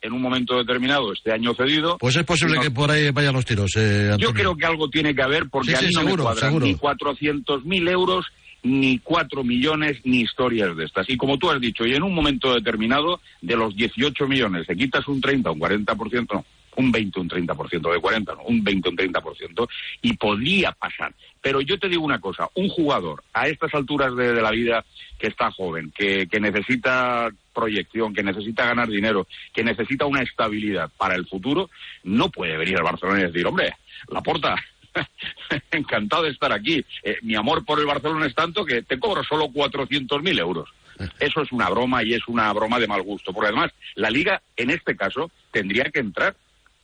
en 0.00 0.12
un 0.12 0.20
momento 0.22 0.56
determinado, 0.58 1.12
este 1.12 1.32
año 1.32 1.54
cedido? 1.54 1.96
Pues 1.98 2.14
es 2.16 2.24
posible 2.24 2.56
No- 2.56 2.60
que 2.62 2.70
por 2.70 2.90
ahí 2.90 3.10
vayan 3.10 3.32
los 3.34 3.44
tiros. 3.46 3.72
eh, 3.76 4.14
yo 4.18 4.32
creo 4.32 4.56
que 4.56 4.64
algo 4.66 4.88
tiene 4.90 5.14
que 5.14 5.22
haber 5.22 5.48
porque 5.48 5.70
Sí, 5.70 5.76
a 5.76 5.80
mí 5.80 5.88
no 5.92 6.00
seguro, 6.00 6.16
me 6.18 6.22
cuadran 6.22 6.48
seguro. 6.50 6.66
ni 6.66 6.74
400.000 6.76 7.88
euros, 7.88 8.26
ni 8.68 8.98
4 8.98 9.42
millones, 9.44 9.98
ni 10.04 10.20
historias 10.20 10.76
de 10.76 10.84
estas. 10.84 11.08
Y 11.08 11.16
como 11.16 11.38
tú 11.38 11.50
has 11.50 11.60
dicho, 11.60 11.86
y 11.86 11.94
en 11.94 12.02
un 12.02 12.14
momento 12.14 12.54
determinado, 12.54 13.20
de 13.40 13.56
los 13.56 13.74
18 13.74 14.28
millones, 14.28 14.66
te 14.66 14.76
quitas 14.76 15.06
un 15.08 15.20
30, 15.20 15.50
un 15.50 15.58
40%, 15.58 16.34
no, 16.34 16.44
un 16.76 16.92
20, 16.92 17.20
un 17.20 17.28
30%, 17.28 17.92
de 17.92 18.00
40, 18.00 18.34
no, 18.34 18.42
un 18.42 18.62
20, 18.62 18.88
un 18.90 18.96
30%, 18.96 19.68
y 20.02 20.12
podría 20.16 20.72
pasar. 20.72 21.12
Pero 21.40 21.60
yo 21.60 21.78
te 21.78 21.88
digo 21.88 22.04
una 22.04 22.20
cosa, 22.20 22.48
un 22.54 22.68
jugador 22.68 23.24
a 23.32 23.48
estas 23.48 23.74
alturas 23.74 24.14
de, 24.14 24.32
de 24.32 24.42
la 24.42 24.50
vida 24.50 24.84
que 25.18 25.28
está 25.28 25.50
joven, 25.50 25.92
que, 25.96 26.26
que 26.28 26.40
necesita 26.40 27.30
proyección, 27.54 28.14
que 28.14 28.22
necesita 28.22 28.66
ganar 28.66 28.88
dinero, 28.88 29.26
que 29.52 29.64
necesita 29.64 30.06
una 30.06 30.22
estabilidad 30.22 30.90
para 30.96 31.14
el 31.14 31.26
futuro, 31.26 31.70
no 32.04 32.30
puede 32.30 32.56
venir 32.56 32.76
al 32.76 32.84
Barcelona 32.84 33.20
y 33.20 33.24
decir, 33.24 33.46
hombre, 33.46 33.74
la 34.08 34.20
porta, 34.20 34.54
encantado 35.70 36.24
de 36.24 36.30
estar 36.30 36.52
aquí. 36.52 36.84
Eh, 37.02 37.18
mi 37.22 37.34
amor 37.34 37.64
por 37.64 37.78
el 37.78 37.86
Barcelona 37.86 38.26
es 38.26 38.34
tanto 38.34 38.64
que 38.64 38.82
te 38.82 38.98
cobro 38.98 39.22
solo 39.24 39.46
400.000 39.46 40.38
euros. 40.38 40.68
Eso 41.20 41.42
es 41.42 41.52
una 41.52 41.68
broma 41.68 42.02
y 42.02 42.14
es 42.14 42.26
una 42.28 42.52
broma 42.52 42.78
de 42.78 42.88
mal 42.88 43.02
gusto. 43.02 43.32
Porque 43.32 43.48
además, 43.48 43.72
la 43.94 44.10
liga, 44.10 44.42
en 44.56 44.70
este 44.70 44.96
caso, 44.96 45.30
tendría 45.50 45.84
que 45.84 46.00
entrar. 46.00 46.36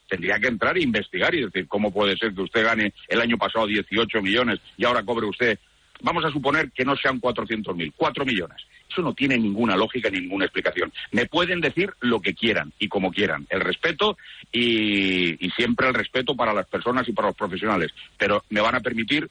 Tendría 0.08 0.38
que 0.38 0.48
entrar 0.48 0.76
e 0.76 0.82
investigar 0.82 1.34
y 1.34 1.44
decir 1.44 1.66
cómo 1.66 1.90
puede 1.90 2.16
ser 2.16 2.34
que 2.34 2.42
usted 2.42 2.62
gane 2.62 2.92
el 3.08 3.20
año 3.20 3.38
pasado 3.38 3.66
18 3.66 4.20
millones 4.20 4.60
y 4.76 4.84
ahora 4.84 5.02
cobre 5.02 5.26
usted, 5.26 5.58
vamos 6.02 6.24
a 6.26 6.30
suponer 6.30 6.70
que 6.72 6.84
no 6.84 6.94
sean 6.94 7.18
400.000, 7.20 7.92
4 7.96 8.24
millones. 8.26 8.58
Eso 8.94 9.02
no 9.02 9.12
tiene 9.12 9.36
ninguna 9.36 9.76
lógica 9.76 10.08
ni 10.08 10.20
ninguna 10.20 10.44
explicación. 10.44 10.92
Me 11.10 11.26
pueden 11.26 11.60
decir 11.60 11.92
lo 11.98 12.20
que 12.20 12.32
quieran 12.32 12.72
y 12.78 12.86
como 12.86 13.10
quieran. 13.10 13.44
El 13.50 13.60
respeto 13.60 14.16
y, 14.52 15.36
siempre 15.56 15.88
el 15.88 15.94
respeto 15.94 16.36
para 16.36 16.54
las 16.54 16.66
personas 16.68 17.08
y 17.08 17.12
para 17.12 17.28
los 17.28 17.36
profesionales. 17.36 17.90
Pero 18.16 18.44
me 18.50 18.60
van 18.60 18.76
a 18.76 18.80
permitir 18.80 19.28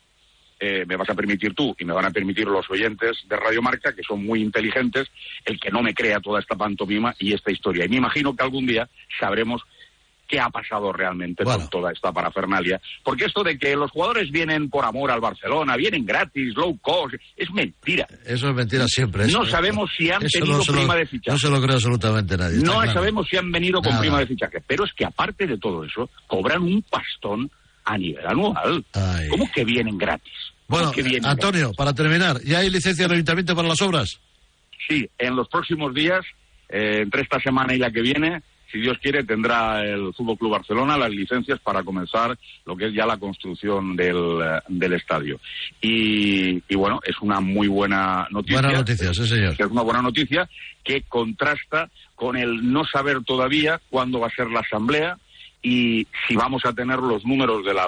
eh, 0.60 0.86
me 0.86 0.96
vas 0.96 1.10
a 1.10 1.16
permitir 1.16 1.54
tú 1.54 1.76
y 1.78 1.84
me 1.84 1.94
van 1.94 2.06
a 2.06 2.12
permitir 2.12 2.48
los 2.48 2.70
oyentes 2.70 3.18
de 3.28 3.36
Radio 3.36 3.62
Marca, 3.62 3.94
que 3.94 4.04
son 4.04 4.24
muy 4.24 4.42
inteligentes, 4.42 5.10
el 5.44 5.60
que 5.60 5.72
no 5.72 5.82
me 5.82 5.94
crea 5.94 6.22
toda 6.22 6.40
esta 6.40 6.56
pantomima 6.56 7.14
y 7.20 7.34
esta 7.34 7.52
historia. 7.52 7.86
Y 7.86 7.90
me 7.90 7.98
imagino 7.98 8.34
que 8.34 8.44
algún 8.44 8.66
día 8.66 8.88
sabremos 9.20 9.62
qué 10.34 10.40
ha 10.40 10.50
pasado 10.50 10.92
realmente 10.92 11.44
con 11.44 11.70
toda 11.70 11.92
esta 11.92 12.12
parafernalia. 12.12 12.82
Porque 13.04 13.26
esto 13.26 13.44
de 13.44 13.56
que 13.60 13.76
los 13.76 13.92
jugadores 13.92 14.32
vienen 14.32 14.68
por 14.70 14.84
amor 14.84 15.12
al 15.12 15.22
Barcelona, 15.22 15.76
vienen 15.78 16.06
gratis, 16.06 16.56
low 16.56 16.76
cost, 16.80 17.14
es 17.38 17.52
mentira. 17.52 18.08
Eso 18.26 18.50
es 18.50 18.56
mentira 18.56 18.86
siempre. 18.88 19.28
No 19.28 19.44
eso- 19.44 19.52
sabemos 19.52 19.92
si 19.96 20.10
han 20.10 20.22
tenido 20.26 20.58
no 20.58 20.64
se 20.64 20.72
lo- 20.72 20.78
prima 20.80 20.96
de 20.96 21.06
fichaje. 21.06 21.32
No 21.36 21.38
se 21.38 21.50
lo 21.52 21.62
cree 21.62 21.76
absolutamente 21.76 22.36
nadie. 22.36 22.58
No 22.64 22.74
claro. 22.74 22.94
sabemos 22.94 23.28
si 23.30 23.38
han 23.38 23.52
venido 23.52 23.80
con 23.80 23.90
Nada. 23.92 24.02
prima 24.02 24.20
de 24.20 24.26
fichaje. 24.28 24.64
Pero 24.66 24.86
es 24.86 24.94
que 24.94 25.06
aparte 25.06 25.46
de 25.46 25.58
todo 25.60 25.84
eso, 25.84 26.10
cobran 26.26 26.64
un 26.64 26.82
pastón 26.82 27.52
a 27.86 27.96
nivel 27.98 28.26
anual. 28.26 28.84
¿Cómo 29.30 29.52
que 29.54 29.64
vienen 29.64 29.98
gratis? 30.00 30.34
¿Cómo 30.68 30.80
Bueno, 30.80 30.92
que 30.94 31.04
vienen 31.04 31.28
Antonio, 31.28 31.74
para 31.78 31.94
terminar, 31.94 32.42
¿ya 32.44 32.60
hay 32.60 32.72
licencia 32.72 33.04
del 33.06 33.14
ayuntamiento 33.14 33.56
para 33.56 33.68
las 33.68 33.82
obras? 33.82 34.20
Sí, 34.88 35.08
en 35.20 35.36
los 35.36 35.48
próximos 35.48 35.94
días, 35.94 36.26
eh, 36.70 37.02
entre 37.04 37.22
esta 37.22 37.40
semana 37.40 37.76
y 37.76 37.78
la 37.78 37.92
que 37.92 38.02
viene, 38.02 38.42
si 38.74 38.80
Dios 38.80 38.98
quiere, 38.98 39.24
tendrá 39.24 39.86
el 39.86 40.12
Fútbol 40.16 40.36
Club 40.38 40.54
Barcelona 40.54 40.98
las 40.98 41.12
licencias 41.12 41.60
para 41.60 41.84
comenzar 41.84 42.36
lo 42.66 42.76
que 42.76 42.88
es 42.88 42.94
ya 42.94 43.06
la 43.06 43.18
construcción 43.18 43.96
del, 43.96 44.42
eh, 44.44 44.60
del 44.68 44.94
estadio. 44.94 45.40
Y, 45.80 46.56
y 46.68 46.76
bueno, 46.76 47.00
es 47.06 47.16
una 47.22 47.40
muy 47.40 47.68
buena 47.68 48.28
noticia. 48.32 48.62
Buena 48.62 48.80
noticia, 48.80 49.14
sí, 49.14 49.28
señor. 49.28 49.54
es 49.54 49.60
una 49.68 49.84
buena 49.84 50.02
noticia 50.02 50.50
que 50.84 51.04
contrasta 51.04 51.92
con 52.16 52.36
el 52.36 52.74
no 52.74 52.84
saber 52.84 53.24
todavía 53.24 53.80
cuándo 53.92 54.20
va 54.20 54.26
a 54.28 54.36
ser 54.36 54.50
la 54.50 54.62
asamblea 54.62 55.20
y 55.62 56.08
si 56.28 56.36
vamos 56.36 56.66
a 56.66 56.74
tener 56.74 56.98
los 56.98 57.24
números 57.26 57.64
de 57.64 57.76
la 57.76 57.88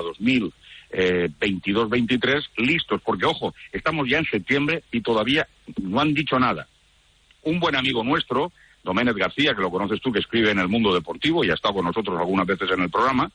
2022-23 0.91 2.43
listos, 2.57 3.01
porque 3.03 3.25
ojo, 3.25 3.55
estamos 3.73 4.07
ya 4.07 4.19
en 4.19 4.25
septiembre 4.25 4.83
y 4.91 5.01
todavía 5.01 5.47
no 5.81 5.99
han 5.99 6.13
dicho 6.13 6.37
nada. 6.39 6.67
Un 7.41 7.59
buen 7.59 7.75
amigo 7.75 8.03
nuestro, 8.03 8.51
Doménez 8.85 9.15
García, 9.15 9.55
que 9.55 9.61
lo 9.61 9.71
conoces 9.71 9.99
tú, 9.99 10.11
que 10.11 10.19
escribe 10.19 10.51
en 10.51 10.59
el 10.59 10.69
mundo 10.69 10.93
deportivo 10.93 11.43
y 11.43 11.49
ha 11.49 11.55
estado 11.55 11.73
con 11.73 11.85
nosotros 11.85 12.17
algunas 12.17 12.45
veces 12.45 12.69
en 12.71 12.83
el 12.83 12.89
programa, 12.89 13.29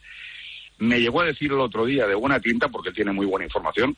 me 0.78 1.00
llegó 1.00 1.20
a 1.20 1.26
decir 1.26 1.52
el 1.52 1.60
otro 1.60 1.84
día 1.84 2.06
de 2.06 2.14
buena 2.14 2.40
tinta, 2.40 2.68
porque 2.68 2.92
tiene 2.92 3.12
muy 3.12 3.26
buena 3.26 3.44
información, 3.44 3.96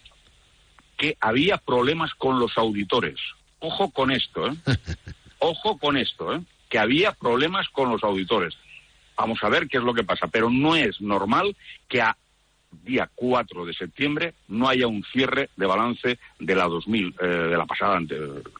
que 0.96 1.16
había 1.20 1.58
problemas 1.58 2.12
con 2.14 2.40
los 2.40 2.56
auditores. 2.56 3.20
Ojo 3.60 3.90
con 3.90 4.10
esto, 4.10 4.48
¿eh? 4.48 4.54
Ojo 5.38 5.78
con 5.78 5.96
esto, 5.96 6.34
¿eh? 6.34 6.40
Que 6.70 6.78
había 6.78 7.12
problemas 7.12 7.68
con 7.68 7.90
los 7.90 8.02
auditores. 8.02 8.54
Vamos 9.16 9.38
a 9.42 9.50
ver 9.50 9.68
qué 9.68 9.76
es 9.76 9.84
lo 9.84 9.92
que 9.92 10.04
pasa, 10.04 10.26
pero 10.28 10.48
no 10.48 10.74
es 10.74 11.00
normal 11.00 11.54
que 11.86 12.00
a 12.00 12.16
día 12.84 13.08
4 13.14 13.66
de 13.66 13.72
septiembre 13.74 14.34
no 14.48 14.68
haya 14.68 14.86
un 14.86 15.04
cierre 15.12 15.50
de 15.56 15.66
balance 15.66 16.18
de 16.38 16.54
la 16.54 16.66
2000, 16.66 17.14
eh, 17.20 17.26
de 17.26 17.56
la 17.56 17.66
pasada 17.66 17.98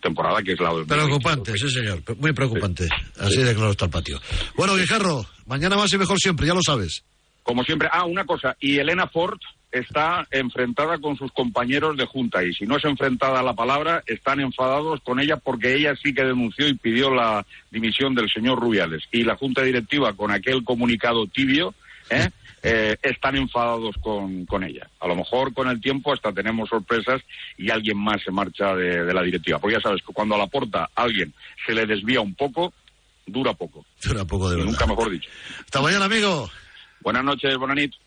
temporada, 0.01 0.43
que 0.43 0.53
es 0.53 0.61
la 0.61 0.71
2020. 0.71 0.95
Preocupante, 0.95 1.59
sí, 1.59 1.71
señor. 1.71 2.03
Muy 2.19 2.33
preocupante. 2.33 2.89
Así 3.19 3.43
de 3.43 3.55
claro 3.55 3.71
está 3.71 3.87
el 3.87 3.91
patio. 3.91 4.21
Bueno, 4.57 4.77
Guijarro, 4.77 5.25
mañana 5.47 5.77
más 5.77 5.93
y 5.93 5.99
mejor 5.99 6.19
siempre, 6.19 6.47
ya 6.47 6.55
lo 6.55 6.63
sabes. 6.63 7.05
Como 7.43 7.65
siempre, 7.65 7.89
ah, 7.91 8.05
una 8.05 8.25
cosa, 8.25 8.57
y 8.61 8.79
Elena 8.79 9.09
Ford 9.09 9.39
está 9.73 10.29
enfrentada 10.31 10.99
con 10.99 11.17
sus 11.17 11.33
compañeros 11.33 11.97
de 11.97 12.05
junta, 12.05 12.45
y 12.45 12.53
si 12.53 12.67
no 12.67 12.77
es 12.77 12.85
enfrentada 12.85 13.41
a 13.41 13.43
la 13.43 13.55
palabra, 13.55 14.03
están 14.07 14.39
enfadados 14.39 15.01
con 15.01 15.19
ella 15.19 15.39
porque 15.39 15.75
ella 15.75 15.95
sí 16.01 16.15
que 16.15 16.25
denunció 16.25 16.69
y 16.69 16.75
pidió 16.75 17.13
la 17.13 17.45
dimisión 17.71 18.15
del 18.15 18.31
señor 18.31 18.61
Rubiales. 18.61 19.03
Y 19.11 19.25
la 19.25 19.37
junta 19.37 19.63
directiva, 19.63 20.13
con 20.13 20.31
aquel 20.31 20.63
comunicado 20.63 21.27
tibio, 21.27 21.75
¿eh? 22.11 22.29
Eh, 22.63 22.97
están 23.03 23.35
enfadados 23.37 23.97
con, 24.01 24.47
con 24.47 24.63
ella. 24.63 24.89
A 25.01 25.09
lo 25.09 25.17
mejor 25.17 25.53
con 25.53 25.69
el 25.69 25.81
tiempo 25.81 26.13
hasta 26.13 26.33
tenemos 26.33 26.69
sorpresas 26.69 27.21
y 27.59 27.71
alguien 27.71 27.99
más 27.99 28.23
se 28.23 28.31
marcha 28.31 28.75
de, 28.77 29.05
de 29.05 29.13
la 29.15 29.23
directiva. 29.23 29.59
Porque 29.59 29.77
ya 29.77 29.81
sabes 29.83 30.01
que 30.07 30.13
cuando 30.13 30.37
a 30.37 30.39
la 30.39 30.47
porta 30.47 30.89
alguien 30.95 31.35
se 31.67 31.75
le 31.75 31.87
desvía 31.87 32.21
un 32.21 32.35
poco, 32.37 32.73
dura 33.27 33.53
poco. 33.55 33.85
Dura 34.05 34.25
poco 34.25 34.49
de 34.49 34.55
Y 34.55 34.59
verdad. 34.59 34.71
nunca 34.73 34.87
mejor 34.87 35.11
dicho. 35.11 35.29
Hasta 35.61 35.81
mañana, 35.81 36.05
amigo. 36.05 36.49
Buenas 37.01 37.25
noches, 37.25 37.57
buenas 37.57 37.77
noches. 37.77 37.99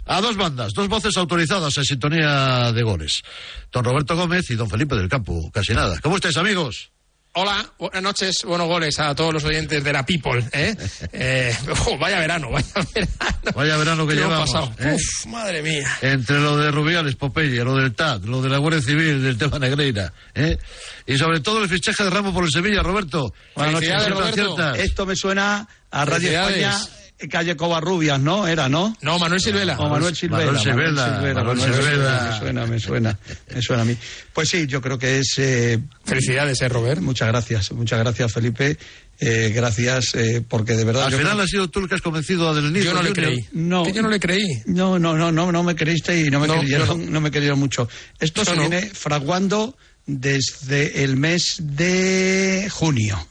A 0.06 0.22
dos 0.22 0.38
bandas, 0.38 0.74
dos 0.74 0.88
voces 0.89 1.18
autorizadas 1.18 1.76
en 1.78 1.86
sintonía 1.86 2.72
de 2.72 2.84
goles. 2.84 3.24
Don 3.72 3.84
Roberto 3.84 4.16
Gómez 4.16 4.48
y 4.52 4.56
don 4.56 4.70
Felipe 4.70 4.96
del 4.96 5.10
Campo. 5.10 5.50
Casi 5.52 5.74
nada. 5.74 6.00
¿Cómo 6.02 6.18
estáis, 6.18 6.38
amigos? 6.38 6.93
Hola, 7.36 7.66
buenas 7.80 8.04
noches, 8.04 8.44
buenos 8.46 8.68
goles 8.68 9.00
a 9.00 9.16
todos 9.16 9.34
los 9.34 9.44
oyentes 9.44 9.84
de 9.84 9.92
la 9.92 10.06
People. 10.06 10.46
¿eh? 10.52 10.76
Eh, 11.14 11.56
oh, 11.88 11.98
vaya 11.98 12.20
verano, 12.20 12.52
vaya 12.52 12.68
verano. 12.94 13.52
Vaya 13.56 13.78
verano 13.78 14.08
que 14.08 14.14
¿Qué 14.14 14.22
hemos 14.22 14.32
llevamos. 14.34 14.52
pasado? 14.52 14.92
¿eh? 14.92 14.96
Uf, 14.96 15.26
madre 15.28 15.64
mía. 15.64 15.98
Entre 16.02 16.40
lo 16.40 16.58
de 16.58 16.70
Rubiales, 16.70 17.16
Popeye, 17.16 17.64
lo 17.64 17.76
del 17.76 17.96
TAD, 17.96 18.26
lo 18.26 18.42
de 18.42 18.50
la 18.50 18.58
Guardia 18.60 18.82
Civil, 18.82 19.24
del 19.24 19.38
tema 19.38 19.58
Negreira, 19.58 20.14
¿eh? 20.36 20.58
Y 21.08 21.18
sobre 21.18 21.40
todo 21.40 21.64
el 21.64 21.70
fichaje 21.70 22.04
de 22.04 22.10
Ramos 22.12 22.34
por 22.36 22.44
el 22.44 22.52
Sevilla, 22.52 22.84
Roberto. 22.84 23.34
Buenas 23.56 23.74
noches, 23.74 23.90
¿Ciertas, 23.90 24.10
Roberto. 24.10 24.74
Esto 24.76 25.06
me 25.08 25.16
suena 25.16 25.68
a 25.90 26.06
Radio. 26.06 26.30
España, 26.40 26.78
calle 27.30 27.55
Covarrubias, 27.55 28.19
¿no? 28.19 28.47
Era, 28.47 28.69
¿no? 28.69 28.95
No, 29.01 29.19
Manuel 29.19 29.41
Silvela. 29.41 29.76
Manuel 29.78 30.15
Silvela. 30.15 30.45
Manuel 30.45 30.59
Silvela, 30.59 31.34
Manuel 31.34 31.59
Silvela. 31.59 32.30
Me 32.32 32.39
suena, 32.39 32.65
me 32.67 32.80
suena, 32.80 33.19
me 33.53 33.61
suena 33.61 33.82
a 33.84 33.86
mí. 33.86 33.97
Pues 34.34 34.49
sí, 34.49 34.67
yo 34.67 34.82
creo 34.82 34.97
que 34.99 35.19
es... 35.19 35.34
eh, 35.38 35.80
Felicidades, 36.05 36.61
eh, 36.61 36.69
Robert. 36.69 37.01
Muchas 37.01 37.28
gracias, 37.28 37.71
muchas 37.71 37.99
gracias, 37.99 38.32
Felipe. 38.32 38.78
Eh, 39.19 39.51
gracias, 39.55 40.15
eh, 40.15 40.43
porque 40.47 40.74
de 40.74 40.84
verdad... 40.84 41.05
Al 41.05 41.11
final 41.13 41.32
creo- 41.34 41.43
has 41.43 41.49
sido 41.49 41.69
tú 41.69 41.80
el 41.80 41.88
que 41.88 41.95
has 41.95 42.01
convencido 42.01 42.49
a 42.49 42.53
Del. 42.53 42.74
Yo 42.84 42.93
no 42.93 43.03
le 43.03 43.13
creí. 43.13 43.45
No. 43.53 43.84
Que 43.84 43.93
yo 43.93 44.01
no 44.01 44.09
le 44.09 44.19
creí. 44.19 44.61
No, 44.65 44.99
no, 44.99 45.15
no, 45.15 45.32
no, 45.32 45.51
no 45.51 45.63
me 45.63 45.76
creíste 45.76 46.19
y 46.19 46.30
no 46.30 46.39
me 46.39 46.47
No, 46.47 46.59
creyeron, 46.59 47.05
no. 47.05 47.11
no. 47.11 47.21
me 47.21 47.32
creyeron 47.32 47.59
mucho. 47.59 47.88
Esto 48.19 48.43
se 48.43 48.55
viene 48.57 48.82
fraguando 48.93 49.78
desde 50.05 51.03
el 51.03 51.15
mes 51.15 51.55
de 51.59 52.67
junio. 52.71 53.26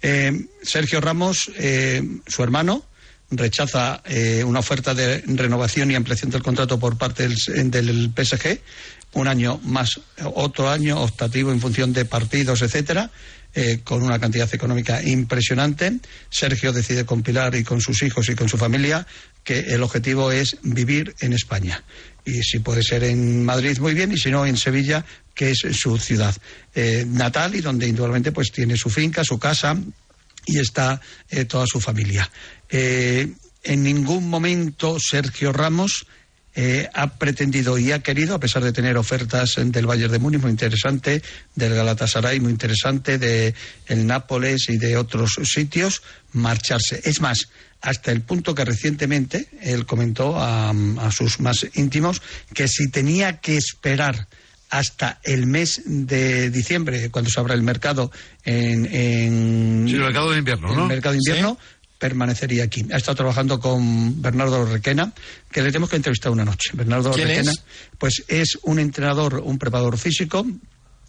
Eh, 0.00 0.46
Sergio 0.62 1.00
Ramos, 1.00 1.50
eh, 1.56 2.02
su 2.26 2.42
hermano, 2.42 2.84
rechaza 3.30 4.02
eh, 4.04 4.44
una 4.44 4.60
oferta 4.60 4.94
de 4.94 5.22
renovación 5.26 5.90
y 5.90 5.94
ampliación 5.94 6.30
del 6.30 6.42
contrato 6.42 6.78
por 6.78 6.96
parte 6.96 7.28
del, 7.28 7.70
del 7.70 8.12
PSG, 8.14 8.60
un 9.14 9.28
año 9.28 9.60
más, 9.64 10.00
otro 10.34 10.68
año 10.68 11.00
optativo 11.00 11.52
en 11.52 11.60
función 11.60 11.92
de 11.92 12.04
partidos, 12.04 12.62
etcétera, 12.62 13.10
eh, 13.56 13.80
con 13.84 14.02
una 14.02 14.18
cantidad 14.18 14.52
económica 14.52 15.00
impresionante. 15.02 16.00
Sergio 16.28 16.72
decide 16.72 17.06
con 17.06 17.22
Pilar 17.22 17.54
y 17.54 17.62
con 17.62 17.80
sus 17.80 18.02
hijos 18.02 18.28
y 18.28 18.34
con 18.34 18.48
su 18.48 18.56
familia 18.56 19.06
que 19.44 19.60
el 19.60 19.82
objetivo 19.84 20.32
es 20.32 20.56
vivir 20.62 21.14
en 21.20 21.32
España. 21.32 21.84
Y 22.24 22.42
si 22.42 22.58
puede 22.58 22.82
ser 22.82 23.04
en 23.04 23.44
Madrid, 23.44 23.78
muy 23.78 23.94
bien, 23.94 24.10
y 24.10 24.18
si 24.18 24.30
no, 24.30 24.44
en 24.44 24.56
Sevilla, 24.56 25.04
que 25.34 25.50
es 25.50 25.58
su 25.70 25.98
ciudad 25.98 26.34
eh, 26.74 27.04
natal 27.06 27.54
y 27.54 27.60
donde 27.60 27.86
indudablemente 27.86 28.32
pues 28.32 28.50
tiene 28.50 28.76
su 28.76 28.90
finca, 28.90 29.22
su 29.22 29.38
casa 29.38 29.76
y 30.46 30.58
está 30.58 31.00
toda 31.48 31.64
su 31.66 31.80
familia. 31.80 32.28
Eh, 32.70 33.32
en 33.62 33.82
ningún 33.82 34.28
momento 34.28 34.98
Sergio 35.00 35.52
Ramos 35.52 36.06
eh, 36.56 36.88
ha 36.94 37.16
pretendido 37.18 37.78
y 37.78 37.90
ha 37.92 37.98
querido, 38.00 38.34
a 38.36 38.40
pesar 38.40 38.62
de 38.62 38.72
tener 38.72 38.96
ofertas 38.96 39.54
del 39.58 39.86
Bayern 39.86 40.12
de 40.12 40.18
Múnich 40.18 40.40
muy 40.40 40.50
interesante, 40.50 41.22
del 41.54 41.74
Galatasaray 41.74 42.38
muy 42.40 42.52
interesante, 42.52 43.18
de 43.18 43.54
el 43.86 44.06
Nápoles 44.06 44.68
y 44.68 44.76
de 44.76 44.96
otros 44.96 45.38
sitios, 45.42 46.02
marcharse. 46.32 47.00
Es 47.04 47.20
más, 47.20 47.48
hasta 47.80 48.12
el 48.12 48.20
punto 48.22 48.54
que 48.54 48.64
recientemente 48.64 49.48
él 49.62 49.84
comentó 49.84 50.38
a, 50.38 50.70
a 50.70 51.10
sus 51.10 51.40
más 51.40 51.66
íntimos 51.74 52.22
que 52.54 52.68
si 52.68 52.88
tenía 52.90 53.40
que 53.40 53.56
esperar 53.56 54.28
hasta 54.70 55.20
el 55.22 55.46
mes 55.46 55.82
de 55.84 56.50
diciembre, 56.50 57.10
cuando 57.10 57.30
se 57.30 57.38
abra 57.38 57.54
el 57.54 57.62
mercado 57.62 58.10
en, 58.44 58.86
en 58.86 59.84
Sí, 59.88 59.94
el 59.94 60.00
mercado 60.00 60.32
de 60.32 60.38
invierno, 60.38 60.70
el 60.70 60.76
¿no? 60.76 60.86
mercado 60.86 61.12
de 61.12 61.18
invierno, 61.18 61.58
permanecería 62.08 62.64
aquí. 62.64 62.84
Ha 62.92 62.98
estado 62.98 63.16
trabajando 63.16 63.58
con 63.58 64.20
Bernardo 64.20 64.66
Requena, 64.66 65.10
que 65.50 65.62
le 65.62 65.68
tenemos 65.68 65.88
que 65.88 65.96
entrevistar 65.96 66.30
una 66.30 66.44
noche. 66.44 66.68
Bernardo 66.74 67.12
¿Quién 67.12 67.28
Requena, 67.28 67.50
es? 67.50 67.64
pues 67.96 68.24
es 68.28 68.58
un 68.64 68.78
entrenador, 68.78 69.40
un 69.42 69.58
preparador 69.58 69.96
físico. 69.96 70.46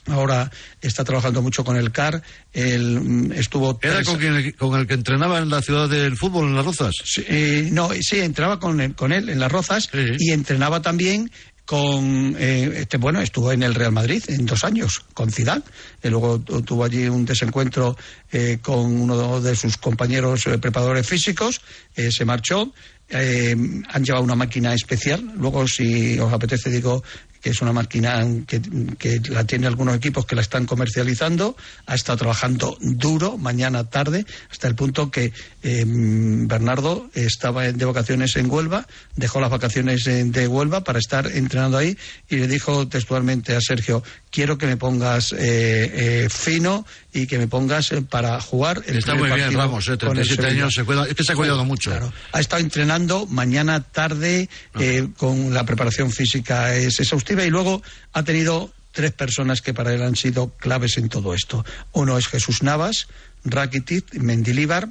Ahora 0.07 0.49
está 0.81 1.03
trabajando 1.03 1.41
mucho 1.41 1.65
con 1.65 1.75
el 1.75 1.91
CAR. 1.91 2.21
Él 2.53 3.01
mm, 3.01 3.31
estuvo. 3.33 3.77
¿Era 3.81 3.95
tres- 3.95 4.07
con, 4.07 4.19
quien- 4.19 4.51
con 4.53 4.79
el 4.79 4.87
que 4.87 4.93
entrenaba 4.93 5.39
en 5.39 5.49
la 5.49 5.61
ciudad 5.61 5.89
del 5.89 6.15
fútbol, 6.15 6.47
en 6.47 6.55
Las 6.55 6.63
Rozas? 6.65 6.93
Sí, 7.03 7.25
eh, 7.27 7.67
no, 7.73 7.89
sí, 7.99 8.19
entraba 8.21 8.57
con 8.57 8.79
él, 8.79 8.95
con 8.95 9.11
él 9.11 9.27
en 9.27 9.39
las 9.39 9.51
Rozas 9.51 9.89
Sí. 9.91 9.99
y 10.19 10.31
entrenaba 10.31 10.81
también 10.81 11.29
con 11.65 12.35
eh, 12.39 12.71
este 12.81 12.97
bueno 12.97 13.21
estuvo 13.21 13.51
en 13.51 13.63
el 13.63 13.73
Real 13.73 13.91
Madrid 13.91 14.23
en 14.27 14.45
dos 14.45 14.63
años 14.63 15.03
con 15.13 15.31
Zidane 15.31 15.63
y 16.03 16.09
luego 16.09 16.39
tu- 16.39 16.61
tuvo 16.61 16.83
allí 16.83 17.07
un 17.07 17.25
desencuentro 17.25 17.97
eh, 18.31 18.59
con 18.61 18.85
uno 19.01 19.41
de 19.41 19.55
sus 19.55 19.77
compañeros 19.77 20.45
eh, 20.47 20.57
preparadores 20.59 21.07
físicos 21.07 21.61
eh, 21.95 22.09
se 22.11 22.23
marchó 22.25 22.71
eh, 23.09 23.55
han 23.89 24.03
llevado 24.03 24.23
una 24.23 24.35
máquina 24.35 24.73
especial 24.73 25.23
luego 25.37 25.67
si 25.67 26.17
os 26.19 26.31
apetece 26.33 26.69
digo 26.69 27.03
que 27.45 27.51
es 27.51 27.61
una 27.61 27.73
máquina 27.73 28.25
que, 28.47 28.59
que 28.97 29.21
la 29.29 29.43
tiene 29.43 29.67
algunos 29.67 29.95
equipos 29.95 30.25
que 30.25 30.33
la 30.35 30.41
están 30.41 30.65
comercializando, 30.65 31.55
ha 31.85 31.93
estado 31.93 32.17
trabajando 32.17 32.75
duro 32.81 33.37
mañana 33.37 33.83
tarde, 33.87 34.25
hasta 34.49 34.67
el 34.67 34.73
punto 34.73 35.11
que 35.11 35.31
eh, 35.61 35.83
Bernardo 35.85 37.07
estaba 37.13 37.71
de 37.71 37.85
vacaciones 37.85 38.35
en 38.37 38.49
Huelva, 38.49 38.87
dejó 39.15 39.39
las 39.41 39.51
vacaciones 39.51 40.05
de 40.05 40.47
Huelva 40.47 40.83
para 40.83 40.97
estar 40.97 41.27
entrenando 41.27 41.77
ahí 41.77 41.95
y 42.27 42.37
le 42.37 42.47
dijo 42.47 42.87
textualmente 42.87 43.55
a 43.55 43.61
Sergio, 43.61 44.01
quiero 44.35 44.57
que 44.57 44.67
me 44.67 44.75
pongas 44.75 45.31
eh, 45.31 45.37
eh, 45.39 46.27
fino 46.29 46.85
y 47.13 47.25
que 47.25 47.37
me 47.37 47.47
pongas 47.47 47.93
eh, 47.93 48.01
para 48.01 48.41
jugar 48.41 48.83
el 48.85 48.97
Está 48.97 49.15
muy 49.15 49.31
bien, 49.31 49.53
Ramos, 49.53 49.87
eh, 49.87 49.97
con 49.97 50.09
el 50.17 50.25
37 50.25 50.41
Sevilla". 50.41 50.63
años, 50.63 50.73
se 50.73 50.83
cuida, 50.83 51.07
es 51.07 51.15
que 51.15 51.23
se 51.23 51.31
ha 51.31 51.35
cuidado 51.35 51.63
mucho. 51.63 51.89
Claro. 51.91 52.11
Ha 52.33 52.41
estado 52.41 52.61
entrenando 52.61 53.25
mañana 53.27 53.81
tarde 53.81 54.49
eh, 54.77 55.07
con 55.15 55.53
la 55.53 55.65
preparación 55.65 56.11
física 56.11 56.75
es 56.75 56.99
exhaustiva 56.99 57.45
y 57.45 57.49
luego 57.49 57.81
ha 58.11 58.23
tenido 58.23 58.73
tres 58.91 59.13
personas 59.13 59.61
que 59.61 59.73
para 59.73 59.93
él 59.93 60.03
han 60.03 60.17
sido 60.17 60.49
claves 60.57 60.97
en 60.97 61.07
todo 61.07 61.33
esto. 61.33 61.63
Uno 61.93 62.17
es 62.17 62.27
Jesús 62.27 62.61
Navas, 62.61 63.07
Rakitic, 63.45 64.15
Mendilíbar, 64.15 64.89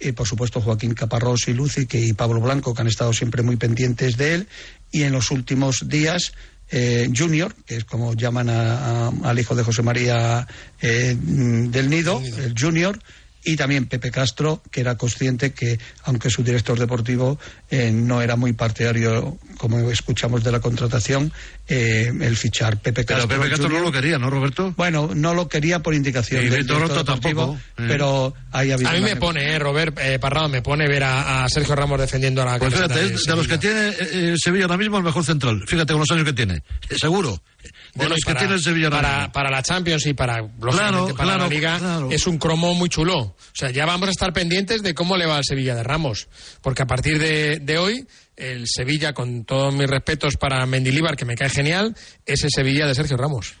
eh, 0.00 0.12
por 0.12 0.26
supuesto 0.26 0.60
Joaquín 0.60 0.94
Caparrós 0.94 1.46
y 1.46 1.54
Lucic 1.54 1.94
y 1.94 2.14
Pablo 2.14 2.40
Blanco, 2.40 2.74
que 2.74 2.82
han 2.82 2.88
estado 2.88 3.12
siempre 3.12 3.42
muy 3.42 3.54
pendientes 3.56 4.16
de 4.16 4.34
él, 4.34 4.48
y 4.90 5.04
en 5.04 5.12
los 5.12 5.30
últimos 5.30 5.88
días 5.88 6.32
eh, 6.70 7.08
Junior, 7.16 7.54
que 7.66 7.76
es 7.76 7.84
como 7.84 8.14
llaman 8.14 8.48
a- 8.50 9.06
a- 9.08 9.12
al 9.24 9.38
hijo 9.38 9.54
de 9.54 9.62
José 9.62 9.82
María 9.82 10.46
eh, 10.80 11.16
del 11.20 11.90
Nido, 11.90 12.20
el 12.38 12.54
Junior, 12.58 12.98
y 13.46 13.54
también 13.54 13.86
Pepe 13.86 14.10
Castro, 14.10 14.60
que 14.72 14.80
era 14.80 14.96
consciente 14.96 15.52
que, 15.52 15.78
aunque 16.02 16.30
su 16.30 16.42
director 16.42 16.76
deportivo 16.76 17.38
eh, 17.70 17.92
no 17.92 18.20
era 18.20 18.34
muy 18.34 18.52
partidario, 18.54 19.38
como 19.56 19.88
escuchamos 19.88 20.42
de 20.42 20.50
la 20.50 20.58
contratación, 20.58 21.32
eh, 21.68 22.12
el 22.20 22.36
fichar 22.36 22.78
Pepe 22.78 23.04
Castro. 23.04 23.28
Pero 23.28 23.40
Pepe 23.40 23.50
Castro 23.50 23.68
no 23.68 23.78
lo 23.78 23.92
quería, 23.92 24.18
¿no, 24.18 24.30
Roberto? 24.30 24.74
Bueno, 24.76 25.10
no 25.14 25.32
lo 25.32 25.48
quería 25.48 25.78
por 25.78 25.94
indicación 25.94 26.40
Y 26.40 26.44
del 26.44 26.66
director 26.66 26.80
Roto 26.80 27.04
deportivo, 27.04 27.40
tampoco, 27.42 27.60
eh. 27.78 27.86
pero 27.86 28.34
ahí 28.50 28.72
había 28.72 28.90
A 28.90 28.92
mí 28.94 29.00
me 29.00 29.14
pone, 29.14 29.54
eh, 29.54 29.58
Robert 29.60 29.96
eh, 30.00 30.18
Parrado, 30.18 30.48
me 30.48 30.60
pone 30.60 30.88
ver 30.88 31.04
a, 31.04 31.44
a 31.44 31.48
Sergio 31.48 31.76
Ramos 31.76 32.00
defendiendo 32.00 32.42
a 32.42 32.46
la 32.46 32.58
Pues 32.58 32.74
fíjate, 32.74 32.98
de 32.98 33.10
de 33.10 33.36
los 33.36 33.46
que 33.46 33.58
tiene 33.58 33.92
eh, 34.00 34.34
Sevilla 34.36 34.64
ahora 34.64 34.76
mismo 34.76 34.98
el 34.98 35.04
mejor 35.04 35.24
central. 35.24 35.62
Fíjate 35.68 35.92
con 35.92 36.00
los 36.00 36.10
años 36.10 36.24
que 36.24 36.32
tiene. 36.32 36.62
Eh, 36.88 36.96
Seguro. 36.98 37.40
De 37.96 38.04
Bueno, 38.04 38.10
los 38.10 38.18
y 38.18 38.22
que 38.22 38.26
para, 38.32 38.40
tiene 38.40 38.54
el 38.54 38.62
Sevilla 38.62 38.86
ahora 38.88 39.00
para, 39.02 39.16
mismo. 39.18 39.32
para 39.32 39.50
la 39.50 39.62
Champions 39.62 40.06
y 40.06 40.14
para, 40.14 40.34
Claro, 40.60 41.06
para 41.08 41.14
claro, 41.14 41.38
la 41.44 41.48
Liga 41.48 41.78
claro. 41.78 42.08
es 42.10 42.26
un 42.26 42.38
cromo 42.38 42.74
muy 42.74 42.88
chulo. 42.88 43.16
O 43.18 43.36
sea, 43.54 43.70
ya 43.70 43.86
vamos 43.86 44.08
a 44.08 44.10
estar 44.10 44.32
pendientes 44.32 44.82
de 44.82 44.94
cómo 44.94 45.16
le 45.16 45.26
va 45.26 45.36
al 45.38 45.44
Sevilla 45.44 45.74
de 45.74 45.82
Ramos. 45.82 46.28
Porque 46.60 46.82
a 46.82 46.86
partir 46.86 47.18
de, 47.18 47.58
de 47.60 47.78
hoy, 47.78 48.06
el 48.36 48.66
Sevilla, 48.68 49.14
con 49.14 49.44
todos 49.44 49.74
mis 49.74 49.86
respetos 49.88 50.36
para 50.36 50.64
Mendilíbar, 50.66 51.16
que 51.16 51.24
me 51.24 51.34
cae 51.36 51.48
genial, 51.48 51.96
es 52.26 52.44
el 52.44 52.50
Sevilla 52.54 52.86
de 52.86 52.94
Sergio 52.94 53.16
Ramos. 53.16 53.54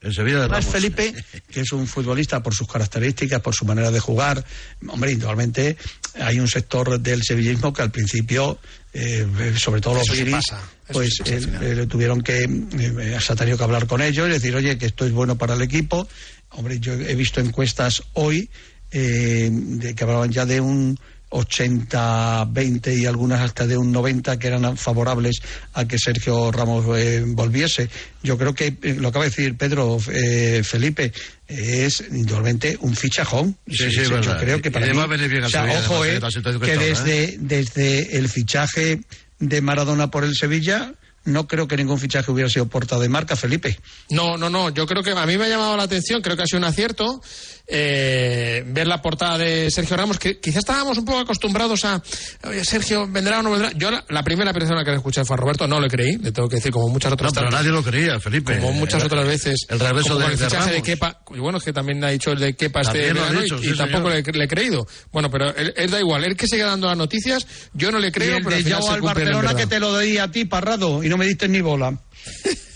El 0.00 0.14
Sevilla 0.14 0.36
de 0.36 0.42
Además, 0.44 0.64
Ramos. 0.64 0.72
Felipe, 0.72 1.14
que 1.50 1.60
es 1.60 1.72
un 1.72 1.86
futbolista 1.86 2.40
por 2.42 2.54
sus 2.54 2.68
características, 2.68 3.40
por 3.40 3.54
su 3.54 3.64
manera 3.64 3.90
de 3.90 3.98
jugar, 4.00 4.44
hombre, 4.88 5.10
indudablemente 5.12 5.76
hay 6.20 6.38
un 6.38 6.46
sector 6.48 7.00
del 7.00 7.22
sevillismo 7.22 7.72
que 7.72 7.82
al 7.82 7.90
principio, 7.90 8.58
eh, 8.98 9.54
sobre 9.56 9.80
todo 9.80 9.94
los 9.94 10.06
sí 10.06 10.24
guiris, 10.24 10.44
pues 10.92 11.20
sí 11.24 11.32
eh, 11.32 11.40
eh, 11.60 11.74
le 11.76 11.86
tuvieron 11.86 12.20
que, 12.20 12.42
eh, 12.44 13.18
se 13.20 13.32
ha 13.32 13.36
tenido 13.36 13.56
que 13.56 13.64
hablar 13.64 13.86
con 13.86 14.02
ellos 14.02 14.28
y 14.28 14.32
decir, 14.32 14.54
oye, 14.56 14.76
que 14.76 14.86
esto 14.86 15.04
es 15.04 15.12
bueno 15.12 15.38
para 15.38 15.54
el 15.54 15.62
equipo. 15.62 16.08
Hombre, 16.50 16.80
yo 16.80 16.94
he 16.94 17.14
visto 17.14 17.40
encuestas 17.40 18.02
hoy 18.14 18.50
eh, 18.90 19.50
de 19.52 19.94
que 19.94 20.04
hablaban 20.04 20.32
ya 20.32 20.46
de 20.46 20.60
un 20.60 20.98
80-20 21.30 22.98
y 22.98 23.06
algunas 23.06 23.40
hasta 23.40 23.66
de 23.66 23.76
un 23.76 23.92
90 23.92 24.38
que 24.38 24.46
eran 24.46 24.76
favorables 24.76 25.40
a 25.74 25.86
que 25.86 25.98
Sergio 25.98 26.50
Ramos 26.50 26.84
eh, 26.96 27.22
volviese. 27.26 27.88
Yo 28.22 28.38
creo 28.38 28.54
que 28.54 28.76
eh, 28.82 28.96
lo 28.98 29.08
acaba 29.08 29.24
de 29.24 29.30
decir 29.30 29.56
Pedro 29.56 29.98
eh, 30.10 30.62
Felipe 30.64 31.12
es 31.48 32.04
indudablemente 32.10 32.76
un 32.80 32.94
fichajón. 32.94 33.56
Sí, 33.66 33.90
sí, 33.90 34.00
es 34.00 34.08
yo 34.08 34.36
creo 34.38 34.60
que 34.60 34.70
para 34.70 34.86
mí, 34.86 34.98
o 34.98 35.48
sea, 35.48 35.64
ojo, 35.64 36.04
eh, 36.04 36.16
eh, 36.18 36.58
que 36.62 36.76
desde, 36.76 37.36
desde 37.38 38.18
el 38.18 38.28
fichaje 38.28 39.00
de 39.38 39.60
Maradona 39.60 40.10
por 40.10 40.24
el 40.24 40.34
Sevilla 40.34 40.92
no 41.28 41.46
creo 41.46 41.68
que 41.68 41.76
ningún 41.76 41.98
fichaje 41.98 42.30
hubiera 42.30 42.50
sido 42.50 42.66
porta 42.66 42.98
de 42.98 43.08
marca, 43.08 43.36
Felipe. 43.36 43.78
No, 44.10 44.36
no, 44.36 44.50
no. 44.50 44.70
Yo 44.70 44.86
creo 44.86 45.02
que 45.02 45.12
a 45.12 45.26
mí 45.26 45.38
me 45.38 45.44
ha 45.44 45.48
llamado 45.48 45.76
la 45.76 45.84
atención, 45.84 46.20
creo 46.22 46.36
que 46.36 46.42
ha 46.42 46.46
sido 46.46 46.58
un 46.58 46.64
acierto 46.64 47.20
eh, 47.70 48.64
ver 48.66 48.86
la 48.86 49.02
portada 49.02 49.36
de 49.38 49.70
Sergio 49.70 49.96
Ramos, 49.96 50.18
que 50.18 50.40
quizás 50.40 50.58
estábamos 50.60 50.96
un 50.98 51.04
poco 51.04 51.18
acostumbrados 51.18 51.84
a 51.84 52.02
oye, 52.44 52.64
Sergio 52.64 53.06
vendrá 53.08 53.40
o 53.40 53.42
no 53.42 53.50
vendrá. 53.50 53.72
Yo 53.76 53.90
la, 53.90 54.04
la 54.08 54.22
primera 54.22 54.52
persona 54.54 54.82
que 54.84 54.90
le 54.90 54.96
escuché 54.96 55.24
fue 55.24 55.34
a 55.34 55.36
Roberto, 55.36 55.66
no 55.68 55.78
le 55.80 55.88
creí, 55.88 56.16
le 56.16 56.32
tengo 56.32 56.48
que 56.48 56.56
decir, 56.56 56.72
como 56.72 56.88
muchas 56.88 57.12
otras 57.12 57.30
No, 57.30 57.34
pero 57.34 57.46
tantas- 57.50 57.60
nadie 57.60 57.72
lo 57.72 57.82
creía, 57.82 58.18
Felipe. 58.18 58.58
como 58.58 58.72
muchas 58.72 59.04
otras 59.04 59.26
veces. 59.26 59.66
El 59.68 59.78
regreso 59.80 60.14
como 60.14 60.20
de, 60.20 60.32
el 60.32 60.38
de 60.38 60.44
fichaje 60.46 60.64
de 60.70 60.70
Ramos. 60.76 60.86
Kepa. 60.86 61.20
Y 61.34 61.38
bueno, 61.40 61.58
es 61.58 61.64
que 61.64 61.72
también 61.74 62.02
ha 62.04 62.08
dicho 62.08 62.32
el 62.32 62.38
de 62.38 62.56
Kepa 62.56 62.80
este 62.80 62.92
También 63.06 63.14
lo 63.16 63.20
ha 63.20 63.24
verano 63.24 63.42
dicho, 63.42 63.56
y, 63.58 63.64
sí, 63.64 63.70
y 63.74 63.76
tampoco 63.76 64.08
le, 64.08 64.18
he 64.18 64.48
creído. 64.48 64.86
Bueno, 65.12 65.30
pero 65.30 65.54
él, 65.54 65.74
él 65.76 65.90
da 65.90 66.00
igual, 66.00 66.24
él 66.24 66.36
que 66.36 66.46
sigue 66.46 66.62
dando 66.62 66.86
las 66.86 66.96
noticias, 66.96 67.46
yo 67.74 67.90
no 67.92 67.98
le 67.98 68.08
Y 68.08 68.12
creo, 68.12 68.38
el 68.38 68.44
pero 68.44 68.56
al 68.56 68.64
de 68.64 69.00
Barcelona 69.02 69.54
que 69.54 69.66
te 69.66 69.78
lo 69.78 69.98
di 69.98 70.16
a 70.16 70.30
ti, 70.30 70.46
Parrado, 70.46 71.04
y 71.04 71.10
no 71.10 71.17
me 71.18 71.26
diste 71.26 71.48
ni 71.48 71.60
bola. 71.60 71.98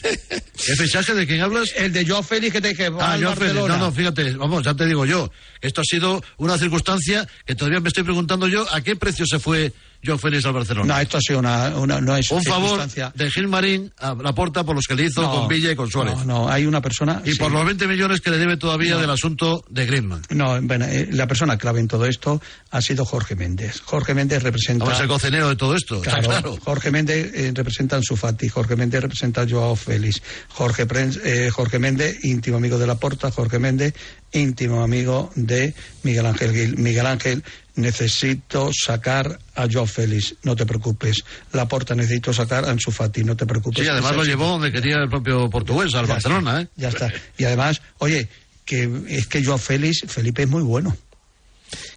¿Qué 0.03 0.77
fichaje 0.77 1.15
de 1.15 1.27
quién 1.27 1.41
hablas? 1.41 1.73
El 1.77 1.93
de 1.93 2.07
Joao 2.07 2.23
Félix 2.23 2.53
que 2.53 2.61
te 2.61 2.69
dije, 2.69 2.91
Ah, 3.01 3.17
yo, 3.17 3.35
Félix. 3.35 3.55
No, 3.55 3.77
no, 3.79 3.93
fíjate, 3.93 4.33
vamos, 4.33 4.63
ya 4.65 4.75
te 4.75 4.87
digo 4.87 5.05
yo. 5.07 5.31
Esto 5.61 5.81
ha 5.81 5.85
sido 5.85 6.23
una 6.39 6.59
circunstancia 6.59 7.27
que 7.47 7.55
todavía 7.55 7.81
me 7.81 7.89
estoy 7.89 8.05
preguntando 8.05 8.49
yo 8.49 8.67
a 8.73 8.81
qué 8.81 8.97
precio 8.97 9.25
se 9.27 9.39
fue 9.39 9.73
Joao 10.05 10.19
Félix 10.19 10.45
al 10.47 10.53
Barcelona. 10.53 10.95
No, 10.95 11.01
esto 11.01 11.17
ha 11.17 11.21
sido 11.21 11.39
una, 11.39 11.69
una- 11.77 12.01
no 12.01 12.17
es 12.17 12.31
Un 12.31 12.43
favor 12.43 12.81
de 13.15 13.31
Gil 13.31 13.49
Marín 13.49 13.93
a 13.99 14.15
la 14.15 14.33
porta 14.35 14.65
por 14.65 14.75
los 14.75 14.85
que 14.87 14.95
le 14.95 15.05
hizo 15.07 15.23
No, 15.23 15.31
con 15.33 15.49
Villa 15.49 15.71
y 15.73 15.77
con 15.77 15.89
Suárez. 15.91 16.17
No, 16.19 16.25
no, 16.25 16.49
hay 16.51 16.67
una 16.67 16.81
persona. 16.81 17.23
Y 17.25 17.33
sí. 17.33 17.39
por 17.39 17.51
los 17.53 17.65
20 17.65 17.87
millones 17.87 18.21
que 18.21 18.31
le 18.31 18.39
debe 18.39 18.57
todavía 18.57 18.97
del 18.97 19.11
asunto 19.11 19.65
de 19.69 19.87
Griezmann. 19.87 20.23
No, 20.31 20.61
bueno, 20.63 20.85
eh, 20.87 21.09
la 21.13 21.27
persona 21.27 21.57
clave 21.57 21.81
en 21.81 21.89
todo 21.89 22.07
esto 22.07 22.41
ha 22.71 22.81
sido 22.83 23.05
Jorge 23.05 23.37
Méndez. 23.37 23.81
Jorge 23.85 24.15
Méndez 24.15 24.43
representa. 24.43 24.85
Vamos, 24.85 25.01
el 25.01 25.09
cocinero 25.09 25.49
de 25.49 25.57
todo 25.57 25.75
esto. 25.75 25.97
está 25.97 26.11
Claro, 26.19 26.29
claro. 26.29 26.59
Jorge 26.65 26.91
Méndez 26.91 27.33
eh, 27.35 27.53
representa 27.55 27.97
a 27.97 27.99
Ansu 27.99 28.17
Fati, 28.17 28.49
Jorge 28.49 28.77
Méndez 28.77 29.01
representa 29.03 29.43
a 29.43 29.47
Joao 29.49 29.77
Félix, 29.77 30.21
Jorge, 30.49 30.87
Pren- 30.89 31.21
eh, 31.25 31.51
Jorge 31.51 31.79
Méndez, 31.79 32.25
íntimo 32.25 32.57
amigo 32.57 32.79
de 32.79 32.87
Laporta, 32.87 33.31
Jorge 33.31 33.59
Méndez, 33.59 33.95
íntimo 34.33 34.83
amigo 34.83 35.31
de 35.35 35.75
Miguel 36.03 36.27
Ángel 36.27 36.53
Gil. 36.53 36.79
Miguel 36.79 37.07
Ángel, 37.07 37.43
necesito 37.75 38.71
sacar 38.73 39.39
a 39.55 39.67
Joao 39.71 39.87
Félix, 39.87 40.35
no 40.43 40.57
te 40.57 40.67
preocupes. 40.67 41.25
Laporta, 41.53 41.95
necesito 41.95 42.33
sacar 42.33 42.65
a 42.65 42.71
Ansu 42.71 42.91
Fati, 42.91 43.25
no 43.25 43.37
te 43.37 43.47
preocupes. 43.47 43.83
Sí, 43.83 43.89
además 43.89 44.17
lo 44.17 44.25
llevó 44.25 44.47
donde 44.49 44.73
quería 44.73 44.97
el 44.97 45.09
propio 45.09 45.49
portugués, 45.51 45.95
al 45.95 46.07
Ya 46.07 46.15
Barcelona, 46.15 46.61
está, 46.61 46.63
¿eh? 46.63 46.69
Ya 46.77 46.89
está. 46.89 47.13
Y 47.39 47.45
además, 47.45 47.81
oye, 47.99 48.29
que 48.65 48.89
es 49.09 49.27
que 49.27 49.45
Joao 49.45 49.59
Félix, 49.59 50.05
Felipe 50.07 50.43
es 50.43 50.49
muy 50.49 50.63
bueno. 50.63 50.97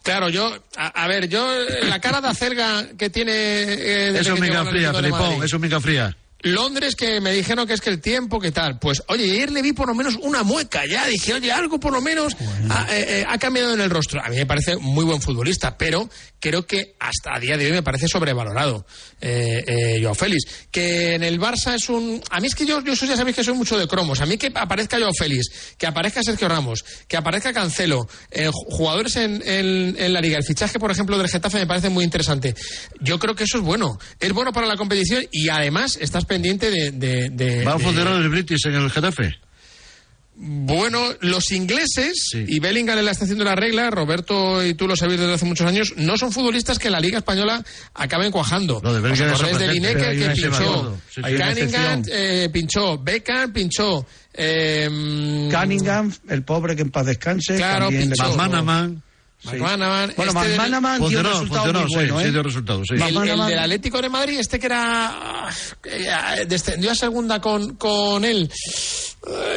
Claro, 0.03 0.29
yo, 0.29 0.55
a, 0.77 0.87
a 0.87 1.07
ver, 1.07 1.27
yo, 1.27 1.45
la 1.83 1.99
cara 1.99 2.21
de 2.21 2.27
acelga 2.29 2.87
que 2.97 3.09
tiene. 3.09 3.33
eh, 3.33 4.19
es 4.19 4.39
miga 4.39 4.61
al 4.61 4.69
fría, 4.69 4.93
Felipón, 4.93 5.43
es 5.43 5.59
miga 5.59 5.81
fría. 5.81 6.15
Londres 6.45 6.95
que 6.95 7.19
me 7.21 7.31
dijeron 7.31 7.65
que 7.65 7.73
es 7.73 7.81
que 7.81 7.89
el 7.89 7.99
tiempo, 7.99 8.39
que 8.39 8.51
tal. 8.51 8.77
Pues, 8.77 9.01
oye, 9.07 9.23
ayer 9.23 9.51
le 9.51 9.63
vi 9.63 9.73
por 9.73 9.87
lo 9.87 9.95
menos 9.95 10.15
una 10.21 10.43
mueca 10.43 10.85
ya. 10.85 11.07
Dije, 11.07 11.33
oye, 11.33 11.51
algo 11.51 11.79
por 11.79 11.91
lo 11.91 12.01
menos 12.01 12.37
ha, 12.69 12.95
eh, 12.95 13.21
eh, 13.21 13.25
ha 13.27 13.37
cambiado 13.39 13.73
en 13.73 13.81
el 13.81 13.89
rostro. 13.89 14.21
A 14.23 14.29
mí 14.29 14.35
me 14.35 14.45
parece 14.45 14.77
muy 14.77 15.05
buen 15.05 15.21
futbolista, 15.21 15.75
pero 15.75 16.07
creo 16.39 16.67
que 16.67 16.95
hasta 16.99 17.33
a 17.33 17.39
día 17.39 17.57
de 17.57 17.65
hoy 17.65 17.71
me 17.71 17.81
parece 17.81 18.07
sobrevalorado. 18.07 18.85
Eh, 19.27 19.63
eh, 19.67 19.99
Joao 20.03 20.13
Félix. 20.13 20.43
Que 20.69 21.15
en 21.15 21.23
el 21.23 21.39
Barça 21.39 21.73
es 21.73 21.89
un. 21.89 22.21
A 22.29 22.39
mí 22.39 22.45
es 22.47 22.53
que 22.53 22.63
yo, 22.63 22.83
yo 22.83 22.95
soy- 22.95 23.07
ya 23.07 23.17
sabéis 23.17 23.35
que 23.35 23.43
soy 23.43 23.55
mucho 23.55 23.75
de 23.75 23.87
cromos. 23.87 24.21
A 24.21 24.27
mí 24.27 24.37
que 24.37 24.51
aparezca 24.53 24.99
Joao 24.99 25.13
Félix, 25.17 25.47
que 25.79 25.87
aparezca 25.87 26.21
Sergio 26.21 26.47
Ramos, 26.47 26.85
que 27.07 27.17
aparezca 27.17 27.51
Cancelo, 27.51 28.07
eh, 28.29 28.49
ju- 28.49 28.65
jugadores 28.69 29.15
en, 29.15 29.41
en- 29.43 29.95
en 29.97 30.13
la 30.13 30.21
liga. 30.21 30.37
El 30.37 30.43
fichaje, 30.43 30.77
por 30.77 30.91
ejemplo, 30.91 31.17
del 31.17 31.27
Getafe 31.27 31.57
me 31.57 31.65
parece 31.65 31.89
muy 31.89 32.03
interesante. 32.03 32.53
Yo 33.01 33.17
creo 33.17 33.33
que 33.33 33.45
eso 33.45 33.57
es 33.57 33.63
bueno. 33.63 33.97
Es 34.19 34.31
bueno 34.31 34.53
para 34.53 34.67
la 34.67 34.77
competición 34.77 35.25
y 35.31 35.49
además 35.49 35.97
estás 35.99 36.25
pendiente 36.25 36.69
de. 36.69 36.91
de- 36.91 37.29
de- 37.31 37.63
¿Va 37.65 37.73
a 37.73 37.77
de- 37.77 37.83
funcionar 37.83 38.21
el 38.21 38.29
British 38.29 38.67
en 38.67 38.75
el 38.75 38.91
Getafe? 38.91 39.33
Bueno, 40.37 41.01
los 41.21 41.49
ingleses, 41.51 42.31
y 42.33 42.59
Bellingham 42.59 42.99
le 42.99 43.09
está 43.09 43.23
haciendo 43.23 43.45
la 43.45 43.55
regla, 43.55 43.89
Roberto 43.89 44.65
y 44.65 44.73
tú 44.73 44.87
lo 44.87 44.95
sabéis 44.97 45.19
desde 45.21 45.33
hace 45.33 45.45
muchos 45.45 45.65
años, 45.65 45.93
no 45.95 46.17
son 46.17 46.31
futbolistas 46.33 46.77
que 46.77 46.87
en 46.87 46.93
la 46.93 46.99
Liga 46.99 47.19
Española 47.19 47.63
acaben 47.93 48.31
cuajando. 48.31 48.81
Lo 48.83 48.93
de 48.93 48.99
Bellingham 48.99 49.29
¿Os 49.33 49.33
es 49.33 49.41
acordáis 49.41 49.57
de 49.59 49.65
sorprendente, 49.65 50.13
Lineker 50.13 50.33
que 50.35 50.41
pinchó? 50.49 50.97
Sí, 51.13 51.21
Cunningham 51.21 52.03
eh, 52.11 52.49
pinchó, 52.51 52.97
Beckham 52.97 53.53
pinchó. 53.53 54.05
Eh, 54.33 55.49
Cunningham, 55.51 56.13
el 56.27 56.43
pobre 56.43 56.75
que 56.75 56.81
en 56.81 56.91
paz 56.91 57.05
descanse. 57.05 57.55
Claro, 57.55 57.87
pinchó. 57.89 58.15
pasó. 58.17 58.35
McManaman. 58.37 59.01
Sí. 59.41 59.49
McManaman, 59.57 60.13
Bueno, 60.17 60.31
este 60.31 60.47
del- 60.49 60.57
McManaman 60.57 60.97
dio 60.97 61.05
un 61.05 61.11
Funcionó, 61.11 61.29
resultado 61.29 61.63
funcionó, 61.65 61.79
muy 61.81 61.89
sí, 61.89 61.95
bueno, 61.95 62.19
sí, 62.19 62.25
¿eh? 62.25 62.31
dio 62.31 62.43
resultados, 62.43 62.87
sí. 62.89 62.95
El, 62.95 63.29
el 63.29 63.45
del 63.45 63.59
Atlético 63.59 64.01
de 64.01 64.09
Madrid, 64.09 64.39
este 64.39 64.59
que 64.59 64.65
era. 64.65 65.47
ah, 65.47 65.49
eh, 65.83 66.45
descendió 66.47 66.91
a 66.91 66.95
segunda 66.95 67.39
con, 67.39 67.75
con 67.75 68.25
él. 68.25 68.49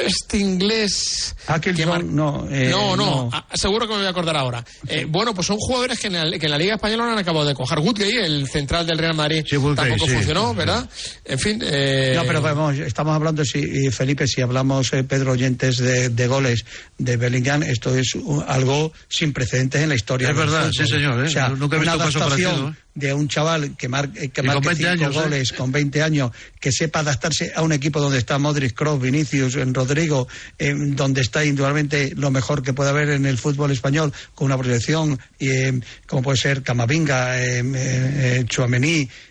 Este 0.05 0.39
inglés. 0.39 1.35
Que 1.61 1.87
mar- 1.87 2.05
no, 2.05 2.47
eh, 2.51 2.69
no, 2.71 2.97
no, 2.97 3.31
no. 3.31 3.47
seguro 3.55 3.87
que 3.87 3.93
me 3.93 3.99
voy 3.99 4.07
a 4.07 4.11
acordar 4.11 4.37
ahora. 4.37 4.65
Eh, 4.87 5.07
bueno, 5.09 5.35
pues 5.35 5.47
son 5.47 5.57
jugadores 5.59 5.99
que 5.99 6.07
en, 6.07 6.15
la, 6.31 6.39
que 6.39 6.47
en 6.47 6.51
la 6.51 6.59
Liga 6.59 6.75
Española 6.77 7.05
no 7.07 7.13
han 7.13 7.19
acabado 7.19 7.45
de 7.47 7.55
coger. 7.55 7.79
Woodgate, 7.79 8.25
el 8.25 8.49
central 8.49 8.87
del 8.87 8.99
Real 8.99 9.15
Madrid, 9.15 9.45
Woodgate, 9.53 9.89
tampoco 9.91 10.09
sí. 10.09 10.15
funcionó, 10.17 10.55
¿verdad? 10.55 10.89
En 11.25 11.39
fin. 11.39 11.61
eh, 11.65 12.13
No, 12.17 12.25
pero 12.25 12.41
vamos, 12.41 12.77
estamos 12.79 13.15
hablando, 13.15 13.45
si, 13.45 13.91
Felipe, 13.91 14.27
si 14.27 14.41
hablamos, 14.41 14.93
eh, 14.93 15.05
Pedro 15.05 15.33
Oyentes, 15.33 15.77
de, 15.79 16.09
de 16.09 16.27
goles 16.27 16.65
de 16.99 17.17
Bellingham, 17.17 17.63
esto 17.63 17.95
es 17.97 18.15
un- 18.15 18.45
algo 18.47 18.93
sin 19.09 19.33
precedentes 19.33 19.83
en 19.83 19.89
la 19.91 19.95
historia. 19.95 20.31
Es 20.31 20.37
verdad, 20.37 20.71
sí, 20.73 20.87
señor, 20.87 21.21
¿eh? 21.25 21.29
O 21.29 21.31
sea, 21.31 21.49
Nunca 21.51 21.77
he 21.77 21.81
una 21.81 21.93
visto 21.95 22.07
caso 22.07 22.19
adaptación 22.19 22.51
parecido, 22.53 22.69
¿eh? 22.71 22.88
De 22.99 23.15
un 23.15 23.29
chaval 23.29 23.77
que, 23.77 23.89
mar, 23.89 24.11
eh, 24.17 24.29
que 24.29 24.43
marque 24.43 24.69
20 24.69 24.83
cinco 24.83 25.05
años, 25.05 25.17
¿eh? 25.17 25.21
goles 25.21 25.53
con 25.53 25.73
20 25.73 26.03
años, 26.03 26.31
que 26.61 26.73
sepa 26.73 27.01
adaptarse 27.01 27.53
a 27.55 27.63
un 27.63 27.73
equipo 27.73 28.01
donde 28.01 28.19
está 28.19 28.39
Modric, 28.39 28.75
Kroos, 28.75 29.01
Vinicius, 29.01 29.57
en 29.57 29.73
Rodrigo, 29.75 30.27
eh, 30.59 30.75
donde 30.77 31.21
está 31.21 31.45
indudablemente 31.45 32.13
lo 32.17 32.31
mejor 32.31 32.63
que 32.63 32.73
puede 32.73 32.91
haber 32.91 33.11
en 33.11 33.27
el 33.27 33.39
fútbol 33.39 33.71
español, 33.71 34.13
con 34.35 34.47
una 34.47 34.59
proyección 34.59 35.19
eh, 35.39 35.79
como 36.07 36.23
puede 36.23 36.39
ser 36.39 36.63
Camavinga, 36.63 37.39
eh, 37.43 37.63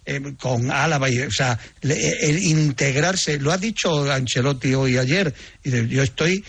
eh, 0.05 0.33
con 0.39 0.71
Álava, 0.71 1.09
y, 1.09 1.19
o 1.19 1.31
sea, 1.31 1.59
le- 1.81 2.29
el 2.29 2.39
integrarse, 2.43 3.39
lo 3.39 3.51
ha 3.51 3.57
dicho 3.57 4.09
Ancelotti 4.11 4.73
hoy 4.73 4.97
ayer, 4.97 5.33
y 5.63 5.87
yo 5.87 6.03
estoy 6.03 6.43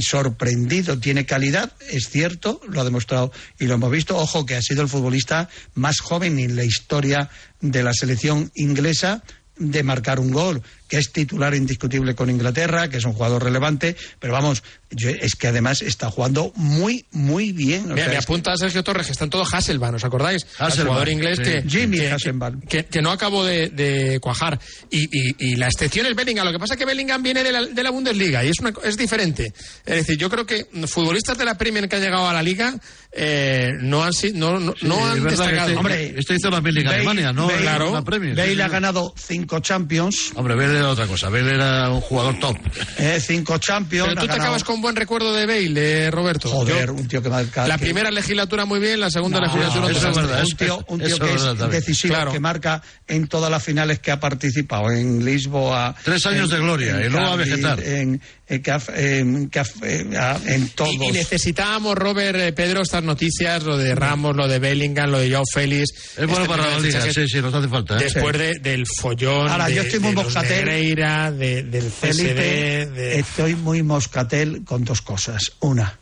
sorprendido, 0.00 0.98
tiene 0.98 1.26
calidad, 1.26 1.72
es 1.90 2.08
cierto, 2.08 2.60
lo 2.68 2.80
ha 2.80 2.84
demostrado 2.84 3.32
y 3.58 3.66
lo 3.66 3.74
hemos 3.74 3.90
visto, 3.90 4.16
ojo 4.16 4.46
que 4.46 4.54
ha 4.54 4.62
sido 4.62 4.82
el 4.82 4.88
futbolista 4.88 5.48
más 5.74 6.00
joven 6.00 6.38
en 6.38 6.56
la 6.56 6.64
historia 6.64 7.28
de 7.60 7.82
la 7.82 7.92
selección 7.92 8.50
inglesa 8.54 9.22
de 9.56 9.82
marcar 9.82 10.20
un 10.20 10.30
gol, 10.30 10.62
que 10.88 10.98
es 10.98 11.12
titular 11.12 11.54
indiscutible 11.54 12.14
con 12.14 12.28
Inglaterra, 12.30 12.88
que 12.88 12.98
es 12.98 13.04
un 13.04 13.12
jugador 13.14 13.42
relevante, 13.42 13.96
pero 14.20 14.32
vamos, 14.34 14.62
yo- 14.90 15.08
es 15.10 15.34
que 15.34 15.48
además 15.48 15.80
está 15.82 16.10
jugando 16.10 16.52
muy, 16.56 17.06
muy 17.10 17.52
bien. 17.52 17.84
O 17.90 17.94
Mira, 17.94 18.04
sea, 18.04 18.08
me 18.12 18.16
apunta 18.18 18.56
Sergio 18.56 18.82
Torres, 18.84 19.06
que 19.06 19.12
están 19.12 19.30
todos 19.30 19.52
Hasselban, 19.54 19.94
¿os 19.94 20.04
acordáis? 20.04 20.42
El 20.58 20.66
Hasselbank, 20.66 20.86
jugador 20.88 21.08
inglés 21.08 21.38
sí. 21.38 21.44
que, 21.44 21.62
Jimmy 21.66 21.98
que, 21.98 22.52
que, 22.68 22.84
que 22.86 23.02
no 23.02 23.10
acabó 23.10 23.44
de, 23.44 23.70
de 23.70 24.20
cuajar. 24.20 24.60
Y, 24.90 25.04
y- 25.04 25.34
y 25.38 25.56
la 25.56 25.66
excepción 25.66 26.06
es 26.06 26.14
Bellingham. 26.14 26.44
Lo 26.46 26.52
que 26.52 26.58
pasa 26.58 26.74
es 26.74 26.78
que 26.78 26.84
Bellingham 26.84 27.22
viene 27.22 27.42
de 27.42 27.52
la, 27.52 27.64
de 27.64 27.82
la 27.82 27.90
Bundesliga 27.90 28.44
y 28.44 28.48
es, 28.50 28.60
una, 28.60 28.72
es 28.84 28.96
diferente. 28.96 29.52
Es 29.86 29.96
decir, 29.96 30.16
yo 30.18 30.28
creo 30.30 30.44
que 30.46 30.66
futbolistas 30.86 31.36
de 31.38 31.44
la 31.44 31.56
Premier 31.56 31.88
que 31.88 31.96
han 31.96 32.02
llegado 32.02 32.28
a 32.28 32.32
la 32.32 32.42
Liga 32.42 32.74
eh, 33.12 33.70
no 33.80 34.02
han, 34.04 34.12
no, 34.34 34.58
no, 34.60 34.74
no 34.82 34.98
es 34.98 35.12
han 35.16 35.24
destacado. 35.24 35.68
este- 35.68 35.76
Hombre, 35.76 36.14
este 36.18 36.34
hizo 36.34 36.50
la 36.50 36.60
Bale- 36.60 36.86
Alemania, 36.88 37.32
no 37.32 37.46
Bale- 37.46 37.62
Claro. 37.62 37.92
la 37.92 38.02
Premier. 38.02 38.36
Bale 38.36 38.54
Sí, 38.54 38.60
ha 38.60 38.66
sí. 38.66 38.70
ganado 38.72 39.14
cinco 39.16 39.60
Champions, 39.60 40.32
Hombre, 40.34 40.54
Bale 40.54 40.73
era 40.78 40.88
otra 40.90 41.06
cosa. 41.06 41.28
Bale 41.28 41.54
era 41.54 41.90
un 41.90 42.00
jugador 42.00 42.38
top. 42.38 42.56
eh, 42.98 43.20
cinco 43.24 43.58
Champions. 43.58 44.08
Pero 44.08 44.20
tú 44.20 44.26
te 44.26 44.32
ganado- 44.32 44.42
acabas 44.44 44.64
con 44.64 44.80
buen 44.80 44.96
recuerdo 44.96 45.32
de 45.34 45.46
Bale, 45.46 46.04
eh, 46.06 46.10
Roberto. 46.10 46.48
Joder, 46.48 46.86
Yo- 46.88 46.94
un 46.94 47.08
tío 47.08 47.22
que 47.22 47.28
marca. 47.30 47.66
la 47.66 47.78
que- 47.78 47.84
primera 47.84 48.10
legislatura 48.10 48.64
muy 48.64 48.80
bien, 48.80 49.00
la 49.00 49.10
segunda 49.10 49.40
No, 49.40 49.46
legislatura 49.46 49.90
eso 49.90 50.06
un 50.06 50.10
es 50.10 50.16
verdad, 50.16 50.44
un 50.44 50.56
tío, 50.56 50.84
un 50.88 51.00
tío 51.00 51.18
que 51.18 51.34
es 51.34 51.42
verdad 51.44 51.68
decisivo, 51.68 52.14
Claro. 52.14 52.32
que 52.32 52.40
marca 52.40 52.82
en 53.08 53.26
todas 53.28 53.50
las 53.50 53.62
finales 53.62 53.98
que 53.98 54.10
ha 54.10 54.20
participado, 54.20 54.90
en 54.90 55.24
Lisboa. 55.24 55.94
Tres 56.04 56.24
años 56.26 56.50
en- 56.50 56.56
de 56.56 56.62
gloria, 56.62 57.00
en 57.00 57.06
y 57.06 57.08
luego 57.10 57.26
a 57.26 57.36
Cardiff, 57.36 57.48
vegetar. 57.50 57.80
En, 57.80 58.20
ha- 58.20 58.82
en, 58.96 59.48
que 59.50 59.58
ha- 59.60 59.66
en- 59.84 60.16
a- 60.16 60.36
en 60.46 60.68
todos. 60.70 60.92
Y, 60.92 61.04
y 61.08 61.12
necesitábamos, 61.12 61.94
Robert, 61.96 62.38
eh, 62.38 62.52
Pedro, 62.52 62.82
estas 62.82 63.02
noticias, 63.02 63.62
lo 63.62 63.76
de 63.76 63.94
Ramos, 63.94 64.36
lo 64.36 64.46
de 64.48 64.58
Bellingham, 64.58 65.10
lo 65.10 65.18
de 65.18 65.30
Joao 65.30 65.44
Félix. 65.52 65.90
Es 66.16 66.26
bueno 66.26 66.44
Este 66.44 66.48
para 66.48 66.70
la 66.70 66.78
liga, 66.78 67.00
sí, 67.12 67.26
sí, 67.28 67.40
nos 67.40 67.54
hace 67.54 67.68
falta. 67.68 67.96
¿eh? 67.98 68.04
Después 68.04 68.36
de- 68.38 68.58
del 68.60 68.84
follón, 68.86 69.48
Ahora, 69.48 69.66
de, 69.68 69.74
yo 69.74 69.82
estoy 69.82 70.00
muy 70.00 70.12
moscatel. 70.12 70.63
Negreira, 70.64 71.30
de- 71.30 71.62
del 71.64 71.90
CSD, 71.90 72.90
de... 72.92 73.18
estoy 73.18 73.54
muy 73.54 73.82
moscatel 73.82 74.64
con 74.64 74.84
dos 74.84 75.00
cosas. 75.02 75.52
Una, 75.60 75.98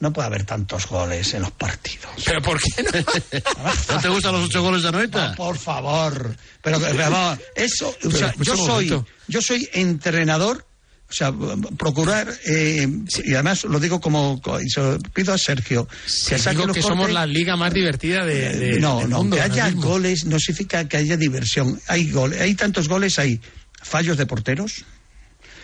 no 0.00 0.12
puede 0.12 0.26
haber 0.26 0.44
tantos 0.44 0.86
goles 0.86 1.32
en 1.34 1.42
los 1.42 1.50
partidos. 1.52 2.10
¿Pero 2.24 2.42
por 2.42 2.60
qué 2.60 2.82
no? 2.82 2.90
¿No 3.94 4.00
te 4.00 4.08
gustan 4.08 4.32
los 4.32 4.44
ocho 4.48 4.62
goles 4.62 4.82
de 4.82 4.88
Anoeta? 4.88 5.28
No, 5.30 5.34
por 5.36 5.56
favor. 5.58 6.36
Pero, 6.62 6.80
pero, 6.80 7.10
vamos, 7.10 7.38
eso, 7.54 7.88
o 7.88 7.94
Pero 8.02 8.16
sea, 8.18 8.28
escucha 8.28 8.54
yo 8.54 8.56
soy, 8.56 9.04
yo 9.28 9.40
soy 9.42 9.68
entrenador, 9.72 10.66
o 11.08 11.12
sea, 11.12 11.32
procurar, 11.78 12.28
eh, 12.46 12.86
y 13.24 13.34
además 13.34 13.62
lo 13.64 13.78
digo 13.78 14.00
como, 14.00 14.40
co- 14.42 14.60
y 14.60 14.68
se 14.68 14.80
lo 14.80 14.98
pido 14.98 15.32
a 15.32 15.38
Sergio, 15.38 15.86
saque 16.04 16.50
digo 16.58 16.72
que 16.72 16.82
somos 16.82 17.10
la 17.12 17.24
liga 17.24 17.54
más 17.56 17.72
divertida 17.72 18.24
de, 18.24 18.52
de- 18.56 18.80
no, 18.80 18.98
del 18.98 19.10
no, 19.10 19.18
mundo 19.18 19.36
que 19.36 19.42
haya 19.42 19.70
goles 19.70 20.24
no 20.24 20.38
significa 20.40 20.86
que 20.88 20.96
haya 20.96 21.16
diversión. 21.16 21.80
Hay 21.86 22.10
goles, 22.10 22.40
hay 22.40 22.54
tantos 22.56 22.88
goles, 22.88 23.18
hay 23.20 23.40
fallos 23.86 24.16
de 24.16 24.26
porteros, 24.26 24.84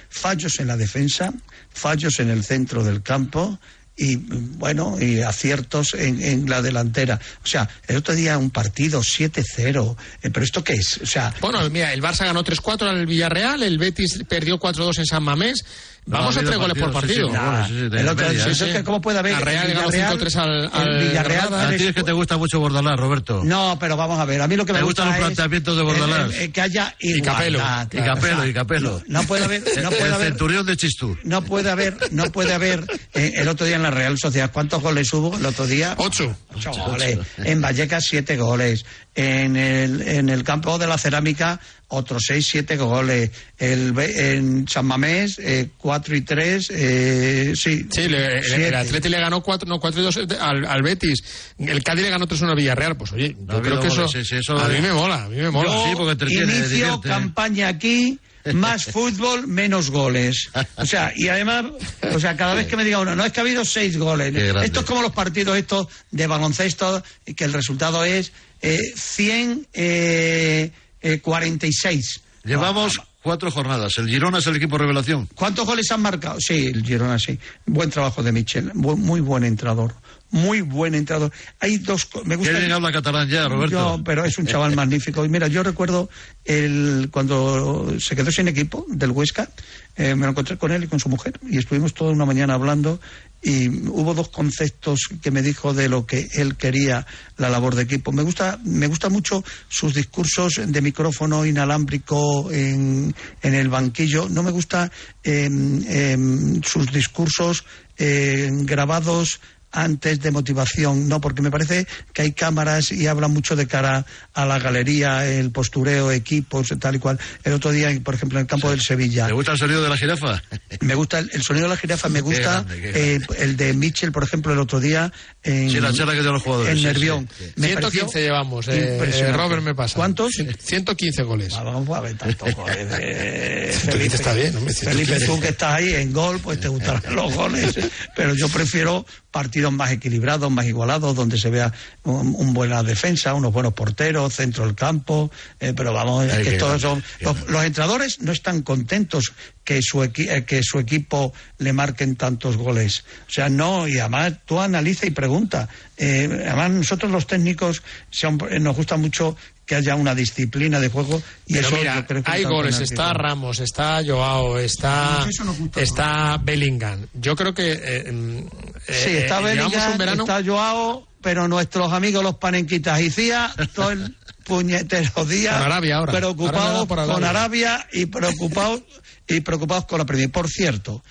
fallos 0.08 0.60
en 0.60 0.68
la 0.68 0.76
defensa, 0.76 1.32
fallos 1.70 2.20
en 2.20 2.30
el 2.30 2.44
centro 2.44 2.84
del 2.84 3.02
campo 3.02 3.58
y 3.96 4.16
bueno, 4.16 4.96
y 4.98 5.20
aciertos 5.20 5.94
en, 5.94 6.22
en 6.22 6.48
la 6.48 6.62
delantera. 6.62 7.20
O 7.44 7.46
sea, 7.46 7.68
el 7.86 7.96
otro 7.96 8.14
día 8.14 8.38
un 8.38 8.50
partido 8.50 9.00
7-0, 9.02 9.96
eh, 10.22 10.30
pero 10.30 10.44
esto 10.44 10.64
qué 10.64 10.74
es? 10.74 10.98
O 11.02 11.06
sea, 11.06 11.34
Bueno, 11.40 11.68
mira, 11.68 11.92
el 11.92 12.00
Barça 12.00 12.24
ganó 12.24 12.42
3-4 12.42 12.88
al 12.88 13.06
Villarreal, 13.06 13.62
el 13.62 13.78
Betis 13.78 14.20
perdió 14.28 14.58
4-2 14.58 14.98
en 14.98 15.06
San 15.06 15.22
Mamés. 15.22 15.64
Vamos 16.04 16.36
a 16.36 16.40
tres 16.40 16.56
goles 16.56 16.76
por 16.76 16.88
sí, 16.88 16.94
partido. 16.94 17.28
sí, 17.28 17.34
sí, 17.68 17.74
el 17.96 18.08
otro- 18.08 18.26
media, 18.28 18.46
¿eh? 18.46 18.50
es 18.50 18.58
que 18.62 18.82
¿cómo 18.84 19.00
puede 19.00 19.20
haber? 19.20 19.34
La 19.34 19.38
Real 19.40 19.66
el 19.68 19.74
ganó 19.74 19.88
Villarreal- 19.88 20.18
5-3 20.18 20.36
al- 20.36 20.70
al 20.72 20.88
el 20.88 21.08
Villarreal. 21.08 21.54
A 21.54 21.70
ti 21.76 21.84
es 21.86 21.94
que 21.94 22.02
te 22.02 22.12
gusta 22.12 22.36
mucho 22.36 22.58
Bordalás, 22.58 22.96
Roberto. 22.98 23.42
No, 23.44 23.76
pero 23.78 23.96
vamos 23.96 24.18
a 24.18 24.24
ver, 24.24 24.42
a 24.42 24.48
mí 24.48 24.56
lo 24.56 24.66
que 24.66 24.72
¿Te 24.72 24.80
me 24.80 24.84
gustan 24.84 25.06
gusta 25.06 25.20
los 25.20 25.30
es 25.30 25.36
planteamientos 25.36 25.76
de 25.76 25.82
Bordalás? 25.84 26.28
el- 26.30 26.34
el- 26.34 26.40
el 26.42 26.52
que 26.52 26.60
haya 26.60 26.94
Y 26.98 27.20
Capello. 27.22 27.58
igualdad, 27.58 27.88
Y 27.92 27.96
Capello, 27.98 28.44
y 28.46 28.52
Capello. 28.52 29.02
No, 29.06 29.20
no 29.20 29.26
puede 29.28 29.44
haber, 29.44 29.62
no 29.62 29.90
puede 29.90 30.02
el 30.08 30.12
haber 30.12 30.26
centurión 30.28 30.66
de 30.66 30.76
Chistú. 30.76 31.16
no 31.22 31.42
puede 31.44 31.70
haber, 31.70 31.96
no 32.10 32.24
puede 32.32 32.52
haber 32.52 32.84
eh, 33.14 33.34
el 33.36 33.46
otro 33.46 33.64
día 33.64 33.76
en 33.76 33.82
la 33.84 33.92
Real 33.92 34.18
Sociedad, 34.18 34.50
¿cuántos 34.52 34.82
goles 34.82 35.12
hubo 35.12 35.36
el 35.38 35.46
otro 35.46 35.66
día? 35.68 35.94
Ocho. 35.98 36.36
Ocho 36.54 36.72
goles. 36.72 37.18
En 37.38 37.60
Vallecas 37.60 38.04
siete 38.06 38.36
goles. 38.36 38.84
En 39.14 39.56
el, 39.56 40.00
en 40.02 40.30
el 40.30 40.42
campo 40.42 40.78
de 40.78 40.86
la 40.86 40.96
cerámica 40.96 41.60
otros 41.94 42.22
seis, 42.26 42.46
siete 42.50 42.76
goles. 42.76 43.30
El, 43.58 43.94
en 43.98 44.66
San 44.68 44.86
Mamés 44.86 45.38
eh, 45.38 45.68
cuatro 45.76 46.16
y 46.16 46.22
tres, 46.22 46.68
eh, 46.70 47.52
sí. 47.54 47.86
Sí, 47.90 48.08
le- 48.08 48.38
el, 48.38 48.62
el 48.62 48.74
Atleti 48.74 49.08
le 49.08 49.20
ganó 49.20 49.42
4 49.42 49.68
no, 49.68 49.78
cuatro 49.78 50.00
y 50.00 50.04
2 50.04 50.18
al, 50.40 50.64
al 50.64 50.82
Betis. 50.82 51.22
El 51.58 51.82
Cádiz 51.82 52.02
le 52.04 52.10
ganó 52.10 52.26
3-1 52.26 52.50
al 52.50 52.56
Villarreal. 52.56 52.96
Pues 52.96 53.12
oye, 53.12 53.36
yo 53.38 53.62
creo 53.62 53.80
que 53.80 53.88
eso, 53.88 53.96
goles, 54.06 54.12
sí, 54.12 54.24
sí, 54.24 54.36
eso 54.40 54.58
a 54.58 54.68
mí 54.68 54.80
me 54.80 54.92
mola, 54.92 55.24
a 55.24 55.28
mí 55.28 55.36
me 55.36 55.50
mola. 55.50 55.70
Yo 55.70 55.84
Sí, 55.86 55.90
porque 55.96 56.12
entretiene, 56.12 56.44
inicio 56.56 56.68
divierte. 56.68 57.08
campaña 57.08 57.68
aquí, 57.68 58.18
más 58.54 58.84
fútbol, 58.92 59.46
menos 59.46 59.90
goles. 59.90 60.48
O 60.76 60.86
sea, 60.86 61.12
y 61.14 61.28
además, 61.28 61.66
o 62.14 62.18
sea, 62.18 62.36
cada 62.36 62.54
vez 62.54 62.66
que 62.66 62.76
me 62.76 62.84
diga 62.84 62.98
uno, 63.00 63.14
no 63.14 63.24
es 63.24 63.32
que 63.32 63.40
ha 63.40 63.42
habido 63.42 63.64
seis 63.64 63.96
goles. 63.98 64.34
Esto 64.34 64.80
es 64.80 64.86
como 64.86 65.02
los 65.02 65.12
partidos 65.12 65.56
estos 65.56 65.86
de 66.10 66.26
baloncesto, 66.26 67.02
que 67.36 67.44
el 67.44 67.52
resultado 67.52 68.04
es 68.04 68.32
eh, 68.62 68.80
100, 68.96 69.66
eh, 69.72 70.70
eh, 71.02 71.20
46. 71.20 72.20
Llevamos 72.44 73.00
cuatro 73.22 73.50
jornadas. 73.50 73.98
El 73.98 74.08
Girona 74.08 74.38
es 74.38 74.46
el 74.46 74.56
equipo 74.56 74.76
revelación. 74.78 75.28
¿Cuántos 75.34 75.64
goles 75.66 75.90
han 75.92 76.02
marcado? 76.02 76.38
Sí, 76.40 76.66
el 76.66 76.84
Girona 76.84 77.18
sí. 77.18 77.38
Buen 77.66 77.90
trabajo 77.90 78.22
de 78.22 78.32
Michel, 78.32 78.72
Bu- 78.72 78.96
muy 78.96 79.20
buen 79.20 79.44
entrador. 79.44 79.94
Muy 80.32 80.62
buen 80.62 80.94
entrador. 80.94 81.30
Hay 81.60 81.76
dos. 81.76 82.08
Me 82.24 82.36
gusta. 82.36 82.74
habla 82.74 82.90
catalán 82.90 83.28
ya, 83.28 83.48
Roberto. 83.48 83.98
Yo, 83.98 84.02
pero 84.02 84.24
es 84.24 84.38
un 84.38 84.46
chaval 84.46 84.74
magnífico. 84.74 85.24
Y 85.24 85.28
mira, 85.28 85.46
yo 85.46 85.62
recuerdo 85.62 86.08
el, 86.44 87.10
cuando 87.12 87.94
se 88.00 88.16
quedó 88.16 88.32
sin 88.32 88.48
equipo 88.48 88.86
del 88.88 89.10
Huesca, 89.10 89.50
eh, 89.94 90.14
me 90.14 90.24
lo 90.24 90.30
encontré 90.30 90.56
con 90.56 90.72
él 90.72 90.84
y 90.84 90.86
con 90.86 90.98
su 90.98 91.10
mujer 91.10 91.38
y 91.46 91.58
estuvimos 91.58 91.92
toda 91.92 92.12
una 92.12 92.24
mañana 92.24 92.54
hablando 92.54 92.98
y 93.42 93.68
hubo 93.88 94.14
dos 94.14 94.28
conceptos 94.28 95.00
que 95.20 95.30
me 95.30 95.42
dijo 95.42 95.74
de 95.74 95.88
lo 95.88 96.06
que 96.06 96.28
él 96.34 96.56
quería 96.56 97.06
la 97.36 97.50
labor 97.50 97.74
de 97.74 97.82
equipo. 97.82 98.12
Me 98.12 98.22
gusta, 98.22 98.58
me 98.64 98.86
gusta 98.86 99.10
mucho 99.10 99.44
sus 99.68 99.92
discursos 99.92 100.60
de 100.64 100.80
micrófono 100.80 101.44
inalámbrico 101.44 102.50
en, 102.52 103.14
en 103.42 103.54
el 103.54 103.68
banquillo. 103.68 104.28
No 104.30 104.42
me 104.42 104.50
gusta 104.52 104.90
em, 105.24 106.62
sus 106.62 106.90
discursos 106.92 107.64
eh, 107.98 108.48
grabados 108.50 109.40
antes 109.72 110.20
de 110.20 110.30
motivación, 110.30 111.08
no, 111.08 111.20
porque 111.20 111.42
me 111.42 111.50
parece 111.50 111.86
que 112.12 112.22
hay 112.22 112.32
cámaras 112.32 112.92
y 112.92 113.06
habla 113.06 113.28
mucho 113.28 113.56
de 113.56 113.66
cara 113.66 114.04
a 114.34 114.46
la 114.46 114.58
galería, 114.58 115.26
el 115.26 115.50
postureo, 115.50 116.12
equipos, 116.12 116.68
tal 116.78 116.96
y 116.96 116.98
cual. 116.98 117.18
El 117.44 117.54
otro 117.54 117.70
día, 117.72 117.90
por 118.04 118.14
ejemplo, 118.14 118.38
en 118.38 118.42
el 118.42 118.46
campo 118.46 118.70
del 118.70 118.80
Sevilla. 118.80 119.26
¿Te 119.26 119.32
gusta 119.32 119.52
el 119.52 119.58
sonido 119.58 119.82
de 119.82 119.88
la 119.88 119.96
jirafa? 119.96 120.42
Me 120.80 120.94
gusta 120.94 121.18
el, 121.18 121.30
el 121.32 121.42
sonido 121.42 121.64
de 121.66 121.70
la 121.70 121.76
jirafa, 121.76 122.08
me 122.08 122.20
gusta 122.20 122.62
grande, 122.64 122.92
eh, 122.94 123.20
el 123.38 123.56
de 123.56 123.72
Mitchell, 123.72 124.12
por 124.12 124.22
ejemplo, 124.24 124.52
el 124.52 124.58
otro 124.58 124.78
día 124.80 125.10
en, 125.42 125.70
Sí, 125.70 125.80
la 125.80 125.92
charla 125.92 126.12
que 126.14 126.20
dio 126.22 126.32
los 126.32 126.42
jugadores, 126.42 126.72
en 126.72 126.78
sí, 126.78 126.84
Nervión. 126.84 127.28
sí, 127.38 127.44
sí. 127.46 127.52
Me 127.56 127.68
115 127.68 128.04
pareció 128.06 128.20
llevamos, 128.20 128.68
eh, 128.68 128.98
eh, 129.02 129.32
Robert 129.32 129.62
me 129.62 129.74
pasa. 129.74 129.94
¿Cuántos? 129.96 130.32
115 130.32 131.22
goles. 131.22 131.54
Ah, 131.56 131.62
Vamos 131.62 131.96
a 131.96 132.00
ver 132.00 132.16
tantos 132.16 132.54
goles. 132.54 132.88
de- 132.90 133.72
115 133.72 134.16
está 134.16 134.32
bien, 134.34 134.56
hombre, 134.56 134.74
Felipe, 134.74 135.04
115. 135.18 135.26
tú 135.26 135.40
que 135.40 135.48
estás 135.48 135.74
ahí 135.74 135.94
en 135.94 136.12
gol, 136.12 136.38
pues 136.40 136.60
te 136.60 136.68
gustarán 136.68 137.14
los 137.14 137.32
goles. 137.34 137.74
Pero 138.16 138.34
yo 138.34 138.48
prefiero 138.48 139.06
partidos 139.30 139.61
más 139.70 139.92
equilibrados, 139.92 140.50
más 140.50 140.66
igualados, 140.66 141.14
donde 141.14 141.38
se 141.38 141.50
vea 141.50 141.72
un, 142.04 142.34
un 142.36 142.52
buena 142.54 142.82
defensa, 142.82 143.34
unos 143.34 143.52
buenos 143.52 143.74
porteros, 143.74 144.34
centro 144.34 144.64
del 144.66 144.74
campo. 144.74 145.30
eh, 145.60 145.72
pero 145.76 145.92
vamos, 145.92 146.24
es 146.26 146.32
que 146.44 146.52
todos 146.58 146.80
son. 146.82 147.04
Los, 147.20 147.48
los 147.48 147.64
entrenadores 147.64 148.20
no 148.20 148.32
están 148.32 148.62
contentos 148.62 149.32
que 149.64 149.80
su, 149.80 149.98
equi- 150.02 150.28
eh, 150.28 150.44
que 150.44 150.60
su 150.62 150.78
equipo 150.80 151.32
le 151.58 151.72
marquen 151.72 152.16
tantos 152.16 152.56
goles. 152.56 153.04
O 153.28 153.30
sea, 153.30 153.48
no, 153.48 153.86
y 153.86 153.98
además 153.98 154.32
tú 154.44 154.58
analiza 154.60 155.06
y 155.06 155.10
pregunta. 155.10 155.68
Eh, 155.96 156.28
además, 156.48 156.70
nosotros 156.72 157.12
los 157.12 157.26
técnicos 157.28 157.82
son- 158.10 158.38
nos 158.60 158.74
gusta 158.76 158.96
mucho 158.96 159.36
que 159.72 159.76
haya 159.76 159.94
una 159.96 160.14
disciplina 160.14 160.78
de 160.80 160.90
juego 160.90 161.22
y 161.46 161.54
Pero 161.54 161.68
eso 161.68 161.76
mira, 161.78 162.06
creo 162.06 162.22
que 162.22 162.30
hay 162.30 162.44
goles, 162.44 162.78
está. 162.78 163.14
Ramos, 163.14 163.58
está 163.60 164.02
Joao, 164.06 164.58
está, 164.58 165.26
gusta 165.58 165.80
está 165.80 166.36
Bellingham. 166.36 167.06
Yo 167.14 167.34
creo 167.34 167.54
que 167.54 167.72
eh, 167.72 168.12
mm, 168.12 168.38
Sí, 168.86 169.08
eh, 169.08 169.18
está 169.20 169.40
llevamos 169.40 169.44
Bellingham, 169.44 169.92
un 169.92 169.98
verano 169.98 170.22
está 170.24 170.44
Joao, 170.44 171.08
pero 171.22 171.48
nuestros 171.48 171.90
amigos 171.90 172.22
los 172.22 172.36
panenquitas 172.36 173.00
y 173.00 173.10
Cía, 173.10 173.50
todo 173.74 173.92
el 173.92 174.14
puñetero 174.44 175.24
día 175.24 175.52
Con 175.52 175.62
Arabia 175.62 175.96
ahora. 175.96 176.12
Preocupados 176.12 176.90
Arabia. 176.90 177.14
con 177.14 177.24
Arabia 177.24 177.88
y 177.94 178.06
preocupados 178.06 178.82
y 179.26 179.40
preocupados 179.40 179.86
con 179.86 180.00
la 180.00 180.04
Premier. 180.04 180.30
Por 180.30 180.50
cierto, 180.50 181.02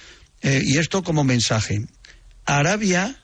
eh, 0.43 0.61
y 0.63 0.77
esto 0.77 1.01
como 1.01 1.23
mensaje, 1.23 1.79
Arabia 2.45 3.15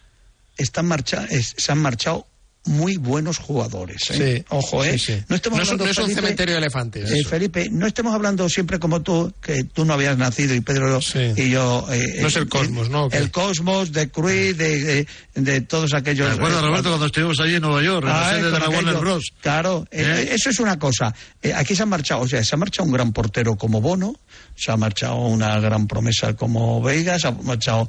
están 0.58 0.88
marcha, 0.88 1.28
es- 1.30 1.54
se 1.58 1.72
han 1.72 1.78
marchado 1.78 2.26
muy 2.66 2.98
buenos 2.98 3.38
jugadores. 3.38 3.98
¿eh? 4.12 4.40
Sí, 4.40 4.46
Ojo, 4.50 4.84
¿eh? 4.84 4.98
sí, 5.00 5.14
sí. 5.14 5.24
No, 5.30 5.38
estemos 5.38 5.58
No 5.58 5.64
es- 5.64 5.70
hablando, 5.70 5.86
no 5.86 5.92
es 5.92 5.98
un 6.00 6.04
Felipe, 6.06 6.22
cementerio 6.22 6.56
de 6.56 6.60
elefantes. 6.60 7.12
eh. 7.12 7.24
Felipe, 7.24 7.70
no 7.72 7.88
estemos 7.88 8.14
hablando 8.14 8.50
siempre 8.50 8.78
como 8.78 9.02
tú, 9.02 9.34
que 9.42 9.64
tú 9.64 9.86
no 9.86 9.94
habías 9.94 10.18
nacido 10.18 10.54
y 10.54 10.60
Pedro 10.60 11.00
y 11.38 11.50
yo. 11.50 11.88
eh, 11.92 12.18
No 12.22 12.28
es 12.28 12.36
el 12.36 12.50
cosmos, 12.50 12.90
¿no? 12.90 13.08
El 13.12 13.32
cosmos, 13.32 13.94
de 13.94 14.10
Cruz, 14.10 14.32
de, 14.32 14.54
de, 14.58 15.08
de 15.36 15.62
todos 15.62 15.94
aquellos. 15.94 16.28
¿Te 16.28 16.34
acuerdas, 16.36 16.62
eh, 16.62 16.68
Roberto, 16.68 16.90
cuando 16.90 17.06
estuvimos 17.06 17.40
allí 17.40 17.56
en 17.56 17.62
Nueva 17.62 17.82
York, 17.82 18.04
en 18.06 18.10
la 18.10 18.28
Ah, 18.28 18.34
sede 18.34 18.52
de 18.52 18.60
la. 18.60 18.70
Warner 18.70 18.96
Bros? 18.98 19.24
Claro, 19.42 19.88
eso 19.92 20.50
es 20.50 20.60
una 20.60 20.78
cosa. 20.78 21.16
Aquí 21.56 21.74
se 21.74 21.84
han 21.84 21.90
marchado, 21.90 22.22
o 22.22 22.28
sea, 22.28 22.44
se 22.44 22.54
ha 22.54 22.58
marchado 22.58 22.86
un 22.88 22.92
gran 22.94 23.14
portero 23.14 23.56
como 23.56 23.80
Bono, 23.80 24.14
se 24.58 24.72
ha 24.72 24.78
marchado 24.78 25.16
una 25.16 25.58
gran 25.62 25.88
promesa 25.88 26.34
como 26.36 26.82
Veiga, 26.82 27.18
se 27.18 27.28
ha 27.30 27.32
marchado 27.32 27.88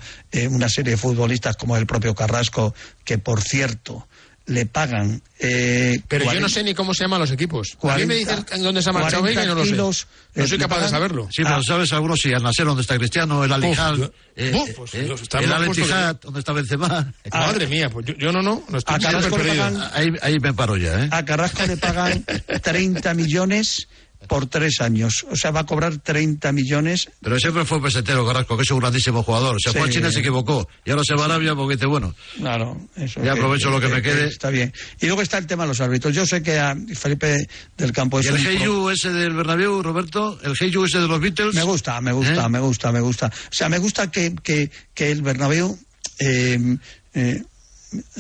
una 0.51 0.69
serie 0.69 0.93
de 0.93 0.97
futbolistas 0.97 1.57
como 1.57 1.77
el 1.77 1.85
propio 1.87 2.14
Carrasco, 2.14 2.75
que 3.05 3.19
por 3.19 3.43
cierto 3.43 4.07
le 4.49 4.66
pagan. 4.66 5.22
Eh, 5.38 6.01
Pero 6.09 6.24
yo 6.24 6.30
40 6.30 6.40
no 6.40 6.49
sé 6.49 6.64
ni 6.64 6.74
cómo 6.74 6.92
se 6.94 7.05
llaman 7.05 7.20
los 7.20 7.30
equipos. 7.30 7.68
a 7.74 7.74
mí 7.74 7.78
40 7.80 8.07
me 8.07 8.14
dicen 8.16 8.46
en 8.51 8.62
dónde 8.64 8.82
se 8.82 8.90
ha 8.90 8.92
marchado 8.92 9.20
40 9.22 9.44
y 9.44 9.46
no 9.46 9.55
lo 9.55 9.64
sé. 9.64 9.70
kilos, 9.70 10.07
No 10.34 10.46
soy 10.49 10.59
capaz 10.59 10.80
de 10.82 10.88
saberlo. 10.88 11.28
Sí, 11.30 11.42
pero 11.44 11.62
sabes 11.62 11.92
algunos 11.92 12.18
sí, 12.20 12.32
al 12.32 12.42
Nasser 12.42 12.66
donde 12.66 12.82
está 12.82 12.96
Cristiano, 12.99 13.44
el 13.44 13.53
Alijal, 13.53 14.12
eh, 14.34 14.74
pues, 14.76 14.94
eh, 14.94 15.01
el 15.03 15.09
más 15.11 15.20
Al 15.34 15.64
puesto 15.66 15.84
que 15.86 16.18
donde 16.26 16.40
está 16.40 16.53
Benzema. 16.53 17.14
Madre 17.32 17.66
mía, 17.68 17.88
pues 17.90 18.07
yo, 18.07 18.14
yo 18.14 18.32
no, 18.32 18.42
no, 18.42 18.64
no 18.68 18.78
estoy 18.78 18.96
A 18.96 18.99
Carrasco 18.99 19.36
le 19.38 19.44
perdido. 19.44 19.64
pagan- 19.64 19.90
Ahí, 19.94 20.09
ahí 20.22 20.36
me 20.40 20.53
paro 20.55 20.76
ya, 20.76 21.05
¿eh? 21.05 21.09
A 21.12 21.24
Carrasco 21.24 21.64
le 21.66 21.76
pagan 21.76 22.24
30 22.62 23.14
millones 23.14 23.88
por 24.29 24.47
tres 24.47 24.81
años. 24.81 25.26
O 25.31 25.35
sea, 25.37 25.51
va 25.51 25.61
a 25.61 25.66
cobrar 25.66 25.97
30 25.99 26.53
millones. 26.53 27.09
Pero 27.20 27.39
siempre 27.41 27.64
fue 27.64 27.83
pesetero 27.83 28.24
Carrasco, 28.26 28.57
que 28.57 28.62
es 28.62 28.70
un 28.70 28.79
grandísimo 28.79 29.22
jugador. 29.24 29.57
Se 29.61 29.72
fue 29.72 29.83
Sí. 29.83 29.89
a 29.89 29.93
China 29.93 30.12
se 30.12 30.20
equivocó. 30.20 30.68
Y 30.85 30.91
ahora 30.91 31.03
se 31.05 31.14
va 31.14 31.22
a 31.22 31.24
Arabia 31.24 31.55
porque 31.57 31.74
dice, 31.76 31.87
bueno, 31.87 32.14
Claro, 32.37 32.81
eso. 32.97 33.22
Ya 33.24 33.33
aprovecho 33.33 33.70
lo 33.70 33.81
que 33.81 33.89
me 33.89 34.01
quede. 34.03 34.26
Está 34.29 34.51
bien. 34.51 34.72
Y 35.01 35.07
luego 35.07 35.22
está 35.22 35.39
el 35.39 35.47
tema 35.47 35.64
de 35.64 35.68
los 35.68 35.81
árbitros. 35.81 36.14
Yo 36.14 36.24
sé 36.26 36.43
que 36.43 36.59
a 36.59 36.76
Felipe 36.95 37.49
del 37.76 37.93
Campo 37.93 38.20
es 38.20 38.26
¿Y 38.26 38.29
el 38.29 38.35
un 38.35 38.41
Hey 38.41 38.57
pro- 38.59 38.64
You 38.66 38.91
ese 38.91 39.11
del 39.12 39.33
Bernabéu, 39.35 39.83
Roberto? 39.83 40.39
¿El 40.45 40.55
Hey 40.61 40.70
You 40.70 40.85
ese 40.85 41.01
de 41.01 41.09
los 41.09 41.18
Beatles? 41.20 41.55
Me 41.55 41.62
gusta, 41.62 42.01
me 42.01 42.12
gusta, 42.12 42.45
¿Eh? 42.45 42.49
me 42.49 42.61
gusta, 42.61 42.93
me 42.93 43.01
gusta. 43.01 43.26
O 43.29 43.55
sea, 43.55 43.68
me 43.68 43.79
gusta 43.79 44.11
que, 44.11 44.35
que, 44.43 44.70
que 44.95 45.11
el 45.11 45.22
Bernabéu... 45.22 45.79
eh, 46.20 46.76
eh, 47.14 47.43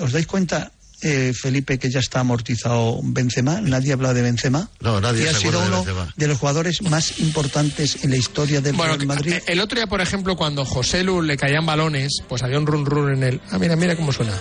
¿Os 0.00 0.12
dais 0.12 0.26
cuenta, 0.26 0.72
eh, 1.02 1.32
Felipe, 1.34 1.78
que 1.78 1.90
ya 1.90 2.00
está 2.00 2.20
amortizado 2.20 3.00
Benzema? 3.02 3.60
Nadie 3.60 3.92
habla 3.92 4.14
de 4.14 4.22
Benzema. 4.22 4.68
No, 4.80 5.00
nadie 5.00 5.24
y 5.24 5.26
ha 5.28 5.32
se 5.32 5.40
sido 5.40 5.60
de 5.60 5.66
uno 5.68 5.76
Benzema. 5.84 6.12
de 6.16 6.28
los 6.28 6.38
jugadores 6.38 6.82
más 6.82 7.20
importantes 7.20 8.04
en 8.04 8.10
la 8.10 8.16
historia 8.16 8.60
del 8.60 8.74
Bueno, 8.74 8.94
Real 8.94 9.06
Madrid. 9.06 9.32
eh, 9.34 9.42
el 9.46 9.60
otro 9.60 9.76
día, 9.76 9.86
por 9.86 10.00
ejemplo, 10.00 10.36
cuando 10.36 10.64
José 10.64 11.04
Lu 11.04 11.22
le 11.22 11.36
caían 11.36 11.64
balones, 11.66 12.22
pues 12.28 12.42
había 12.42 12.58
un 12.58 12.66
run 12.66 12.84
run 12.86 13.12
en 13.14 13.22
el. 13.22 13.40
Ah, 13.50 13.58
mira, 13.58 13.76
mira 13.76 13.96
cómo 13.96 14.12
suena. 14.12 14.32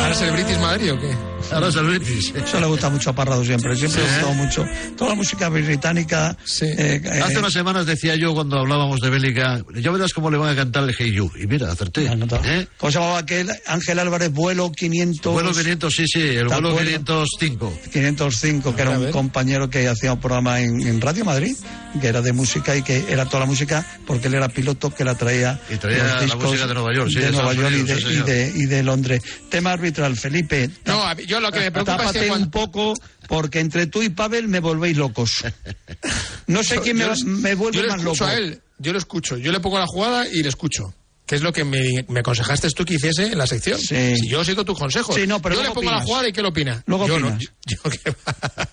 ¿Ahora 0.00 0.12
es 0.12 0.20
el 0.22 0.30
British 0.32 0.58
Madrid 0.58 0.92
o 0.92 1.00
qué? 1.00 1.35
Ahora 1.52 1.68
es 1.68 1.76
el 1.76 1.86
Betis. 1.86 2.32
Eso 2.34 2.60
le 2.60 2.66
gusta 2.66 2.90
mucho 2.90 3.10
a 3.10 3.14
Parrado 3.14 3.44
siempre. 3.44 3.76
Siempre 3.76 4.02
le 4.02 4.08
ha 4.08 4.12
gustado 4.12 4.34
mucho. 4.34 4.66
Toda 4.96 5.10
la 5.10 5.16
música 5.16 5.48
británica. 5.48 6.36
eh, 6.60 7.00
eh, 7.04 7.20
Hace 7.22 7.38
unas 7.38 7.52
semanas 7.52 7.86
decía 7.86 8.14
yo 8.16 8.34
cuando 8.34 8.58
hablábamos 8.58 9.00
de 9.00 9.10
Bélica, 9.10 9.62
ya 9.74 9.90
verás 9.90 10.12
cómo 10.12 10.30
le 10.30 10.36
van 10.38 10.50
a 10.52 10.56
cantar 10.56 10.84
el 10.84 10.94
Hey 10.98 11.12
You. 11.12 11.30
Y 11.40 11.46
mira, 11.46 11.70
acerté. 11.72 12.06
¿Eh? 12.44 12.66
¿Cómo 12.78 12.90
se 12.92 12.98
llamaba 12.98 13.18
aquel? 13.18 13.50
Ángel 13.66 13.98
Álvarez, 13.98 14.30
vuelo 14.32 14.70
500. 14.72 15.32
Vuelo 15.32 15.52
500, 15.52 15.94
sí, 15.94 16.04
sí, 16.06 16.20
el 16.20 16.46
¿Te 16.48 16.54
vuelo 16.54 16.68
acuerdas? 16.70 16.92
505. 16.94 17.78
505, 17.92 18.74
que 18.76 18.82
era 18.82 18.98
un 18.98 19.10
compañero 19.10 19.70
que 19.70 19.88
hacía 19.88 20.12
un 20.12 20.20
programa 20.20 20.60
en, 20.60 20.80
en 20.86 21.00
Radio 21.00 21.24
Madrid, 21.24 21.56
que 22.00 22.06
era 22.06 22.20
de 22.22 22.32
música 22.32 22.76
y 22.76 22.82
que 22.82 23.04
era 23.08 23.24
toda 23.26 23.40
la 23.40 23.46
música, 23.46 23.86
porque 24.06 24.28
él 24.28 24.34
era 24.34 24.48
piloto 24.48 24.92
que 24.94 25.04
la 25.04 25.14
traía, 25.14 25.58
Y 25.70 25.76
traía 25.76 26.04
la 26.26 26.36
música 26.36 26.66
de 26.66 26.74
Nueva 26.74 26.94
York, 26.94 27.10
sí, 27.12 27.20
de 27.20 27.32
Nueva 27.32 27.52
York 27.54 27.74
y 27.76 27.82
de, 27.82 27.96
sí, 27.96 28.06
y, 28.10 28.16
de, 28.22 28.52
y 28.54 28.66
de 28.66 28.82
Londres. 28.82 29.22
Tema 29.48 29.72
arbitral, 29.72 30.16
Felipe. 30.16 30.70
No, 30.84 31.14
mí- 31.14 31.24
yo 31.36 31.40
lo 31.40 31.52
que 31.52 31.60
me 31.60 31.70
preocupa 31.70 31.92
es 31.94 31.98
tápate 32.00 32.20
que 32.20 32.26
cuando- 32.28 32.44
un 32.46 32.50
poco, 32.50 32.94
porque 33.28 33.60
entre 33.60 33.86
tú 33.86 34.02
y 34.02 34.08
Pavel 34.10 34.48
me 34.48 34.60
volvéis 34.60 34.96
locos. 34.96 35.44
No 36.46 36.62
sé 36.62 36.80
quién 36.80 36.96
me, 36.96 37.04
Yo 37.04 37.10
les- 37.10 37.24
me 37.24 37.54
vuelve 37.54 37.76
yo 37.78 37.82
le 37.82 37.88
más 37.88 38.02
loco. 38.02 38.24
a 38.24 38.34
él, 38.34 38.60
yo 38.78 38.92
lo 38.92 38.98
escucho, 38.98 39.36
yo 39.36 39.52
le 39.52 39.60
pongo 39.60 39.78
la 39.78 39.86
jugada 39.86 40.26
y 40.28 40.42
le 40.42 40.48
escucho. 40.48 40.92
Que 41.26 41.34
es 41.34 41.42
lo 41.42 41.52
que 41.52 41.64
me, 41.64 42.04
me 42.08 42.20
aconsejaste 42.20 42.70
tú 42.70 42.84
que 42.84 42.94
hiciese 42.94 43.26
en 43.32 43.38
la 43.38 43.48
sección. 43.48 43.80
Si 43.80 44.28
yo 44.28 44.44
sigo 44.44 44.64
tus 44.64 44.78
consejos. 44.78 45.14
Sí, 45.16 45.26
no, 45.26 45.42
pero 45.42 45.56
yo 45.56 45.62
le 45.62 45.68
pongo 45.70 45.82
la 45.82 45.88
opinas. 45.98 46.04
jugada 46.04 46.28
y 46.28 46.32
¿qué 46.32 46.40
le 46.42 46.48
opina? 46.48 46.82
Luego 46.86 47.08
yo 47.08 47.18
no, 47.18 47.26
opinas. 47.28 47.42
yo- 47.66 47.76
yo 47.82 47.90
que- 47.90 48.14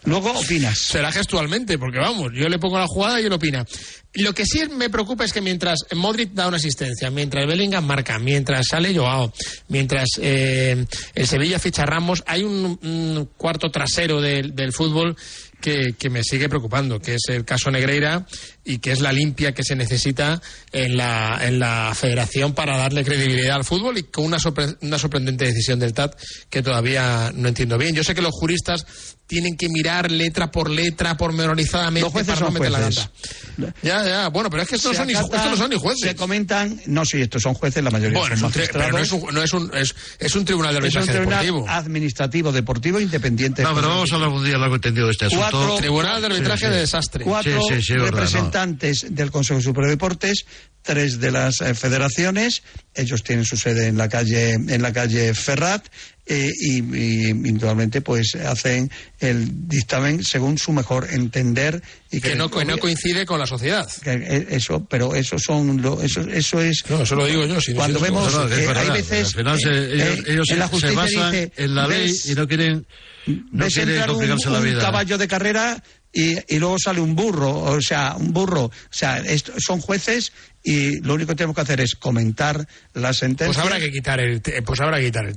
Luego 0.06 0.32
opinas. 0.40 0.78
Será 0.78 1.12
gestualmente, 1.12 1.80
porque 1.80 1.98
vamos, 1.98 2.32
yo 2.36 2.48
le 2.50 2.60
pongo 2.60 2.78
la 2.78 2.86
jugada 2.86 3.20
y 3.20 3.26
él 3.26 3.34
opina. 3.34 3.66
Lo 4.14 4.34
que 4.36 4.46
sí 4.46 4.62
me 4.70 4.92
preocupa 4.92 5.26
es 5.26 5.34
que 5.34 5.42
mientras 5.42 5.80
Modric 5.96 6.34
da 6.34 6.48
una 6.48 6.58
asistencia, 6.58 7.10
mientras 7.10 7.48
Bellingham 7.48 7.84
marca, 7.86 8.20
mientras 8.20 8.68
sale 8.70 8.96
Joao, 8.96 9.34
mientras 9.70 10.08
eh, 10.22 10.86
el 11.16 11.28
Sevilla 11.28 11.58
ficha 11.58 11.82
a 11.82 11.86
Ramos, 11.88 12.24
hay 12.28 12.44
un, 12.44 12.78
un 12.84 13.30
cuarto 13.36 13.72
trasero 13.72 14.22
del 14.22 14.72
fútbol 14.74 15.18
que, 15.64 16.10
me 16.10 16.24
sigue 16.24 16.50
preocupando, 16.50 17.00
que 17.00 17.16
es 17.16 17.22
el 17.30 17.46
caso 17.46 17.72
Negreira 17.72 18.28
y 18.66 18.80
que 18.80 18.92
es 18.92 19.00
la 19.00 19.14
limpia 19.14 19.54
que 19.54 19.64
se 19.64 19.78
necesita 19.78 20.42
en 20.74 20.98
la, 20.98 21.40
en 21.42 21.58
la 21.58 21.94
federación 21.96 22.54
para 22.54 22.78
darle 22.78 23.06
credibilidad 23.06 23.56
al 23.56 23.64
fútbol 23.64 23.98
y 23.98 24.04
con 24.04 24.26
una, 24.26 24.38
una 24.82 25.00
sorprendente 25.00 25.46
decisión 25.46 25.80
del 25.80 25.94
TAT 25.94 26.20
que 26.50 26.62
todavía 26.62 27.32
no 27.34 27.48
entiendo 27.48 27.78
bien. 27.78 27.96
Yo 27.96 28.04
sé 28.04 28.14
que 28.14 28.22
los 28.22 28.34
juristas 28.34 29.16
tienen 29.34 29.58
que 29.58 29.68
mirar 29.70 30.12
letra 30.12 30.52
por 30.52 30.70
letra, 30.70 31.18
pormenorizadamente, 31.18 32.02
Los 32.06 32.12
jueces 32.12 32.34
para 32.36 32.40
no 32.42 32.46
son 32.48 32.54
meter 32.54 32.72
la 32.72 32.78
jueces. 32.80 33.10
gamba. 33.58 33.74
Ya, 33.82 34.06
ya, 34.06 34.28
bueno, 34.30 34.50
pero 34.52 34.62
es 34.64 34.70
que 34.70 34.76
estos, 34.76 34.92
Se 34.92 34.98
son 34.98 35.08
ni, 35.08 35.14
acata- 35.14 35.36
estos 35.38 35.52
no 35.52 35.58
son 35.58 35.70
ni 35.72 35.76
jueces. 35.78 36.02
Se 36.10 36.16
comentan, 36.16 36.80
no, 36.86 37.04
sí, 37.06 37.20
estos 37.22 37.42
son 37.42 37.54
jueces, 37.56 37.84
la 37.84 37.90
mayoría 37.90 38.20
Bueno, 38.20 38.36
es 38.36 38.40
son 38.40 38.48
un, 38.48 38.54
tri- 38.54 38.70
pero 38.72 38.92
magistrados. 38.92 38.94
no 38.94 39.00
es 39.00 39.12
un, 39.24 39.34
no 39.34 39.44
es 39.44 39.54
un, 39.54 39.72
es, 39.78 39.96
es 40.20 40.36
un 40.36 40.46
tribunal 40.46 40.74
de 40.74 40.88
Es 40.88 40.94
un 40.94 41.00
arbitraje 41.02 41.18
tribunal 41.20 41.46
deportivo. 41.46 41.70
administrativo 41.70 42.52
deportivo 42.52 43.00
independiente. 43.00 43.64
No, 43.64 43.74
pero 43.74 43.88
vamos 43.90 44.12
a 44.12 44.16
hablar 44.16 44.30
un 44.30 44.44
día 44.46 44.58
largo 44.58 44.76
y 44.76 44.80
tendido 44.80 45.08
de 45.08 45.12
este 45.14 45.26
asunto. 45.26 45.48
Cuatro- 45.52 45.76
Tribunal 45.78 46.22
de 46.22 46.28
arbitraje 46.28 46.60
Sí, 46.60 46.66
sí. 46.66 46.72
de 46.72 46.78
desastre. 46.80 47.24
Cuatro 47.24 47.52
Sí, 47.68 47.76
sí, 47.76 47.82
sí, 47.82 47.94
es 47.94 48.02
verdad, 48.02 48.12
representantes 48.20 49.06
del 49.10 49.32
Consejo 49.32 49.62
Superior 49.62 49.88
de 49.88 49.92
Deportes, 49.96 50.46
tres 50.82 51.20
de 51.20 51.32
las 51.32 51.62
eh, 51.62 51.74
federaciones, 51.76 52.62
ellos 52.94 53.24
tienen 53.24 53.46
su 53.46 53.56
sede 53.58 53.88
en 53.88 53.98
la 53.98 54.10
calle, 54.10 54.52
en 54.54 54.82
la 54.82 54.92
calle 54.92 55.34
Ferrat, 55.34 55.86
eh, 56.26 56.50
y, 56.58 56.78
y 56.96 57.28
indudablemente 57.30 58.00
pues 58.02 58.36
hacen 58.36 58.90
el 59.20 59.68
dictamen 59.68 60.24
según 60.24 60.58
su 60.58 60.72
mejor 60.72 61.08
entender 61.12 61.82
y 62.12 62.22
que 62.22 62.36
no, 62.36 62.50
que 62.50 62.64
no 62.64 62.78
coincide 62.78 63.26
con 63.26 63.40
la 63.40 63.46
sociedad. 63.46 63.90
que, 64.04 64.12
eh, 64.14 64.48
eso 64.52 64.86
pero 64.86 65.16
eso 65.16 65.38
son 65.38 65.82
lo, 65.82 66.02
eso 66.02 66.22
eso 66.22 66.62
es 66.62 66.84
No, 66.90 67.02
eso 67.04 67.16
lo 67.16 67.26
digo 67.26 67.46
yo. 67.46 67.60
si 67.60 67.74
cuando 67.74 68.00
vemos 68.00 68.34
No, 68.34 68.48
que 68.48 68.64
eh, 68.64 68.70
hay 68.74 68.90
veces 68.92 69.28
Al 69.28 69.34
final 69.34 69.60
se- 69.60 69.70
ellos, 69.70 70.20
eh, 70.20 70.24
ellos 70.28 70.50
en 70.52 70.60
la 70.60 70.68
se- 70.70 70.92
basan 70.92 71.32
dice, 71.32 71.52
en 71.58 71.76
la 71.76 71.88
ley 71.88 72.08
ves- 72.08 72.26
y 72.28 72.36
no 72.36 72.48
quieren, 72.48 72.86
no 73.26 73.68
quieren 73.68 73.90
entrar 73.90 74.10
un, 74.10 74.16
complicarse 74.16 74.50
la 74.50 74.60
un 74.60 74.64
vida. 74.66 74.80
caballo 74.82 75.18
de 75.18 75.28
carrera 75.28 75.84
y, 76.14 76.36
y 76.56 76.60
luego 76.60 76.78
sale 76.78 77.02
un 77.02 77.16
burro, 77.16 77.52
o 77.52 77.82
sea, 77.82 78.16
un 78.18 78.32
burro. 78.32 78.66
O 78.66 78.72
sea, 78.92 79.18
esto- 79.18 79.54
son 79.58 79.82
jueces 79.82 80.32
y 80.64 81.00
lo 81.02 81.16
único 81.16 81.30
que 81.30 81.36
tenemos 81.36 81.56
que 81.56 81.62
hacer 81.64 81.82
es 81.82 81.96
comentar 81.96 82.66
la 82.94 83.14
sentencia. 83.14 83.48
Pues 83.48 83.58
habrá 83.58 83.80
que 83.80 83.92
quitar 83.92 84.20
el, 84.20 84.42
pues 84.64 84.80
habrá 84.80 85.00
que 85.00 85.06
quitar 85.08 85.26
el. 85.26 85.32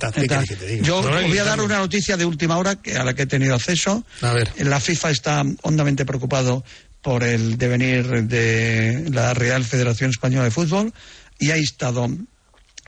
Yo 0.82 0.98
os 0.98 1.06
voy 1.28 1.38
a 1.38 1.44
dar 1.44 1.60
una 1.60 1.78
noticia 1.78 2.16
de 2.16 2.24
última 2.26 2.58
hora 2.58 2.76
que, 2.76 2.94
a 2.96 3.02
la 3.04 3.14
que 3.14 3.22
he 3.22 3.26
tenido 3.26 3.54
acceso. 3.54 4.04
A 4.20 4.32
ver. 4.34 4.50
La 4.64 4.78
FIFA 4.78 5.10
está 5.10 5.42
hondamente 5.62 6.04
preocupado 6.04 6.62
por 7.02 7.24
el 7.24 7.56
devenir 7.56 8.24
de 8.24 9.06
la 9.10 9.32
Real 9.32 9.64
Federación 9.64 10.10
Española 10.10 10.44
de 10.44 10.50
Fútbol 10.50 10.92
y 11.38 11.50
ha 11.52 11.56
instado 11.58 12.08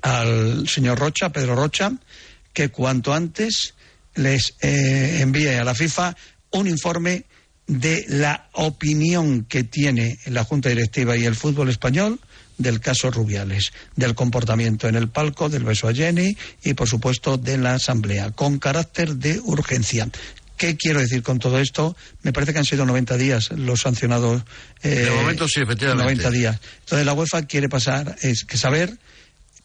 al 0.03 0.69
señor 0.69 0.99
Rocha, 0.99 1.31
Pedro 1.31 1.55
Rocha, 1.57 1.93
que 2.53 2.69
cuanto 2.71 3.15
antes 3.15 3.75
les 4.15 4.55
eh, 4.61 5.19
envíe 5.21 5.49
a 5.55 5.65
la 5.65 5.75
FIFA 5.75 6.17
un 6.51 6.67
informe 6.67 7.25
de 7.69 8.05
la 8.09 8.49
opinión 8.53 9.45
que 9.45 9.63
tiene 9.63 10.19
la 10.27 10.43
Junta 10.43 10.71
Directiva 10.71 11.17
y 11.17 11.25
el 11.25 11.37
fútbol 11.37 11.69
español 11.69 12.19
del 12.57 12.81
caso 12.81 13.11
Rubiales, 13.11 13.73
del 13.95 14.15
comportamiento 14.17 14.89
en 14.89 14.97
el 14.97 15.09
palco, 15.09 15.49
del 15.49 15.63
beso 15.63 15.87
a 15.87 15.95
Jenny 15.95 16.37
y, 16.65 16.75
por 16.75 16.89
supuesto, 16.89 17.37
de 17.37 17.57
la 17.59 17.75
Asamblea, 17.75 18.33
con 18.33 18.59
carácter 18.59 19.15
de 19.15 19.39
urgencia. 19.39 20.09
¿Qué 20.57 20.77
quiero 20.77 20.99
decir 20.99 21.23
con 21.23 21.39
todo 21.39 21.61
esto? 21.61 21.97
Me 22.23 22.33
parece 22.33 22.53
que 22.53 22.59
han 22.59 22.65
sido 22.65 22.85
90 22.85 23.17
días 23.17 23.51
los 23.53 23.83
sancionados. 23.83 24.43
eh, 24.83 24.89
De 25.05 25.11
momento 25.11 25.47
sí, 25.47 25.61
efectivamente. 25.61 26.03
90 26.03 26.31
días. 26.33 26.61
Entonces 26.81 27.07
la 27.07 27.13
UEFA 27.13 27.43
quiere 27.47 27.69
pasar, 27.69 28.17
es 28.23 28.45
que 28.45 28.57
saber 28.57 28.99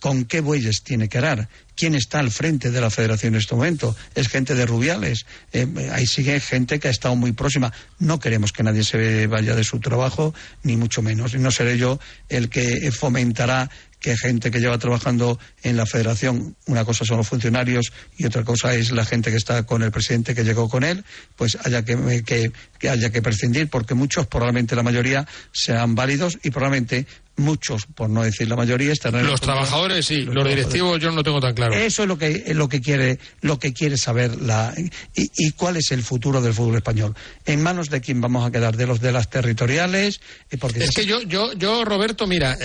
con 0.03 0.25
qué 0.25 0.41
bueyes 0.41 0.83
tiene 0.83 1.07
que 1.07 1.17
arar. 1.17 1.47
¿Quién 1.77 1.95
está 1.95 2.19
al 2.19 2.29
frente 2.29 2.71
de 2.71 2.81
la 2.81 2.89
federación 2.89 3.35
en 3.35 3.39
este 3.39 3.55
momento? 3.55 3.95
Es 4.15 4.27
gente 4.27 4.53
de 4.53 4.65
Rubiales. 4.65 5.25
Eh, 5.53 5.65
ahí 5.93 6.05
sigue 6.05 6.41
gente 6.41 6.77
que 6.77 6.89
ha 6.89 6.91
estado 6.91 7.15
muy 7.15 7.31
próxima. 7.31 7.71
No 7.99 8.19
queremos 8.19 8.51
que 8.51 8.63
nadie 8.63 8.83
se 8.83 9.27
vaya 9.27 9.55
de 9.55 9.63
su 9.63 9.79
trabajo, 9.79 10.33
ni 10.63 10.75
mucho 10.75 11.01
menos. 11.01 11.33
Y 11.35 11.37
no 11.37 11.51
seré 11.51 11.77
yo 11.77 12.01
el 12.27 12.49
que 12.49 12.91
fomentará 12.91 13.69
que 14.01 14.17
gente 14.17 14.51
que 14.51 14.59
lleva 14.59 14.77
trabajando 14.77 15.39
en 15.63 15.77
la 15.77 15.85
federación, 15.85 16.55
una 16.67 16.85
cosa 16.85 17.05
son 17.05 17.17
los 17.17 17.27
funcionarios 17.27 17.91
y 18.17 18.25
otra 18.25 18.43
cosa 18.43 18.75
es 18.75 18.91
la 18.91 19.05
gente 19.05 19.31
que 19.31 19.37
está 19.37 19.63
con 19.63 19.81
el 19.83 19.91
presidente 19.91 20.35
que 20.35 20.43
llegó 20.43 20.69
con 20.69 20.83
él, 20.83 21.03
pues 21.35 21.57
haya 21.63 21.83
que, 21.83 22.23
que- 22.25 22.51
que 22.79 22.89
haya 22.89 23.09
que 23.11 23.21
prescindir, 23.21 23.69
porque 23.69 23.93
muchos, 23.93 24.27
probablemente 24.27 24.75
la 24.75 24.83
mayoría, 24.83 25.25
sean 25.53 25.95
válidos 25.95 26.37
y 26.43 26.49
probablemente 26.51 27.07
muchos, 27.37 27.85
por 27.95 28.09
no 28.09 28.21
decir 28.23 28.47
la 28.47 28.55
mayoría, 28.57 28.91
están 28.91 29.15
en 29.15 29.25
Los 29.25 29.41
trabajadores 29.41 30.05
sí, 30.05 30.21
los, 30.21 30.45
directivos 30.47 30.99
yo 31.01 31.09
no 31.09 31.15
lo 31.15 31.23
tengo 31.23 31.39
tan 31.39 31.53
claro. 31.55 31.73
Eso 31.73 32.03
es 32.03 32.07
lo 32.09 32.17
que 32.17 32.53
lo 32.53 32.67
que 32.69 32.79
quiere 32.81 33.17
lo 33.41 33.57
que 33.57 33.73
quiere 33.73 33.97
saber 33.97 34.39
la 34.41 34.73
y, 35.15 35.51
cuál 35.51 35.77
es 35.77 35.89
el 35.91 36.03
futuro 36.03 36.41
del 36.41 36.53
fútbol 36.53 36.75
español. 36.75 37.15
¿En 37.45 37.63
manos 37.63 37.89
de 37.89 38.01
quién 38.01 38.21
vamos 38.21 38.45
a 38.45 38.51
quedar? 38.51 38.75
¿De 38.77 38.85
los 38.85 38.99
de 38.99 39.11
las 39.13 39.29
territoriales? 39.31 40.19
Porque 40.59 40.83
es 40.83 40.91
que 40.91 41.05
yo 41.05 41.21
yo 41.23 41.53
yo 41.53 41.85
Roberto, 41.85 42.27
mira, 42.27 42.53
eh, 42.53 42.57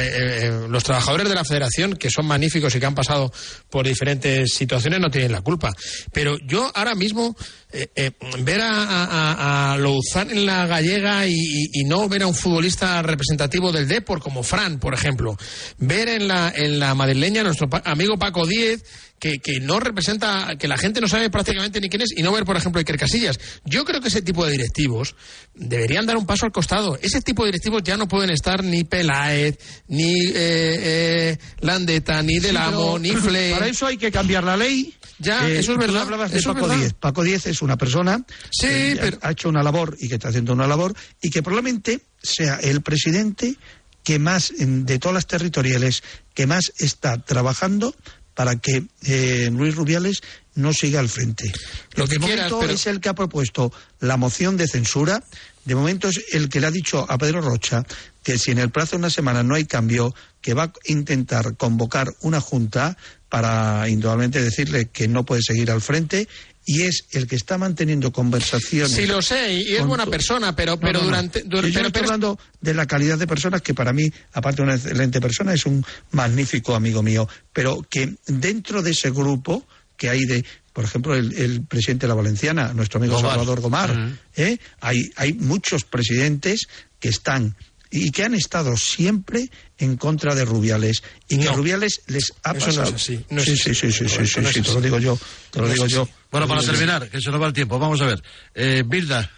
eh, 0.43 0.67
los 0.69 0.85
trabajadores 0.85 1.29
de 1.29 1.35
la 1.37 1.45
Federación 1.45 1.95
que 1.97 2.11
son 2.11 2.27
magníficos 2.27 2.75
y 2.75 2.81
que 2.81 2.87
han 2.89 2.95
pasado 2.95 3.33
por 3.71 3.87
diferentes 3.87 4.53
situaciones 4.53 5.01
no 5.01 5.11
tienen 5.11 5.33
la 5.33 5.43
culpa, 5.43 5.73
pero 6.13 6.37
yo 6.47 6.71
ahora 6.75 6.95
mismo 6.95 7.37
eh, 7.71 7.89
eh, 7.95 8.13
ver 8.41 8.61
a, 8.63 9.75
a, 9.75 9.77
en 9.77 10.47
la 10.47 10.67
gallega 10.67 11.27
y, 11.27 11.35
y, 11.73 11.85
no 11.85 12.09
ver 12.09 12.23
a 12.23 12.27
un 12.27 12.35
futbolista 12.35 13.03
representativo 13.03 13.71
del 13.73 13.87
Depor 13.87 14.21
como 14.21 14.43
Fran, 14.43 14.79
por 14.79 14.95
ejemplo, 14.95 15.37
ver 15.77 16.09
en 16.09 16.29
la, 16.29 16.53
en 16.55 16.79
la 16.79 16.95
madrileña 16.95 17.43
a 17.43 17.45
nuestro 17.45 17.69
amigo 17.85 18.19
Paco 18.19 18.47
Díez 18.47 18.83
que, 19.19 19.39
que, 19.39 19.61
no 19.61 19.81
representa, 19.81 20.57
que 20.59 20.69
la 20.69 20.79
gente 20.79 21.01
no 21.01 21.09
sabe 21.09 21.31
prácticamente 21.31 21.81
ni 21.81 21.89
quién 21.89 22.03
es, 22.03 22.11
y 22.17 22.23
no 22.23 22.33
ver, 22.33 22.45
por 22.45 22.57
ejemplo, 22.57 22.79
Iker 22.79 22.99
Casillas. 22.99 23.39
Yo 23.65 23.85
creo 23.85 24.01
que 24.01 24.09
ese 24.09 24.23
tipo 24.23 24.45
de 24.45 24.53
directivos 24.53 25.15
deberían 25.55 26.07
dar 26.07 26.17
un 26.17 26.27
paso 26.27 26.47
al 26.47 26.53
costado. 26.53 26.99
Ese 27.01 27.21
tipo 27.21 27.45
de 27.45 27.49
directivos 27.49 27.83
ya 27.83 27.97
no 27.97 28.09
pueden 28.09 28.31
estar 28.31 28.63
ni 28.63 28.85
Peláez, 28.85 29.59
ni 29.89 30.13
eh, 30.13 30.35
eh, 30.35 31.39
Landeta, 31.61 32.23
ni 32.23 32.39
Delamo, 32.39 32.99
ni 32.99 33.11
Fley. 33.11 33.53
Para 33.53 33.67
eso 33.67 33.87
hay 33.87 33.97
que 33.97 34.11
cambiar 34.11 34.45
la 34.45 34.57
ley 34.57 34.95
ya, 35.19 35.49
eh, 35.49 35.59
eso 35.59 35.73
es 35.73 35.79
verdad. 35.79 36.03
hablabas 36.03 36.31
de 36.31 36.43
Paco 36.43 36.69
Díez. 36.69 36.93
Paco 36.95 37.25
Díez 37.25 37.47
es 37.47 37.63
una 37.63 37.77
persona 37.77 38.25
que 38.61 39.19
ha 39.21 39.31
hecho 39.31 39.49
una 39.49 39.63
labor 39.63 39.97
y 39.99 40.09
que 40.09 40.15
está 40.15 40.29
haciendo 40.29 40.53
una 40.53 40.67
labor 40.67 40.95
y 41.21 41.31
que 41.31 41.43
probablemente 41.43 42.01
sea 42.23 42.57
el 42.57 42.83
presidente 42.83 43.57
que 44.05 44.19
más, 44.19 44.53
de 44.57 44.99
todas 44.99 45.15
las 45.15 45.27
territoriales, 45.27 46.03
que 46.35 46.47
más 46.47 46.73
está 46.79 47.19
trabajando 47.19 47.95
para 48.39 48.55
que 48.55 48.85
eh, 49.03 49.51
Luis 49.53 49.75
Rubiales 49.75 50.21
no 50.55 50.73
siga 50.73 51.01
al 51.01 51.09
frente. 51.09 51.53
Lo 51.97 52.07
que 52.07 52.21
momento 52.21 52.63
es 52.63 52.87
el 52.87 53.01
que 53.01 53.09
ha 53.09 53.15
propuesto 53.15 53.73
la 53.99 54.17
moción 54.17 54.57
de 54.57 54.69
censura. 54.69 55.25
De 55.65 55.75
momento 55.75 56.07
es 56.07 56.25
el 56.31 56.49
que 56.49 56.61
le 56.61 56.69
ha 56.69 56.71
dicho 56.71 57.05
a 57.11 57.19
Pedro 57.19 57.41
Rocha 57.41 57.83
que 58.23 58.39
si 58.39 58.53
en 58.53 58.59
el 58.59 58.71
plazo 58.71 58.93
de 58.93 58.99
una 58.99 59.11
semana 59.11 59.43
no 59.43 59.57
hay 59.57 59.65
cambio, 59.65 60.15
que 60.41 60.55
va 60.55 60.63
a 60.63 60.73
intentar 60.85 61.57
convocar 61.57 62.07
una 62.21 62.41
junta 62.41 62.97
para 63.29 63.89
indudablemente 63.89 64.41
decirle 64.41 64.87
que 64.87 65.09
no 65.09 65.25
puede 65.25 65.43
seguir 65.43 65.73
al 65.73 65.81
frente 65.81 66.29
y 66.69 66.83
es 66.83 67.07
el 67.13 67.27
que 67.27 67.35
está 67.35 67.57
manteniendo 67.57 68.13
conversaciones. 68.13 68.93
Sí, 68.93 69.07
lo 69.07 69.23
sé, 69.23 69.55
y 69.55 69.75
es 69.75 69.87
buena 69.87 70.05
persona, 70.05 70.55
pero, 70.55 70.79
pero 70.79 71.01
durante. 71.01 71.43
yo 71.49 71.61
estoy 71.61 72.03
hablando 72.03 72.39
de 72.61 72.75
la 72.75 72.85
calidad 72.85 73.17
de 73.17 73.27
personas 73.27 73.63
que 73.63 73.73
para 73.73 73.95
mí, 73.95 74.13
aparte 74.35 74.59
de 74.59 74.65
una 74.65 74.75
excelente 74.75 75.19
persona, 75.19 75.55
es 75.55 75.65
un 75.65 75.83
magnífico 76.11 76.75
amigo 76.75 77.03
mío, 77.03 77.27
pero 77.55 77.87
que 77.89 78.17
dentro 78.27 78.83
de 78.83 78.91
ese 78.91 79.11
grupo 79.11 79.67
que 79.97 80.11
hay 80.11 80.27
de. 80.27 80.45
Por 80.75 80.85
ejemplo, 80.85 81.17
el, 81.17 81.63
presidente 81.67 82.05
de 82.05 82.09
la 82.09 82.15
Valenciana, 82.15 82.75
nuestro 82.75 82.99
amigo 82.99 83.19
Salvador 83.19 83.63
Gomar, 83.63 84.19
¿eh? 84.37 84.59
hay, 84.81 85.11
hay 85.17 85.33
muchos 85.33 85.85
presidentes 85.85 86.69
que 87.01 87.09
están 87.09 87.57
y 87.91 88.11
que 88.11 88.25
han 88.25 88.35
estado 88.35 88.77
siempre 88.77 89.51
en 89.79 89.97
contra 89.97 90.35
de 90.35 90.45
Rubiales 90.45 91.03
y 91.29 91.39
que 91.39 91.49
Rubiales 91.49 92.03
les 92.09 92.35
ha 92.43 92.53
pasado. 92.53 92.99
sí, 92.99 93.25
sí, 93.39 93.57
sí, 93.57 93.75
sí, 93.75 93.91
sí, 93.91 94.27
sí, 94.27 94.63
te 94.63 94.73
lo 94.75 94.81
digo 94.83 94.99
yo, 94.99 95.19
te 95.51 95.61
lo 95.61 95.69
digo 95.69 95.87
yo. 95.87 96.07
Bueno, 96.31 96.47
para 96.47 96.61
terminar, 96.61 97.09
que 97.09 97.21
se 97.21 97.31
nos 97.31 97.41
va 97.41 97.47
el 97.47 97.53
tiempo, 97.53 97.79
vamos 97.79 98.01
a 98.01 98.07
ver. 98.07 98.23
Eh, 98.55 98.83
Bilda, 98.87 99.31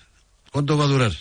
¿cuánto 0.51 0.77
va 0.77 0.85
a 0.85 0.89
durar? 0.89 1.13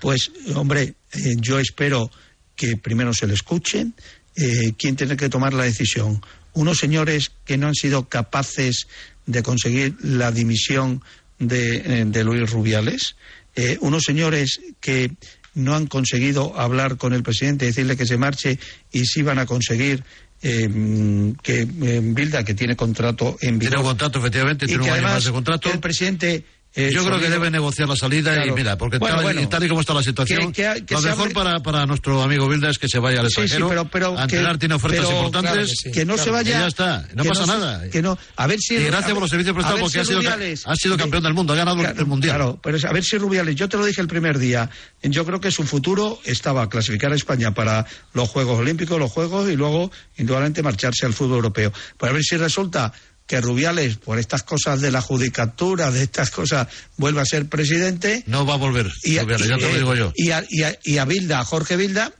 Pues, 0.00 0.30
hombre, 0.54 0.94
eh, 1.12 1.34
yo 1.38 1.58
espero 1.58 2.10
que 2.56 2.76
primero 2.76 3.12
se 3.12 3.26
le 3.26 3.34
escuchen. 3.34 3.94
Eh, 4.36 4.72
¿Quién 4.78 4.96
tiene 4.96 5.16
que 5.16 5.28
tomar 5.28 5.52
la 5.52 5.64
decisión? 5.64 6.22
Unos 6.54 6.78
señores 6.78 7.32
que 7.44 7.56
no 7.56 7.66
han 7.66 7.74
sido 7.74 8.08
capaces 8.08 8.86
de 9.26 9.42
conseguir 9.42 9.96
la 10.00 10.30
dimisión 10.32 11.02
de, 11.38 11.76
eh, 11.76 12.04
de 12.06 12.24
Luis 12.24 12.50
Rubiales. 12.50 13.16
Eh, 13.54 13.78
unos 13.80 14.02
señores 14.04 14.60
que 14.80 15.12
no 15.54 15.74
han 15.74 15.86
conseguido 15.86 16.58
hablar 16.58 16.96
con 16.96 17.12
el 17.12 17.22
presidente, 17.22 17.66
decirle 17.66 17.96
que 17.96 18.06
se 18.06 18.18
marche 18.18 18.58
y 18.90 19.04
sí 19.04 19.22
van 19.22 19.38
a 19.38 19.46
conseguir 19.46 20.02
eh, 20.46 21.32
que 21.42 21.62
eh, 21.62 22.00
Bilda, 22.02 22.44
que 22.44 22.52
tiene 22.52 22.76
contrato 22.76 23.38
en 23.40 23.58
vigor. 23.58 23.76
Tiene 23.76 23.88
contrato, 23.88 24.18
efectivamente, 24.18 24.66
tiene 24.66 24.84
un 24.84 24.90
año 24.90 25.02
más 25.02 25.24
de 25.24 25.32
contrato. 25.32 25.70
El 25.72 25.80
presidente 25.80 26.44
eh, 26.76 26.90
Yo 26.92 27.04
creo 27.04 27.20
que 27.20 27.30
debe 27.30 27.50
negociar 27.50 27.88
la 27.88 27.94
salida 27.94 28.44
y 28.44 28.50
mira, 28.50 28.76
porque 28.76 28.98
tal, 28.98 29.64
y 29.64 29.68
como 29.68 29.80
está 29.80 29.94
la 29.94 30.02
situación, 30.02 30.52
lo 30.90 31.00
mejor 31.00 31.32
para, 31.32 31.60
para 31.60 31.86
nuestro 31.86 32.20
amigo 32.20 32.48
Bilda 32.48 32.68
es 32.68 32.78
que 32.78 32.88
se 32.88 32.98
vaya 32.98 33.20
al 33.20 33.26
extranjero. 33.26 33.68
Sí, 33.68 33.70
pero, 33.70 33.84
pero 33.88 34.58
tiene 34.58 34.74
ofertas 34.74 35.08
importantes. 35.08 35.74
que, 35.92 36.04
no 36.04 36.18
se 36.18 36.30
vaya. 36.30 36.60
ya 36.60 36.66
está, 36.66 37.06
no 37.14 37.24
pasa 37.24 37.46
nada. 37.46 37.88
Que 37.90 38.02
no, 38.02 38.18
a 38.36 38.46
ver 38.48 38.58
si. 38.58 38.74
Y 38.74 38.84
gracias 38.84 39.12
por 39.12 39.22
los 39.22 39.30
servicios 39.30 39.54
prestados 39.54 39.80
porque 39.80 40.00
ha, 40.00 40.04
sido, 40.04 40.20
ha 40.20 40.76
sido 40.76 40.96
campeón 40.96 41.22
del 41.22 41.34
mundo, 41.34 41.52
ha 41.52 41.56
ganado 41.56 41.80
el 41.80 42.06
mundial. 42.06 42.36
Claro, 42.36 42.58
pero 42.60 42.76
a 42.88 42.92
ver 42.92 43.04
si 43.04 43.18
Rubiales, 43.18 43.54
yo 43.54 43.68
te 43.68 43.76
lo 43.76 43.84
dije 43.84 44.00
el 44.00 44.08
primer 44.08 44.38
día, 44.38 44.68
yo 45.02 45.24
creo 45.24 45.40
que 45.40 45.52
su 45.52 45.64
futuro 45.64 46.18
estaba 46.24 46.68
clasificar 46.68 47.12
a 47.12 47.14
España 47.14 47.54
para 47.54 47.86
los 48.12 48.28
Juegos 48.28 48.58
Olímpicos, 48.58 48.98
los 48.98 49.12
Juegos 49.12 49.48
y 49.48 49.56
luego, 49.56 49.92
indudablemente, 50.16 50.62
marcharse 50.62 51.06
al 51.06 51.12
fútbol 51.12 51.36
europeo. 51.36 51.72
Pues 51.96 52.10
a 52.10 52.12
ver 52.12 52.22
si 52.24 52.36
resulta 52.36 52.92
que 53.26 53.40
Rubiales, 53.40 53.96
por 53.96 54.18
estas 54.18 54.42
cosas 54.42 54.80
de 54.80 54.90
la 54.90 55.00
judicatura, 55.00 55.90
de 55.90 56.02
estas 56.02 56.30
cosas, 56.30 56.68
vuelva 56.96 57.22
a 57.22 57.26
ser 57.26 57.48
presidente. 57.48 58.22
No 58.26 58.44
va 58.44 58.54
a 58.54 58.58
volver, 58.58 58.90
y 59.02 59.14
ya 59.14 59.26
te 59.26 59.38
lo 59.38 59.68
digo 59.74 59.94
yo. 59.94 60.12
Y 60.14 60.30
a, 60.30 60.44
y 60.48 60.62
a, 60.62 60.78
y 60.82 60.98
a 60.98 61.04
Bilda, 61.04 61.40
a 61.40 61.44
Jorge 61.44 61.76
Bilda, 61.76 62.12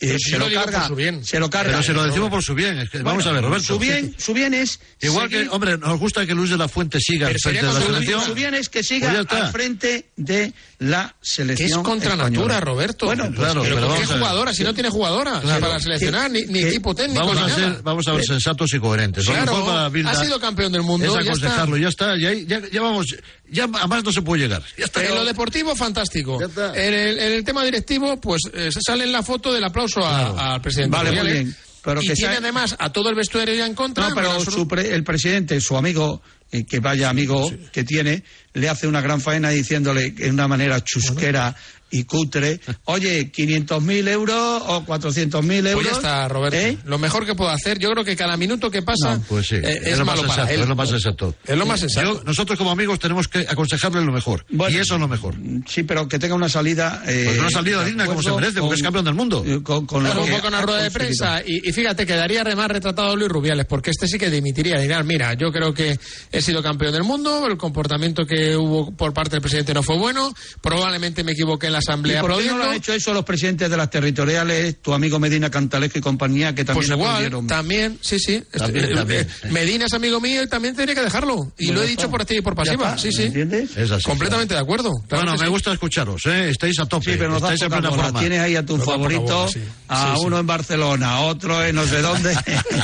eh, 0.00 0.16
se, 0.18 0.38
lo, 0.38 0.50
carga, 0.50 0.90
se 1.22 1.38
lo 1.38 1.48
carga. 1.48 1.70
Pero 1.70 1.82
se 1.84 1.92
lo 1.92 2.04
decimos 2.04 2.28
por 2.28 2.42
su 2.42 2.54
bien. 2.54 2.88
vamos 3.02 3.24
a 3.26 3.32
ver, 3.32 3.44
Roberto. 3.44 3.66
Su 3.66 3.78
bien, 3.78 4.14
su 4.18 4.34
bien 4.34 4.52
es. 4.52 4.80
Igual 5.00 5.28
que, 5.28 5.48
hombre, 5.48 5.78
nos 5.78 5.98
gusta 6.00 6.26
que 6.26 6.34
Luis 6.34 6.50
de 6.50 6.56
la 6.56 6.66
Fuente 6.66 6.98
siga 7.00 7.28
al 7.28 7.38
frente 7.38 7.64
de 7.64 7.72
la 7.72 7.80
selección. 7.80 8.24
Su 8.24 8.34
bien 8.34 8.54
es 8.54 8.68
que 8.68 8.82
siga 8.82 9.24
pues 9.24 9.42
al 9.42 9.52
frente 9.52 10.10
de 10.16 10.52
la 10.78 11.14
selección. 11.20 11.80
es 11.80 11.84
contra 11.84 12.16
natura, 12.16 12.58
Roberto. 12.60 13.06
Bueno, 13.06 13.26
pues 13.26 13.38
claro, 13.38 13.62
pero, 13.62 13.94
¿qué 13.94 14.06
jugadora? 14.06 14.52
Si 14.52 14.64
no 14.64 14.74
tiene 14.74 14.90
jugadora 14.90 15.40
para 15.40 15.78
seleccionar, 15.78 16.30
ni, 16.30 16.40
equipo 16.40 16.94
técnico. 16.94 17.26
Vamos 17.26 17.38
a, 17.38 17.54
ser, 17.54 17.82
vamos 17.82 18.08
a 18.08 18.12
ver 18.12 18.24
sensatos 18.24 18.74
y 18.74 18.80
coherentes. 18.80 19.24
Claro, 19.24 19.90
ha 20.06 20.14
sido 20.16 20.40
campeón 20.40 20.72
del 20.72 20.82
mundo. 20.82 21.06
Es 21.06 21.26
aconsejarlo, 21.26 21.76
ya 21.76 21.88
está. 21.88 22.16
Ya, 22.16 22.32
ya, 22.32 22.60
ya 22.70 22.82
vamos 22.82 23.14
ya 23.54 23.64
a 23.64 23.86
más 23.86 24.04
no 24.04 24.12
se 24.12 24.22
puede 24.22 24.42
llegar. 24.42 24.62
en 24.76 25.14
lo 25.14 25.24
deportivo, 25.24 25.76
fantástico. 25.76 26.38
En 26.74 26.94
el, 26.94 27.44
tema 27.44 27.64
directivo, 27.64 28.20
pues 28.20 28.42
eh, 28.52 28.70
sale 28.84 29.04
en 29.04 29.12
la 29.12 29.22
foto 29.22 29.52
del 29.52 29.64
aplauso 29.64 29.93
al 30.02 30.60
presidente. 30.60 30.96
Vale, 30.96 31.12
muy 31.12 31.32
bien. 31.32 31.56
Pero 31.84 32.02
y 32.02 32.08
tiene 32.08 32.36
además 32.36 32.74
a 32.78 32.90
todo 32.90 33.10
el 33.10 33.14
vestuario 33.14 33.54
ya 33.54 33.66
en 33.66 33.74
contra. 33.74 34.08
No, 34.08 34.14
pero 34.14 34.80
el 34.80 35.04
presidente, 35.04 35.60
su 35.60 35.76
amigo, 35.76 36.22
eh, 36.50 36.64
que 36.64 36.80
vaya 36.80 37.10
amigo 37.10 37.52
que 37.72 37.84
tiene, 37.84 38.24
le 38.54 38.68
hace 38.70 38.86
una 38.86 39.02
gran 39.02 39.20
faena 39.20 39.50
diciéndole 39.50 40.12
de 40.12 40.30
una 40.30 40.48
manera 40.48 40.82
chusquera 40.82 41.54
y 41.94 42.04
cutre, 42.04 42.60
oye, 42.84 43.30
500.000 43.30 44.08
euros 44.08 44.62
o 44.66 44.84
400.000 44.84 45.68
euros. 45.68 45.74
Pues 45.74 45.86
ya 45.86 45.92
está, 45.92 46.28
Roberto. 46.28 46.58
¿Eh? 46.58 46.76
Lo 46.84 46.98
mejor 46.98 47.24
que 47.24 47.34
puedo 47.34 47.50
hacer, 47.50 47.78
yo 47.78 47.90
creo 47.90 48.04
que 48.04 48.16
cada 48.16 48.36
minuto 48.36 48.70
que 48.70 48.82
pasa 48.82 49.20
pues 49.28 49.52
eh, 49.52 49.80
es, 49.84 49.98
lo 49.98 50.04
malo 50.04 50.26
para 50.26 50.50
él. 50.52 50.62
Es 50.62 50.68
lo 50.68 50.74
más 50.74 50.92
exacto. 50.92 51.34
Es 51.46 51.56
lo 51.56 51.66
más 51.66 51.82
exacto. 51.82 52.22
nosotros 52.26 52.58
como 52.58 52.72
amigos 52.72 52.98
tenemos 52.98 53.28
que 53.28 53.46
aconsejarle 53.48 54.04
lo 54.04 54.12
mejor. 54.12 54.44
y 54.50 54.76
eso 54.76 54.94
es 54.94 55.00
lo 55.00 55.08
mejor. 55.08 55.36
Sí, 55.68 55.84
pero 55.84 56.08
que 56.08 56.18
tenga 56.18 56.34
una 56.34 56.48
salida... 56.48 57.02
Eh, 57.06 57.24
pues 57.26 57.38
una 57.38 57.50
salida 57.50 57.84
digna 57.84 58.06
como 58.06 58.22
se 58.22 58.32
merece, 58.32 58.60
porque 58.60 58.74
es 58.74 58.82
campeón 58.82 59.04
del 59.04 59.14
mundo. 59.14 59.44
Con, 59.62 59.86
con, 59.86 60.04
con 60.04 60.06
una 60.46 60.62
rueda 60.62 60.82
de 60.82 60.90
prensa. 60.90 61.42
Y, 61.46 61.72
fíjate, 61.72 62.06
quedaría 62.06 62.44
más 62.56 62.68
retratado 62.68 63.14
Luis 63.16 63.30
Rubiales, 63.30 63.66
porque 63.66 63.90
este 63.90 64.08
sí 64.08 64.18
que 64.18 64.30
dimitiría. 64.30 64.78
Dirá, 64.78 65.02
mira, 65.02 65.34
yo 65.34 65.52
creo 65.52 65.72
que 65.72 65.98
he 66.32 66.42
sido 66.42 66.62
campeón 66.62 66.92
del 66.92 67.04
mundo, 67.04 67.46
el 67.46 67.56
comportamiento 67.56 68.26
que 68.26 68.56
hubo 68.56 68.92
por 68.92 69.12
parte 69.12 69.32
del 69.32 69.40
presidente 69.40 69.74
no 69.74 69.82
fue 69.82 69.96
bueno, 69.96 70.34
probablemente 70.60 71.24
me 71.24 71.32
equivoqué 71.32 71.66
en 71.66 71.72
la 71.72 71.80
asamblea 71.88 72.20
han 72.20 72.74
hecho 72.74 72.92
eso 72.92 73.12
los 73.12 73.24
presidentes 73.24 73.70
de 73.70 73.76
las 73.76 73.90
territoriales, 73.90 74.80
tu 74.80 74.92
amigo 74.92 75.18
Medina 75.18 75.50
Cantalejo 75.50 75.98
y 75.98 76.00
compañía, 76.00 76.54
que 76.54 76.64
también 76.64 76.98
pues 76.98 76.98
igual, 76.98 77.46
también, 77.46 77.98
sí, 78.00 78.18
sí. 78.18 78.42
Este, 78.52 79.20
eh, 79.20 79.26
Medina 79.50 79.86
es 79.86 79.92
amigo 79.92 80.20
mío 80.20 80.42
y 80.42 80.48
también 80.48 80.74
tiene 80.74 80.94
que 80.94 81.02
dejarlo. 81.02 81.52
Y 81.58 81.72
lo 81.72 81.82
he 81.82 81.86
dicho 81.86 82.10
por 82.10 82.22
activa 82.22 82.38
y 82.38 82.42
por 82.42 82.54
pasiva. 82.54 82.96
Sí, 82.98 83.12
sí. 83.12 83.24
¿Entiendes? 83.24 83.70
Completamente 84.04 84.54
de 84.54 84.60
acuerdo. 84.60 84.90
bueno, 85.10 85.36
me 85.36 85.48
gusta 85.48 85.72
escucharos, 85.72 86.24
¿eh? 86.26 86.50
Estáis 86.50 86.78
a 86.78 86.86
tope. 86.86 87.12
Sí, 87.12 87.16
pero 87.18 87.36
estáis 87.36 87.60
en 87.62 87.68
plena 87.68 87.90
forma. 87.90 88.20
Tienes 88.20 88.40
ahí 88.40 88.56
a 88.56 88.64
tu 88.64 88.76
favorito, 88.78 89.48
a 89.88 90.18
uno 90.18 90.38
en 90.38 90.46
Barcelona, 90.46 91.10
a 91.14 91.20
otro 91.20 91.64
en 91.64 91.74
no 91.74 91.84
sé 91.86 92.00
dónde, 92.00 92.32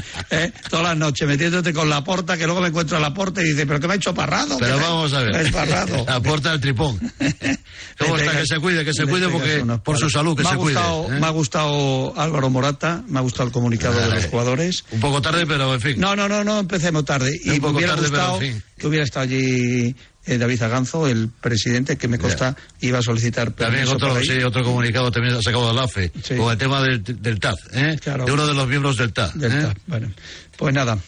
¿eh? 0.31 0.53
todas 0.69 0.85
las 0.85 0.97
noches 0.97 1.27
metiéndote 1.27 1.73
con 1.73 1.89
la 1.89 2.03
porta, 2.05 2.37
que 2.37 2.45
luego 2.45 2.61
me 2.61 2.69
encuentro 2.69 2.97
a 2.97 3.01
la 3.01 3.15
porta 3.15 3.41
y 3.41 3.45
dice, 3.45 3.67
¿pero 3.67 3.81
qué 3.81 3.87
me 3.87 3.95
ha 3.95 3.97
hecho 3.97 4.15
Parrado? 4.15 4.59
Pero 4.59 4.79
vamos 4.79 5.13
a 5.13 5.21
ver. 5.21 5.51
Parrado. 5.53 6.05
La 6.11 6.21
puerta 6.21 6.51
del 6.51 6.61
tripón. 6.61 6.99
¿Cómo 7.99 8.17
está? 8.17 8.39
Que 8.39 8.47
se 8.47 8.59
cuide, 8.59 8.85
que 8.91 9.03
se 9.03 9.07
cuide 9.07 9.29
porque 9.29 9.65
por 9.83 9.99
su 9.99 10.11
salud, 10.11 10.37
que 10.37 10.43
me 10.43 10.49
se 10.49 10.55
ha 10.55 10.59
gustado. 10.59 11.13
¿eh? 11.13 11.21
Me 11.21 11.27
ha 11.27 11.31
gustado 11.31 12.13
Álvaro 12.17 12.51
Morata, 12.51 13.03
me 13.09 13.19
ha 13.19 13.23
gustado 13.23 13.47
el 13.47 13.53
comunicado 13.53 13.99
de 14.01 14.15
los 14.15 14.27
jugadores. 14.27 14.85
Un 14.91 15.01
poco 15.01 15.23
tarde, 15.23 15.47
pero 15.47 15.75
en 15.75 15.81
fin. 15.81 16.01
No, 16.01 16.17
no, 16.17 16.29
no, 16.29 16.45
no 16.45 16.59
empecemos 16.59 17.05
tarde. 17.05 17.39
y 17.45 17.61
me 17.61 17.69
hubiera 17.69 17.95
gustado, 17.97 18.39
que 18.39 18.87
hubiera 18.87 19.05
estado 19.05 19.25
allí 19.25 19.95
eh, 20.27 20.39
David 20.39 20.59
Zaganzo, 20.59 21.07
el 21.07 21.29
presidente, 21.29 21.97
que 21.97 22.09
me 22.09 22.19
consta 22.19 22.57
iba 22.81 22.99
a 22.99 23.03
solicitar 23.03 23.53
También 23.53 23.89
otro, 23.89 24.21
sí, 24.23 24.39
otro 24.43 24.63
comunicado 24.63 25.11
también 25.11 25.35
ha 25.35 25.43
sacado 25.43 25.69
de 25.69 25.75
la 25.75 25.85
AFE, 25.85 26.13
con 26.37 26.53
el 26.53 26.59
tema 26.59 26.83
del, 26.83 27.03
del 27.03 27.41
TAD, 27.41 27.57
¿eh? 27.73 27.99
de 28.27 28.33
uno 28.33 28.47
de 28.47 28.55
los 28.55 28.69
miembros 28.69 28.97
del 28.97 29.13
TAD. 29.13 29.33
Del 29.35 29.53
¿eh? 29.53 29.63
TAD, 29.63 29.77
bueno. 29.87 30.13
Pues 30.57 30.75
nada. 30.75 30.99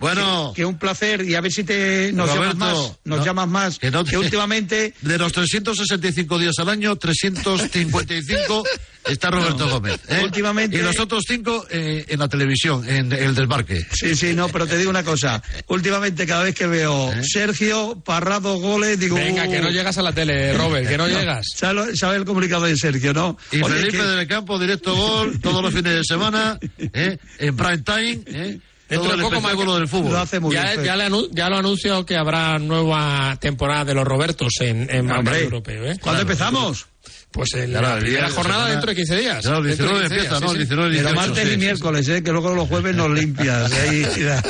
Bueno. 0.00 0.52
Que, 0.54 0.62
que 0.62 0.66
un 0.66 0.78
placer 0.78 1.22
y 1.28 1.34
a 1.36 1.40
ver 1.40 1.52
si 1.52 1.62
te 1.62 2.10
nos 2.12 2.28
Roberto, 2.34 2.54
llamas 2.58 2.76
más. 2.76 2.92
Nos 3.04 3.18
no, 3.20 3.24
llamas 3.24 3.48
más. 3.48 3.78
que 3.78 3.90
no 3.90 4.02
que 4.04 4.10
te- 4.12 4.18
últimamente. 4.18 4.94
De 5.02 5.18
los 5.18 5.32
365 5.32 6.38
días 6.38 6.54
al 6.58 6.70
año, 6.70 6.96
355 6.96 8.64
está 9.08 9.30
Roberto 9.30 9.68
Gómez. 9.68 10.00
¿eh? 10.08 10.20
Últimamente- 10.24 10.76
Y 10.78 10.82
los 10.82 10.98
otros 10.98 11.24
cinco 11.26 11.66
eh, 11.70 12.04
en 12.08 12.18
la 12.18 12.28
televisión, 12.28 12.88
en 12.88 13.12
el 13.12 13.34
desmarque. 13.34 13.86
Sí, 13.92 14.14
sí, 14.16 14.34
no, 14.34 14.48
pero 14.48 14.66
te 14.66 14.76
digo 14.78 14.90
una 14.90 15.04
cosa. 15.04 15.42
Últimamente, 15.68 16.26
cada 16.26 16.44
vez 16.44 16.54
que 16.54 16.66
veo 16.66 17.12
Sergio 17.22 18.00
Parrado 18.04 18.58
goles, 18.58 18.98
digo. 18.98 19.16
Venga, 19.16 19.46
uh, 19.46 19.50
que 19.50 19.60
no 19.60 19.70
llegas 19.70 19.98
a 19.98 20.02
la 20.02 20.12
tele, 20.12 20.54
Robert, 20.56 20.88
que 20.88 20.96
no 20.98 21.08
llegas. 21.08 21.46
¿Sabe 21.56 21.96
sabe 21.96 22.16
el 22.16 22.24
comunicado 22.24 22.64
de 22.64 22.76
Sergio, 22.76 23.12
no? 23.12 23.36
Y 23.52 23.62
Oye, 23.62 23.74
Felipe 23.74 23.98
que- 23.98 24.02
del 24.04 24.26
Campo, 24.26 24.58
directo 24.58 24.94
gol, 24.94 25.40
todos 25.40 25.62
los 25.62 25.72
fines 25.74 25.94
de 25.94 26.04
semana, 26.04 26.58
¿eh? 26.78 27.18
en 27.38 27.56
prime 27.56 27.78
time, 27.78 28.20
¿eh? 28.26 28.58
Dentro 28.90 29.16
de 29.16 29.22
poco 29.22 29.40
más 29.40 29.56
del 29.56 29.88
fútbol. 29.88 30.52
ya, 30.52 30.74
ya, 30.82 30.96
le 30.96 31.04
anu- 31.08 31.28
ya 31.32 31.48
lo 31.48 31.56
anuncio 31.58 32.04
que 32.04 32.16
habrá 32.16 32.58
nueva 32.58 33.36
temporada 33.40 33.84
de 33.86 33.94
los 33.94 34.04
Robertos 34.04 34.52
en, 34.60 34.88
en 34.90 35.10
Hombre, 35.10 35.42
Europeo. 35.44 35.84
¿eh? 35.86 35.96
¿Cuándo 36.00 36.22
empezamos? 36.22 36.86
Pues 37.30 37.54
en 37.54 37.72
la 37.72 37.96
primera 37.98 38.28
jornada 38.28 38.64
semana- 38.64 38.70
dentro 38.72 38.90
de 38.90 38.96
15 38.96 39.16
días. 39.16 39.42
Claro, 39.42 39.58
el 39.58 39.64
Dentro 39.68 39.86
de 39.86 40.08
19 40.08 40.08
15 40.08 40.14
empieza, 40.16 40.30
días, 40.30 40.40
¿no? 40.42 40.48
sí, 40.48 40.54
El 40.54 40.60
sí. 40.62 40.66
19 40.68 40.88
y 40.90 40.96
Pero 40.96 41.08
18, 41.10 41.14
martes 41.28 41.44
sí, 41.44 41.48
y 41.48 41.52
sí. 41.52 41.56
miércoles, 41.58 42.08
¿eh? 42.08 42.22
que 42.24 42.32
luego 42.32 42.54
los 42.54 42.68
jueves 42.68 42.96
nos 42.96 43.10
limpias. 43.10 43.72
¿eh? 43.72 44.40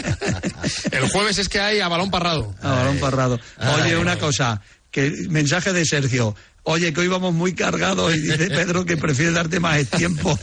El 0.93 1.09
jueves 1.11 1.39
es 1.39 1.49
que 1.49 1.61
hay 1.61 1.81
a 1.81 1.89
balón 1.89 2.11
parrado. 2.11 2.55
A 2.63 2.71
balón 2.77 2.99
parrado. 2.99 3.39
Oye, 3.59 3.83
Ay. 3.85 3.95
una 3.95 4.17
cosa, 4.19 4.61
que 4.91 5.13
mensaje 5.29 5.73
de 5.75 5.85
Sergio. 5.85 6.35
Oye, 6.65 6.93
que 6.93 7.01
hoy 7.01 7.09
vamos 7.09 7.33
muy 7.35 7.55
cargados 7.55 8.15
y 8.15 8.19
dice 8.21 8.49
Pedro 8.49 8.85
que 8.85 8.97
prefiere 8.97 9.33
darte 9.33 9.59
más 9.61 9.87
tiempo. 9.89 10.39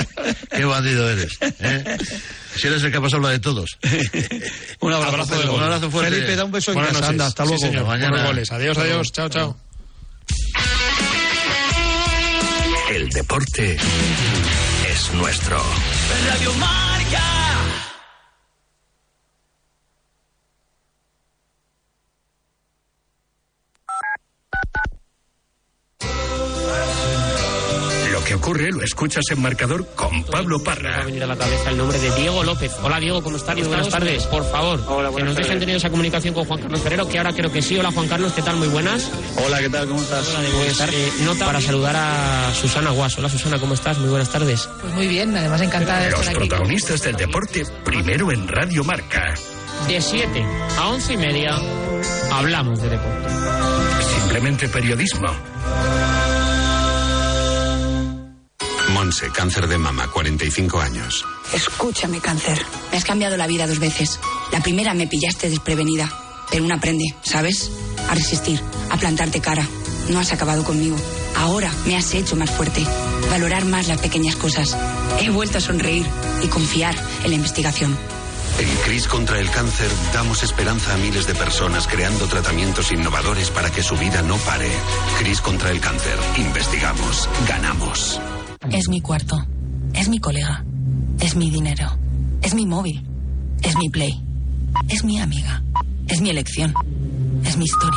Qué 0.50 0.64
bandido 0.64 1.08
eres. 1.08 1.38
¿eh? 1.40 1.96
Si 2.56 2.66
eres 2.66 2.82
el 2.82 2.90
que 2.92 3.00
más 3.00 3.14
habla 3.14 3.30
de 3.30 3.38
todos. 3.38 3.78
Un 4.80 4.92
abrazo, 4.92 5.12
Abrazo, 5.12 5.30
Pedro. 5.40 5.54
un 5.54 5.62
abrazo 5.62 5.90
fuerte. 5.90 6.10
Felipe, 6.12 6.36
da 6.36 6.44
un 6.44 6.52
beso 6.52 6.72
en 6.72 6.74
Buenas 6.76 6.92
casa. 6.92 7.00
noches. 7.06 7.10
Anda, 7.12 7.26
hasta 7.26 7.42
Sí, 7.44 7.48
luego. 7.50 7.66
señor. 7.66 7.86
Mañana. 7.86 8.10
Buenos 8.10 8.26
goles. 8.26 8.52
Adiós, 8.52 8.78
adiós. 8.78 9.12
Chao, 9.12 9.28
chao. 9.28 9.56
El 12.90 13.08
deporte 13.10 13.76
es 14.90 15.12
nuestro. 15.14 15.62
Radio 16.28 16.52
Marca. 16.54 16.89
Ocurre 28.50 28.72
lo 28.72 28.82
escuchas 28.82 29.22
en 29.30 29.40
marcador 29.40 29.86
con 29.94 30.24
Pablo 30.24 30.60
Parra. 30.60 31.04
venir 31.04 31.22
a 31.22 31.26
la 31.28 31.36
cabeza 31.36 31.70
el 31.70 31.78
nombre 31.78 31.96
de 32.00 32.10
Diego 32.16 32.42
López. 32.42 32.72
Hola 32.82 32.98
Diego, 32.98 33.22
¿cómo 33.22 33.36
estás? 33.36 33.54
Muy 33.54 33.68
buenas 33.68 33.88
tardes. 33.88 34.24
Por 34.26 34.44
favor, 34.50 35.14
que 35.14 35.22
nos 35.22 35.36
dejen 35.36 35.60
tener 35.60 35.76
esa 35.76 35.88
comunicación 35.88 36.34
con 36.34 36.44
Juan 36.46 36.60
Carlos 36.60 36.80
Ferrero, 36.80 37.06
que 37.08 37.18
ahora 37.18 37.32
creo 37.32 37.52
que 37.52 37.62
sí. 37.62 37.78
Hola 37.78 37.92
Juan 37.92 38.08
Carlos, 38.08 38.32
¿qué 38.32 38.42
tal? 38.42 38.56
Muy 38.56 38.66
buenas. 38.66 39.08
Hola, 39.46 39.60
¿qué 39.60 39.70
tal? 39.70 39.86
¿Cómo 39.86 40.02
estás? 40.02 40.28
Hola, 40.30 40.40
de 40.40 40.50
buenas 40.50 40.78
tardes. 40.78 41.20
nota 41.20 41.46
para 41.46 41.60
saludar 41.60 41.94
a 41.96 42.52
Susana 42.60 42.90
Guas. 42.90 43.16
Hola 43.18 43.28
Susana, 43.28 43.56
¿cómo 43.60 43.74
estás? 43.74 43.98
Muy 43.98 44.08
buenas 44.08 44.30
tardes. 44.30 44.68
Pues 44.80 44.94
muy 44.94 45.06
bien, 45.06 45.36
además 45.36 45.60
encantada 45.60 46.00
de 46.00 46.10
Los 46.10 46.20
estar 46.20 46.36
aquí. 46.36 46.48
protagonistas 46.48 47.02
del 47.02 47.14
deporte 47.14 47.64
primero 47.84 48.32
en 48.32 48.48
Radio 48.48 48.82
Marca. 48.82 49.32
De 49.86 50.00
7 50.00 50.44
a 50.76 50.88
11 50.88 51.12
y 51.12 51.16
media 51.16 51.56
hablamos 52.32 52.82
de 52.82 52.88
deporte. 52.88 53.28
Simplemente 54.18 54.68
periodismo. 54.68 55.28
Monse, 58.92 59.30
cáncer 59.30 59.68
de 59.68 59.78
mama, 59.78 60.08
45 60.08 60.80
años. 60.80 61.24
Escúchame, 61.52 62.20
cáncer. 62.20 62.60
Me 62.90 62.98
has 62.98 63.04
cambiado 63.04 63.36
la 63.36 63.46
vida 63.46 63.66
dos 63.66 63.78
veces. 63.78 64.18
La 64.52 64.60
primera 64.60 64.94
me 64.94 65.06
pillaste 65.06 65.48
desprevenida, 65.48 66.10
pero 66.50 66.64
uno 66.64 66.74
aprende, 66.74 67.14
¿sabes? 67.22 67.70
A 68.08 68.14
resistir, 68.14 68.60
a 68.90 68.96
plantarte 68.96 69.40
cara. 69.40 69.66
No 70.08 70.18
has 70.18 70.32
acabado 70.32 70.64
conmigo. 70.64 70.96
Ahora 71.36 71.72
me 71.86 71.96
has 71.96 72.12
hecho 72.14 72.36
más 72.36 72.50
fuerte. 72.50 72.84
Valorar 73.30 73.64
más 73.64 73.86
las 73.86 74.00
pequeñas 74.00 74.36
cosas. 74.36 74.76
He 75.20 75.30
vuelto 75.30 75.58
a 75.58 75.60
sonreír 75.60 76.06
y 76.42 76.48
confiar 76.48 76.94
en 77.22 77.30
la 77.30 77.36
investigación. 77.36 77.96
En 78.58 78.76
CRIS 78.84 79.06
contra 79.06 79.38
el 79.38 79.50
cáncer 79.50 79.90
damos 80.12 80.42
esperanza 80.42 80.94
a 80.94 80.96
miles 80.96 81.26
de 81.26 81.34
personas 81.34 81.86
creando 81.86 82.26
tratamientos 82.26 82.90
innovadores 82.90 83.50
para 83.50 83.70
que 83.70 83.82
su 83.82 83.96
vida 83.96 84.22
no 84.22 84.36
pare. 84.38 84.70
CRIS 85.20 85.40
contra 85.40 85.70
el 85.70 85.80
cáncer. 85.80 86.18
Investigamos. 86.36 87.28
Ganamos. 87.48 88.20
Es 88.68 88.90
mi 88.90 89.00
cuarto. 89.00 89.42
Es 89.94 90.10
mi 90.10 90.18
colega. 90.18 90.62
Es 91.18 91.34
mi 91.34 91.50
dinero. 91.50 91.88
Es 92.42 92.54
mi 92.54 92.66
móvil. 92.66 93.02
Es 93.62 93.74
mi 93.78 93.88
play. 93.88 94.12
Es 94.90 95.02
mi 95.02 95.18
amiga. 95.18 95.62
Es 96.06 96.20
mi 96.20 96.28
elección. 96.28 96.74
Es 97.42 97.56
mi 97.56 97.64
historia. 97.64 97.88